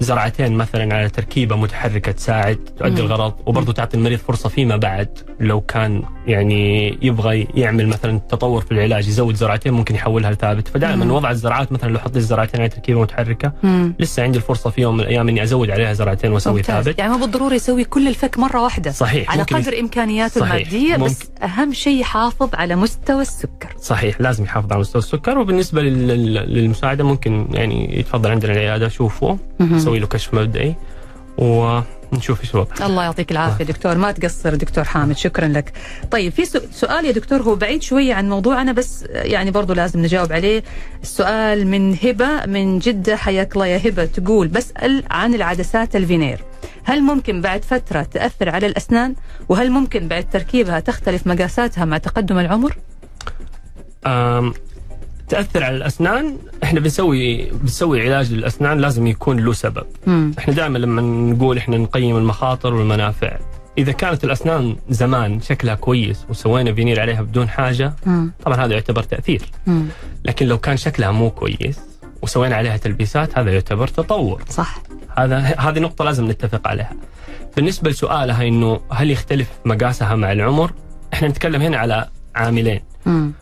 زرعتين 0.00 0.52
مثلا 0.52 0.94
على 0.94 1.08
تركيبة 1.08 1.56
متحركة 1.56 2.12
تساعد 2.12 2.56
تؤدي 2.78 3.02
مم. 3.02 3.06
الغرض 3.06 3.34
وبرضه 3.46 3.72
تعطي 3.72 3.96
المريض 3.96 4.18
فرصة 4.18 4.48
فيما 4.48 4.76
بعد 4.76 5.08
لو 5.40 5.60
كان 5.60 6.02
يعني 6.26 6.98
يبغى 7.02 7.46
يعمل 7.54 7.86
مثلا 7.88 8.18
تطور 8.18 8.60
في 8.60 8.72
العلاج 8.72 9.08
يزود 9.08 9.34
زرعتين 9.34 9.72
ممكن 9.72 9.94
يحولها 9.94 10.30
لثابت 10.30 10.68
فدائما. 10.68 11.12
وضع 11.12 11.30
الزراعات 11.30 11.72
مثلا 11.72 11.90
لو 11.92 11.98
حط 11.98 12.10
لي 12.12 12.16
الزراعتين 12.18 12.60
على 12.60 12.68
تركيبة 12.68 13.00
متحركة 13.00 13.52
مم. 13.62 13.94
لسه 13.98 14.22
عندي 14.22 14.38
الفرصة 14.38 14.70
في 14.70 14.80
يوم 14.80 14.94
من 14.94 15.00
الأيام 15.00 15.28
إني 15.28 15.42
أزود 15.42 15.70
عليها 15.70 15.92
زرعتين 15.92 16.32
وأسوي 16.32 16.52
ممتاز 16.54 16.84
ثابت 16.84 16.98
يعني 16.98 17.12
مو 17.12 17.18
بالضروري 17.18 17.56
يسوي 17.56 17.84
كل 17.84 18.08
الفك 18.08 18.38
مرة 18.38 18.62
واحدة 18.62 18.90
صحيح 18.90 19.30
على 19.30 19.40
ممكن 19.40 19.56
قدر 19.56 19.78
إمكانياته. 19.80 20.44
المادية 20.44 20.92
ممكن. 20.96 21.04
بس 21.04 21.30
أهم 21.42 21.72
شيء 21.72 22.00
يحافظ 22.00 22.48
على 22.54 22.76
مستوى 22.76 23.22
السكر 23.22 23.74
صحيح 23.80 24.20
لازم 24.20 24.44
يحافظ 24.44 24.72
على 24.72 24.80
مستوى 24.80 25.02
السكر 25.02 25.38
وبالنسبة 25.38 25.82
لل- 25.82 26.06
لل- 26.08 26.54
للمساعدة 26.54 27.04
ممكن 27.04 27.46
يعني 27.52 27.98
يتفضل 27.98 28.30
عندنا 28.30 28.52
العيادة 28.52 28.88
شوفه 28.88 29.38
نسوي 29.92 30.00
له 30.00 30.06
كشف 30.06 30.34
مبدئي 30.34 30.74
ونشوف 31.38 32.40
إيش 32.40 32.54
الوضع. 32.54 32.86
الله 32.86 33.02
يعطيك 33.02 33.30
العافية 33.30 33.64
دكتور. 33.64 33.98
ما 33.98 34.12
تقصر 34.12 34.54
دكتور 34.54 34.84
حامد. 34.84 35.16
شكرا 35.16 35.48
لك. 35.48 35.72
طيب 36.10 36.32
في 36.32 36.44
سؤال 36.72 37.04
يا 37.04 37.10
دكتور 37.10 37.42
هو 37.42 37.54
بعيد 37.54 37.82
شوية 37.82 38.14
عن 38.14 38.28
موضوعنا 38.28 38.72
بس 38.72 39.04
يعني 39.10 39.50
برضو 39.50 39.72
لازم 39.72 40.02
نجاوب 40.02 40.32
عليه. 40.32 40.62
السؤال 41.02 41.66
من 41.66 41.96
هبة 42.02 42.46
من 42.46 42.78
جدة 42.78 43.16
حياك 43.16 43.54
الله 43.54 43.66
يا 43.66 43.88
هبة 43.88 44.04
تقول 44.04 44.48
بسأل 44.48 45.04
عن 45.10 45.34
العدسات 45.34 45.96
الفينير. 45.96 46.44
هل 46.84 47.02
ممكن 47.02 47.40
بعد 47.40 47.64
فترة 47.64 48.02
تأثر 48.02 48.48
على 48.48 48.66
الأسنان؟ 48.66 49.14
وهل 49.48 49.70
ممكن 49.70 50.08
بعد 50.08 50.30
تركيبها 50.30 50.80
تختلف 50.80 51.26
مقاساتها 51.26 51.84
مع 51.84 51.98
تقدم 51.98 52.38
العمر؟ 52.38 52.76
تأثر 55.28 55.64
على 55.64 55.76
الأسنان 55.76 56.38
إحنا 56.64 56.80
بنسوي 56.80 57.50
بنسوي 57.50 58.02
علاج 58.02 58.32
للأسنان 58.32 58.78
لازم 58.78 59.06
يكون 59.06 59.40
له 59.40 59.52
سبب 59.52 59.86
مم. 60.06 60.34
إحنا 60.38 60.54
دائما 60.54 60.78
لما 60.78 61.02
نقول 61.02 61.58
إحنا 61.58 61.76
نقيم 61.76 62.16
المخاطر 62.16 62.74
والمنافع 62.74 63.36
إذا 63.78 63.92
كانت 63.92 64.24
الأسنان 64.24 64.76
زمان 64.88 65.40
شكلها 65.40 65.74
كويس 65.74 66.26
وسوينا 66.28 66.72
فينير 66.74 67.00
عليها 67.00 67.22
بدون 67.22 67.48
حاجة 67.48 67.92
مم. 68.06 68.32
طبعا 68.44 68.64
هذا 68.64 68.72
يعتبر 68.72 69.02
تأثير 69.02 69.42
مم. 69.66 69.86
لكن 70.24 70.46
لو 70.46 70.58
كان 70.58 70.76
شكلها 70.76 71.10
مو 71.10 71.30
كويس 71.30 71.80
وسوينا 72.22 72.56
عليها 72.56 72.76
تلبيسات 72.76 73.38
هذا 73.38 73.52
يعتبر 73.52 73.88
تطور 73.88 74.42
صح 74.48 74.82
هذا 75.18 75.38
هذه 75.38 75.78
نقطة 75.78 76.04
لازم 76.04 76.30
نتفق 76.30 76.68
عليها. 76.68 76.92
بالنسبة 77.56 77.90
لسؤالها 77.90 78.48
إنه 78.48 78.80
هل 78.90 79.10
يختلف 79.10 79.48
مقاسها 79.64 80.14
مع 80.14 80.32
العمر؟ 80.32 80.72
إحنا 81.12 81.28
نتكلم 81.28 81.62
هنا 81.62 81.76
على 81.76 82.08
عاملين، 82.34 82.80
مم. 83.06 83.32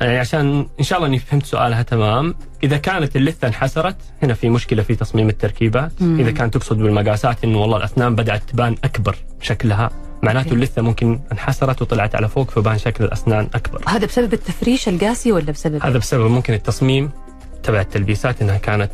يعني 0.00 0.18
عشان 0.18 0.66
إن 0.78 0.84
شاء 0.84 0.98
الله 0.98 1.08
إني 1.08 1.18
فهمت 1.18 1.46
سؤالها 1.46 1.82
تمام، 1.82 2.34
إذا 2.62 2.76
كانت 2.76 3.16
اللثة 3.16 3.48
انحسرت 3.48 3.96
هنا 4.22 4.34
في 4.34 4.48
مشكلة 4.48 4.82
في 4.82 4.94
تصميم 4.94 5.28
التركيبات، 5.28 5.92
مم. 6.00 6.20
إذا 6.20 6.30
كانت 6.30 6.54
تقصد 6.54 6.78
بالمقاسات 6.78 7.44
انه 7.44 7.58
والله 7.58 7.76
الاسنان 7.76 8.14
بدأت 8.14 8.42
تبان 8.42 8.76
أكبر 8.84 9.16
شكلها، 9.40 9.90
معناته. 10.22 10.52
اللثة 10.52 10.82
ممكن 10.82 11.20
انحسرت 11.32 11.82
وطلعت 11.82 12.14
على 12.14 12.28
فوق 12.28 12.50
فبان 12.50 12.78
شكل 12.78 13.04
الأسنان 13.04 13.48
أكبر. 13.54 13.82
هذا 13.88 14.06
بسبب 14.06 14.32
التفريش 14.32 14.88
القاسي 14.88 15.32
ولا 15.32 15.52
بسبب 15.52 15.82
هذا 15.82 15.98
بسبب 15.98 16.30
ممكن 16.30 16.54
التصميم 16.54 17.10
تبع 17.62 17.80
التلبيسات 17.80 18.42
إنها 18.42 18.58
كانت 18.58 18.90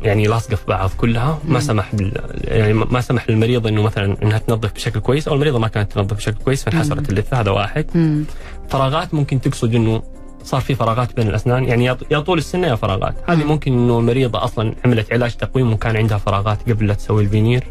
يعني 0.00 0.24
لاصقة 0.26 0.56
في 0.56 0.66
بعض 0.68 0.90
كلها 0.96 1.38
ما 1.44 1.54
مم. 1.54 1.60
سمح 1.60 1.94
بال 1.94 2.12
يعني 2.44 2.72
ما 2.72 3.00
سمح 3.00 3.30
للمريض 3.30 3.66
إنه 3.66 3.82
مثلا 3.82 4.22
إنها 4.22 4.38
تنظف 4.38 4.72
بشكل 4.72 5.00
كويس 5.00 5.28
أو 5.28 5.34
المريضة 5.34 5.58
ما 5.58 5.68
كانت 5.68 5.92
تنظف 5.92 6.16
بشكل 6.16 6.44
كويس. 6.44 6.64
فانحسرت 6.64 7.10
اللثة 7.10 7.40
هذا 7.40 7.50
واحد 7.50 7.86
مم. 7.94 8.24
فراغات 8.68 9.14
ممكن 9.14 9.40
تقصد 9.40 9.74
إنه 9.74 10.02
صار 10.44 10.60
في 10.60 10.74
فراغات 10.74 11.16
بين 11.16 11.28
الأسنان 11.28 11.64
يعني 11.64 11.84
يا- 12.10 12.20
طول 12.20 12.38
السنة 12.38 12.66
يا 12.66 12.74
فراغات 12.74 13.14
هذه 13.30 13.42
مم. 13.44 13.48
ممكن 13.48 13.72
إنه 13.72 13.98
المريضة 13.98 14.44
أصلا 14.44 14.74
عملت 14.84 15.12
علاج 15.12 15.36
تقويم 15.36 15.72
وكان 15.72 15.96
عندها 15.96 16.18
فراغات 16.18 16.70
قبل 16.70 16.86
لا 16.86 16.94
تسوي 16.94 17.22
الفينير. 17.22 17.64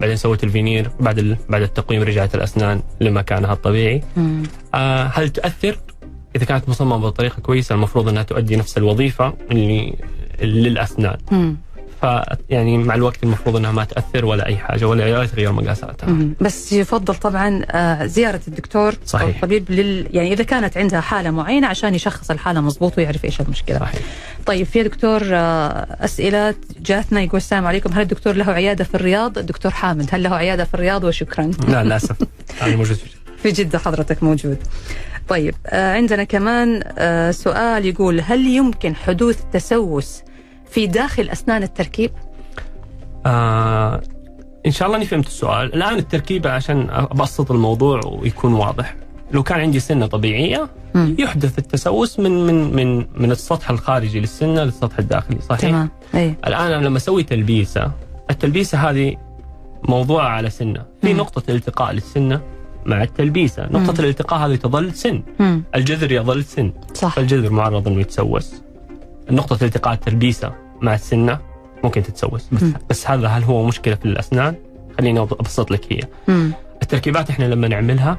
بعدين 0.00 0.16
سوت 0.16 0.44
الفينير 0.44 0.90
بعد 1.00 1.18
ال... 1.18 1.36
بعد 1.48 1.62
التقويم 1.62 2.02
رجعت 2.02 2.34
الأسنان 2.34 2.82
لمكانها 3.00 3.52
الطبيعي. 3.52 4.02
آه 4.74 5.02
هل 5.14 5.28
تؤثر؟ 5.28 5.78
إذا 6.36 6.44
كانت 6.44 6.68
مصممة 6.68 6.96
بطريقة 6.96 7.40
كويسة 7.40 7.74
المفروض 7.74 8.08
إنها 8.08 8.22
تؤدي 8.22 8.56
نفس 8.56 8.78
الوظيفة 8.78 9.34
اللي 9.50 9.94
للأسنان. 10.42 11.16
فيعني 12.02 12.78
مع 12.78 12.94
الوقت 12.94 13.22
المفروض 13.22 13.56
إنها 13.56 13.72
ما 13.72 13.84
تأثر 13.84 14.24
ولا 14.24 14.46
أي 14.46 14.56
حاجة 14.56 14.88
ولا 14.88 15.26
تغير 15.26 15.52
مقاساتها. 15.52 16.16
بس 16.40 16.72
يفضل 16.72 17.14
طبعا 17.14 17.62
آه، 17.70 18.06
زيارة 18.06 18.40
الدكتور 18.48 18.94
صحيح. 19.06 19.22
أو 19.22 19.30
الطبيب 19.30 19.70
لل... 19.70 20.06
يعني 20.10 20.32
إذا 20.32 20.44
كانت 20.44 20.76
عندها 20.76 21.00
حالة 21.00 21.30
معينة 21.30 21.66
عشان 21.66 21.94
يشخص 21.94 22.30
الحالة 22.30 22.60
مضبوط 22.60 22.98
ويعرف 22.98 23.24
إيش 23.24 23.40
المشكلة. 23.40 23.78
صحيح. 23.78 24.00
طيب 24.46 24.66
في 24.66 24.82
دكتور 24.82 25.20
آه، 25.24 25.86
أسئلة 26.00 26.54
جاتنا 26.80 27.20
يقول 27.20 27.36
السلام 27.36 27.66
عليكم 27.66 27.92
هل 27.92 28.00
الدكتور 28.00 28.36
له 28.36 28.52
عيادة 28.52 28.84
في 28.84 28.94
الرياض؟ 28.94 29.38
الدكتور 29.38 29.72
حامد 29.72 30.08
هل 30.12 30.22
له 30.22 30.34
عيادة 30.34 30.64
في 30.64 30.74
الرياض 30.74 31.04
وشكرا. 31.04 31.50
لا 31.68 31.84
للأسف 31.84 32.16
هذا 32.60 32.76
موجود 32.76 32.96
في 32.96 33.06
في 33.42 33.50
جدة 33.50 33.78
حضرتك 33.78 34.22
موجود. 34.22 34.56
طيب 35.28 35.54
آه، 35.66 35.94
عندنا 35.94 36.24
كمان 36.24 36.82
سؤال 37.32 37.86
يقول 37.86 38.20
هل 38.20 38.46
يمكن 38.46 38.96
حدوث 38.96 39.38
تسوس 39.52 40.22
في 40.72 40.86
داخل 40.86 41.28
أسنان 41.28 41.62
التركيب؟ 41.62 42.10
آه 43.26 44.02
إن 44.66 44.70
شاء 44.70 44.86
الله 44.86 44.98
أني 44.98 45.06
فهمت 45.06 45.26
السؤال، 45.26 45.74
الآن 45.74 45.98
التركيبه 45.98 46.50
عشان 46.50 46.90
أبسط 46.90 47.50
الموضوع 47.50 48.00
ويكون 48.04 48.54
واضح. 48.54 48.94
لو 49.32 49.42
كان 49.42 49.60
عندي 49.60 49.80
سنة 49.80 50.06
طبيعية 50.06 50.68
مم. 50.94 51.16
يحدث 51.18 51.58
التسوس 51.58 52.20
من 52.20 52.46
من 52.46 52.76
من 52.76 53.06
من 53.16 53.30
السطح 53.30 53.70
الخارجي 53.70 54.20
للسنة 54.20 54.64
للسطح 54.64 54.98
الداخلي، 54.98 55.40
صحيح؟ 55.40 55.60
تمام 55.60 55.90
أي 56.14 56.34
الآن 56.46 56.72
أنا 56.72 56.86
لما 56.86 56.96
أسوي 56.96 57.22
تلبيسة 57.22 57.92
التلبيسة 58.30 58.90
هذه 58.90 59.16
موضوعة 59.88 60.28
على 60.28 60.50
سنة، 60.50 60.82
في 61.02 61.12
مم. 61.12 61.18
نقطة 61.20 61.50
التقاء 61.50 61.92
للسنة 61.92 62.40
مع 62.86 63.02
التلبيسة، 63.02 63.62
نقطة 63.62 63.92
مم. 63.92 64.00
الالتقاء 64.00 64.38
هذه 64.38 64.54
تظل 64.54 64.92
سن، 64.92 65.22
مم. 65.40 65.62
الجذر 65.74 66.12
يظل 66.12 66.44
سن، 66.44 66.72
صح 66.94 67.14
فالجذر 67.14 67.50
معرض 67.50 67.88
إنه 67.88 68.00
يتسوس. 68.00 68.62
نقطه 69.30 69.64
التقاء 69.64 69.94
التلبيسة 69.94 70.52
مع 70.80 70.94
السنة 70.94 71.38
ممكن 71.84 72.02
تتسوس، 72.02 72.48
بس. 72.52 72.62
بس 72.90 73.10
هذا 73.10 73.28
هل 73.28 73.42
هو 73.42 73.66
مشكلة 73.66 73.94
في 73.94 74.04
الأسنان؟ 74.04 74.54
خليني 74.98 75.20
أبسط 75.20 75.70
لك 75.70 75.92
هي. 75.92 76.00
مم. 76.28 76.52
التركيبات 76.82 77.30
إحنا 77.30 77.44
لما 77.44 77.68
نعملها 77.68 78.18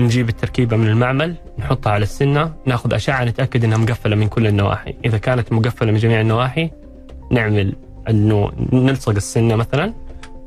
نجيب 0.00 0.28
التركيبة 0.28 0.76
من 0.76 0.86
المعمل 0.86 1.36
نحطها 1.58 1.92
على 1.92 2.02
السنة 2.02 2.52
ناخذ 2.66 2.94
أشعة 2.94 3.24
نتأكد 3.24 3.64
إنها 3.64 3.78
مقفلة 3.78 4.16
من 4.16 4.28
كل 4.28 4.46
النواحي 4.46 4.94
إذا 5.04 5.18
كانت 5.18 5.52
مقفلة 5.52 5.92
من 5.92 5.98
جميع 5.98 6.20
النواحي 6.20 6.70
نعمل 7.30 7.76
انه 8.08 8.50
نلصق 8.72 9.10
السنة 9.10 9.56
مثلا 9.56 9.94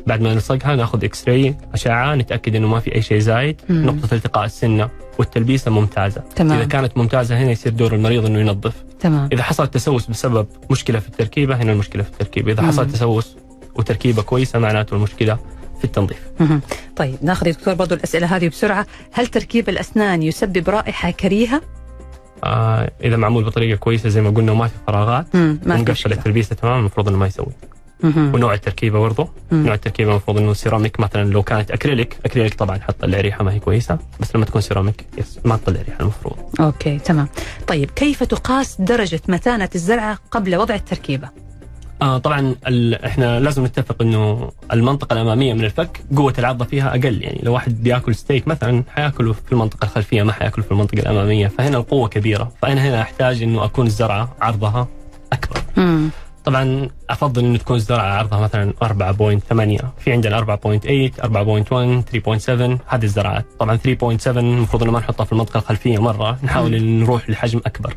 بعد 0.08 0.22
ما 0.22 0.34
نلصقها 0.34 0.76
ناخذ 0.76 1.04
إكس 1.04 1.28
راي 1.28 1.56
أشعة 1.74 2.16
نتأكد 2.16 2.56
إنه 2.56 2.68
ما 2.68 2.80
في 2.80 2.96
أي 2.96 3.02
شيء 3.02 3.20
زايد 3.20 3.62
مم. 3.70 3.86
نقطة 3.86 4.14
التقاء 4.16 4.46
السنة 4.46 4.90
والتلبيسة 5.20 5.72
ممتازة 5.72 6.24
تمام. 6.36 6.58
إذا 6.58 6.66
كانت 6.68 6.98
ممتازة 6.98 7.38
هنا 7.38 7.52
يصير 7.52 7.72
دور 7.72 7.94
المريض 7.96 8.26
إنه 8.26 8.40
ينظف 8.40 8.84
تمام 9.00 9.30
إذا 9.34 9.44
حصل 9.44 9.68
تسوس 9.68 10.06
بسبب 10.08 10.48
مشكلة 10.72 11.00
في 11.00 11.08
التركيبة 11.08 11.56
هنا 11.56 11.72
المشكلة 11.72 12.04
في 12.04 12.10
التركيبة 12.10 12.52
إذا 12.52 12.62
مم. 12.62 12.68
حصل 12.68 12.88
تسوس 12.92 13.36
وتركيبة 13.76 14.22
كويسة 14.22 14.60
معناته 14.60 14.96
المشكلة 14.96 15.38
في 15.78 15.84
التنظيف 15.84 16.20
مهم. 16.40 16.62
طيب 16.96 17.16
ناخذ 17.22 17.48
يا 17.48 17.52
دكتور 17.52 17.74
برضو 17.74 17.96
الأسئلة 17.96 18.36
هذه 18.36 18.48
بسرعة 18.50 18.88
هل 19.12 19.28
تركيب 19.28 19.70
الأسنان 19.70 20.24
يسبب 20.24 20.70
رائحة 20.70 21.12
كريهة 21.12 21.62
آه 22.44 22.92
إذا 23.04 23.18
معمول 23.18 23.44
بطريقة 23.44 23.78
كويسة 23.78 24.10
زي 24.10 24.22
ما 24.22 24.30
قلنا 24.30 24.52
وما 24.52 24.68
في 24.68 24.74
فراغات 24.88 25.36
مم. 25.36 25.60
مشكلة 25.66 26.16
التلبيسة 26.16 26.56
تمام 26.56 26.80
المفروض 26.80 27.08
إنه 27.08 27.18
ما 27.18 27.28
يسوي. 27.28 27.54
ونوع 28.04 28.54
التركيبة 28.54 29.00
برضه. 29.00 29.30
نوع 29.52 29.74
التركيبة 29.74 30.12
المفروض 30.12 30.38
إنه 30.38 30.54
سيراميك 30.54 31.00
مثلا 31.00 31.24
لو 31.30 31.44
كانت 31.44 31.72
أكريليك 31.72 32.18
أكريليك 32.26 32.54
طبعا 32.54 32.80
حتطلع 32.80 33.22
ريحه 33.22 33.44
ما 33.44 33.54
هي 33.54 33.60
كويسة 33.60 33.98
بس 34.20 34.36
لما 34.36 34.46
تكون 34.46 34.62
سيراميك 34.62 35.06
بس 35.18 35.40
ما 35.46 35.58
تطلع 35.58 35.82
ريحه 35.82 36.00
المفروض. 36.02 36.36
okay 36.60 37.00
تمام. 37.00 37.28
طيب 37.68 37.92
كيف 37.92 38.24
تقاس 38.24 38.82
درجة 38.82 39.22
متانة 39.28 39.70
الزرعة 39.76 40.20
قبل 40.32 40.56
وضع 40.56 40.76
التركيبة؟ 40.76 41.30
آه 42.02 42.18
طبعا. 42.18 42.56
إحنا 43.06 43.40
لازم 43.40 43.66
نتفق 43.66 44.02
إنه 44.02 44.52
المنطقة 44.74 45.14
الأمامية 45.14 45.54
من 45.54 45.66
الفك 45.66 46.02
قوة 46.16 46.34
العضه 46.40 46.66
فيها 46.66 46.90
أقل. 46.90 47.22
يعني 47.24 47.40
لو 47.44 47.54
واحد 47.54 47.84
بيأكل 47.84 48.16
ستيك 48.16 48.48
مثلا 48.48 48.84
حيأكله 48.90 49.34
في 49.34 49.52
المنطقة 49.52 49.86
الخلفية 49.86 50.24
ما 50.24 50.32
حيأكله 50.32 50.66
في 50.66 50.72
المنطقة 50.72 51.00
الأمامية. 51.00 51.48
فهنا 51.48 51.78
القوة 51.78 52.08
كبيرة. 52.08 52.52
فأنا 52.62 52.82
هنا 52.90 53.02
أحتاج 53.02 53.44
إنه 53.44 53.66
أكون 53.66 53.86
الزرعة 53.88 54.36
عرضها 54.42 54.88
أكبر. 55.34 55.62
مم. 55.78 56.10
طبعا 56.46 56.90
أفضل 57.10 57.46
إنه 57.46 57.58
تكون 57.58 57.76
الزرعه 57.76 58.14
عرضها 58.14 58.40
مثلا 58.40 58.74
4.8 58.84 59.86
في 60.00 60.12
عندنا 60.12 60.40
4.8 60.40 60.44
4.1 61.22 62.04
3.7 62.40 62.80
هذه 62.88 63.04
الزرعات. 63.04 63.46
طبعا 63.60 63.78
3.7 63.78 64.28
المفروض 64.28 64.84
إنه 64.84 64.92
ما 64.92 65.00
نحطها 65.00 65.24
في 65.24 65.32
المنطقة 65.32 65.58
الخلفيه 65.58 66.02
مرة 66.02 66.38
نحاول 66.44 66.84
نروح 66.84 67.30
لحجم 67.30 67.62
أكبر. 67.66 67.94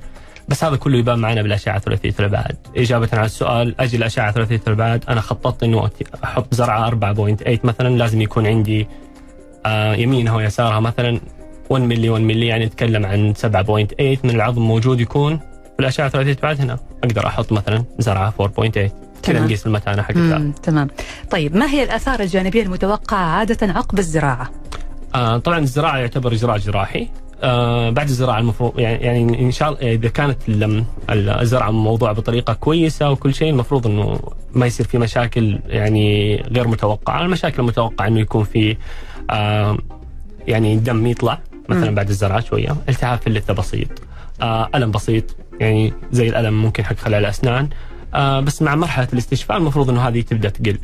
بس 0.48 0.64
هذا 0.64 0.76
كله 0.76 0.98
يبان 0.98 1.18
معنا 1.18 1.42
بالأشعة 1.42 1.78
ثلاثية 1.78 2.14
الأبعاد. 2.20 2.56
إجابة 2.76 3.08
على 3.12 3.26
السؤال 3.26 3.80
أجي 3.80 3.96
الأشعة 3.96 4.32
ثلاثية 4.32 4.60
الأبعاد؟ 4.66 5.04
أنا 5.08 5.20
خططت 5.20 5.62
إنه 5.62 5.90
أحط 6.24 6.54
زرعة 6.54 6.90
4.8 6.90 7.64
مثلا. 7.64 7.96
لازم 7.96 8.20
يكون 8.22 8.46
عندي 8.46 8.88
آه 9.66 9.94
يمينها 9.94 10.36
ويسارها 10.36 10.80
مثلا. 10.80 11.20
1 11.70 11.84
ملي 11.84 12.08
1 12.08 12.22
ملي 12.22 12.46
يعني 12.46 12.66
نتكلم 12.66 13.06
عن 13.06 13.34
7.8 13.34 14.24
من 14.24 14.30
العظم 14.30 14.62
موجود 14.62 15.00
يكون 15.00 15.40
الاشعه 15.80 16.08
ثلاثيه 16.08 16.32
الابعاد 16.32 16.60
هنا. 16.60 16.78
أقدر 17.04 17.26
أحط 17.26 17.52
مثلا 17.52 17.84
زرعة 17.98 18.34
4.8 18.42 18.90
كذا. 19.22 19.40
نقيس 19.40 19.66
المتانة 19.66 20.02
حق 20.02 20.16
الزرعه 20.16 20.38
مم. 20.38 20.52
تمام. 20.52 20.88
طيب 21.30 21.56
ما 21.56 21.66
هي 21.70 21.82
الآثار 21.82 22.20
الجانبية 22.20 22.62
المتوقعة 22.62 23.18
عادة 23.24 23.72
عقب 23.72 23.98
الزراعة؟ 23.98 24.50
آه 25.14 25.38
طبعا 25.38 25.58
الزراعة 25.58 25.98
يعتبر 25.98 26.32
اجراء 26.32 26.58
جراحي. 26.58 27.08
آه 27.42 27.90
بعد 27.90 28.08
الزراعة 28.08 28.38
المفروض 28.38 28.78
يعني, 28.80 29.04
يعني 29.04 29.40
إن 29.40 29.50
شاء 29.50 29.68
الله 29.68 29.92
إذا 29.92 30.08
كانت 30.08 30.36
ال- 30.48 30.84
الزرعة 31.10 31.70
موضوعة 31.70 32.12
بطريقة 32.12 32.52
كويسة 32.52 33.10
وكل 33.10 33.34
شيء 33.34 33.50
المفروض 33.50 33.86
إنه 33.86 34.20
ما 34.52 34.66
يصير 34.66 34.86
في 34.86 34.98
مشاكل 34.98 35.58
يعني 35.66 36.36
غير 36.36 36.68
متوقعة، 36.68 37.22
المشاكل 37.22 37.60
المتوقعة 37.62 38.06
إنه 38.06 38.20
يكون 38.20 38.44
في 38.44 38.76
آه 39.30 39.78
يعني 40.48 40.76
دم 40.76 41.06
يطلع 41.06 41.38
مثلا. 41.68 41.94
بعد 41.94 42.08
الزراعة 42.08 42.40
شوية، 42.40 42.76
التهاب 42.88 43.18
في 43.18 43.26
اللثة 43.26 43.54
بسيط، 43.54 43.88
آه 44.42 44.68
ألم 44.74 44.90
بسيط. 44.90 45.36
يعني 45.60 45.92
زي 46.12 46.28
الألم 46.28 46.62
ممكن 46.62 46.84
حق 46.84 46.96
خلع 46.96 47.18
الأسنان. 47.18 47.68
آه 48.14 48.40
بس 48.40 48.62
مع 48.62 48.74
مرحلة 48.74 49.08
الاستشفاء 49.12 49.56
المفروض 49.56 49.90
إنه 49.90 50.08
هذه 50.08 50.20
تبدأ 50.20 50.48
تقل. 50.48 50.78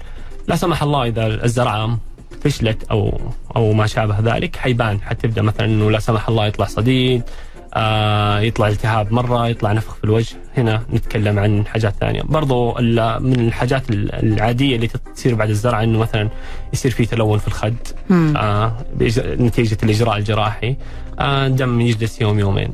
لا 0.49 0.57
سمح 0.57 0.83
الله 0.83 1.05
إذا 1.05 1.27
الزرعة 1.27 1.99
فشلت 2.45 2.85
أو 2.91 3.21
أو 3.57 3.73
ما 3.73 3.87
شابه 3.87 4.37
ذلك 4.37 4.57
حيبان. 4.57 5.01
حتبدأ 5.01 5.43
مثلا 5.43 5.67
إنه 5.67 5.91
لا 5.91 5.99
سمح 5.99 6.29
الله 6.29 6.47
يطلع 6.47 6.67
صديد 6.67 7.23
آه 7.75 8.41
يطلع 8.41 8.69
التهاب 8.69 9.13
مرة 9.13 9.49
يطلع 9.49 9.73
نفخ 9.73 9.95
في 9.95 10.05
الوجه. 10.05 10.37
هنا 10.57 10.83
نتكلم 10.93 11.39
عن 11.39 11.67
حاجات 11.67 11.95
ثانية. 12.01 12.23
برضو 12.23 12.75
من 13.21 13.47
الحاجات 13.49 13.91
ال- 13.91 14.15
العادية 14.15 14.77
اللي 14.77 14.89
تصير 15.15 15.35
بعد 15.35 15.51
الزرعة 15.51 15.83
إنه 15.83 15.99
مثلا 15.99 16.29
يصير 16.73 16.91
في 16.91 17.07
تلون 17.07 17.39
في 17.39 17.49
الخد. 17.49 17.75
آه 18.11 18.73
نتيجة 19.17 19.79
الإجراء 19.83 20.17
الجراحي. 20.17 20.77
آه 21.19 21.49
دم 21.49 21.81
يجلس 21.81 22.21
يوم 22.21 22.39
يومين. 22.39 22.73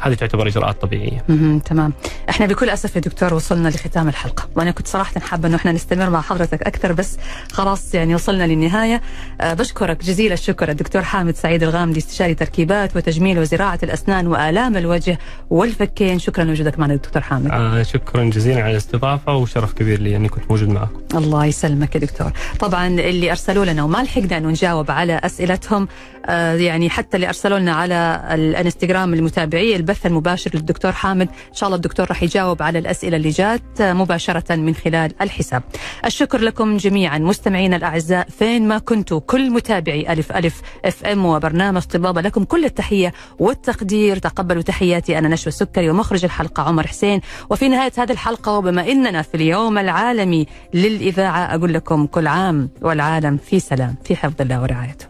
هذه 0.00 0.14
تعتبر 0.14 0.48
إجراءات 0.48 0.82
طبيعية. 0.82 1.24
تمام. 1.64 1.92
إحنا 2.30 2.46
بكل 2.46 2.70
أسف 2.70 2.96
يا 2.96 3.00
دكتور 3.00 3.34
وصلنا 3.34 3.68
لختام 3.68 4.08
الحلقة. 4.08 4.48
وأنا 4.56 4.70
كنت 4.70 4.86
صراحة 4.86 5.20
حابة 5.20 5.48
إنه 5.48 5.56
إحنا 5.56 5.72
نستمر 5.72 6.10
مع 6.10 6.20
حضرتك 6.20 6.62
أكثر 6.62 6.92
بس 6.92 7.16
خلاص 7.52 7.94
يعني 7.94 8.14
وصلنا 8.14 8.46
للنهاية. 8.46 9.00
أه 9.40 9.54
بشكرك 9.54 10.04
جزيل 10.04 10.32
الشكر 10.32 10.70
الدكتور 10.70 11.02
حامد 11.02 11.36
سعيد 11.36 11.62
الغامدي 11.62 11.98
استشاري 11.98 12.34
تركيبات 12.34 12.96
وتجميل 12.96 13.38
وزراعة 13.38 13.78
الأسنان 13.82 14.26
وآلام 14.26 14.76
الوجه 14.76 15.18
والفكين. 15.50 16.18
شكرا 16.18 16.44
لوجودك 16.44 16.78
معنا 16.78 16.94
دكتور 16.94 17.22
حامد. 17.22 17.50
آه 17.50 17.82
شكرا 17.82 18.24
جزيلا 18.24 18.62
على 18.62 18.72
الاستضافة 18.72 19.36
وشرف 19.36 19.72
كبير 19.72 20.00
لي 20.00 20.16
إني 20.16 20.28
كنت 20.28 20.44
موجود 20.50 20.68
معكم. 20.68 21.00
الله 21.14 21.44
يسلمك 21.44 21.94
يا 21.94 22.00
دكتور. 22.00 22.32
طبعا 22.60 22.86
اللي 22.86 23.30
أرسلوا 23.30 23.64
لنا 23.64 23.82
وما 23.82 24.02
لحقنا 24.02 24.38
انه 24.38 24.48
نجاوب 24.48 24.90
على 24.90 25.20
أسئلتهم 25.24 25.88
آه 26.26 26.54
يعني 26.54 26.90
حتى 26.90 27.16
اللي 27.16 27.26
أرسلوا 27.28 27.58
لنا 27.58 27.72
على 27.72 28.22
الانستغرام 28.30 29.14
المتابعي 29.14 29.74
البث 29.90 30.06
المباشر 30.06 30.50
للدكتور 30.54 30.92
حامد. 30.92 31.28
إن 31.28 31.54
شاء 31.54 31.66
الله 31.66 31.76
الدكتور 31.76 32.06
راح 32.08 32.22
يجاوب 32.22 32.62
على 32.62 32.78
الأسئلة 32.78 33.16
اللي 33.16 33.30
جات 33.30 33.80
آه، 33.80 33.92
مباشرة 33.92 34.56
من 34.56 34.74
خلال 34.74 35.14
الحساب. 35.20 35.62
الشكر 36.04 36.40
لكم 36.40 36.76
جميعا 36.76 37.18
مستمعينا 37.18 37.76
الأعزاء 37.76 38.28
فين 38.28 38.68
ما 38.68 38.78
كنتوا 38.78 39.20
كل 39.20 39.50
متابعي 39.50 40.12
ألف 40.12 40.32
ألف 40.32 40.62
أف 40.84 41.04
إم 41.04 41.26
وبرنامج 41.26 41.82
طبابة 41.82 42.20
لكم 42.20 42.44
كل 42.44 42.64
التحية 42.64 43.12
والتقدير. 43.38 44.18
تقبلوا 44.18 44.62
تحياتي 44.62 45.18
أنا 45.18 45.28
نشوى 45.28 45.48
السكري 45.48 45.90
ومخرج 45.90 46.24
الحلقة 46.24 46.62
عمر 46.62 46.86
حسين. 46.86 47.20
وفي 47.50 47.68
نهاية 47.68 47.92
هذه 47.98 48.12
الحلقة 48.12 48.58
وبما 48.58 48.90
إننا 48.90 49.22
في 49.22 49.34
اليوم 49.34 49.78
العالمي 49.78 50.46
للإذاعة 50.74 51.54
أقول 51.54 51.74
لكم 51.74 52.06
كل 52.06 52.26
عام 52.26 52.70
والعالم 52.82 53.36
في 53.36 53.60
سلام 53.60 53.94
في 54.04 54.16
حفظ 54.16 54.40
الله 54.40 54.62
ورعايته. 54.62 55.06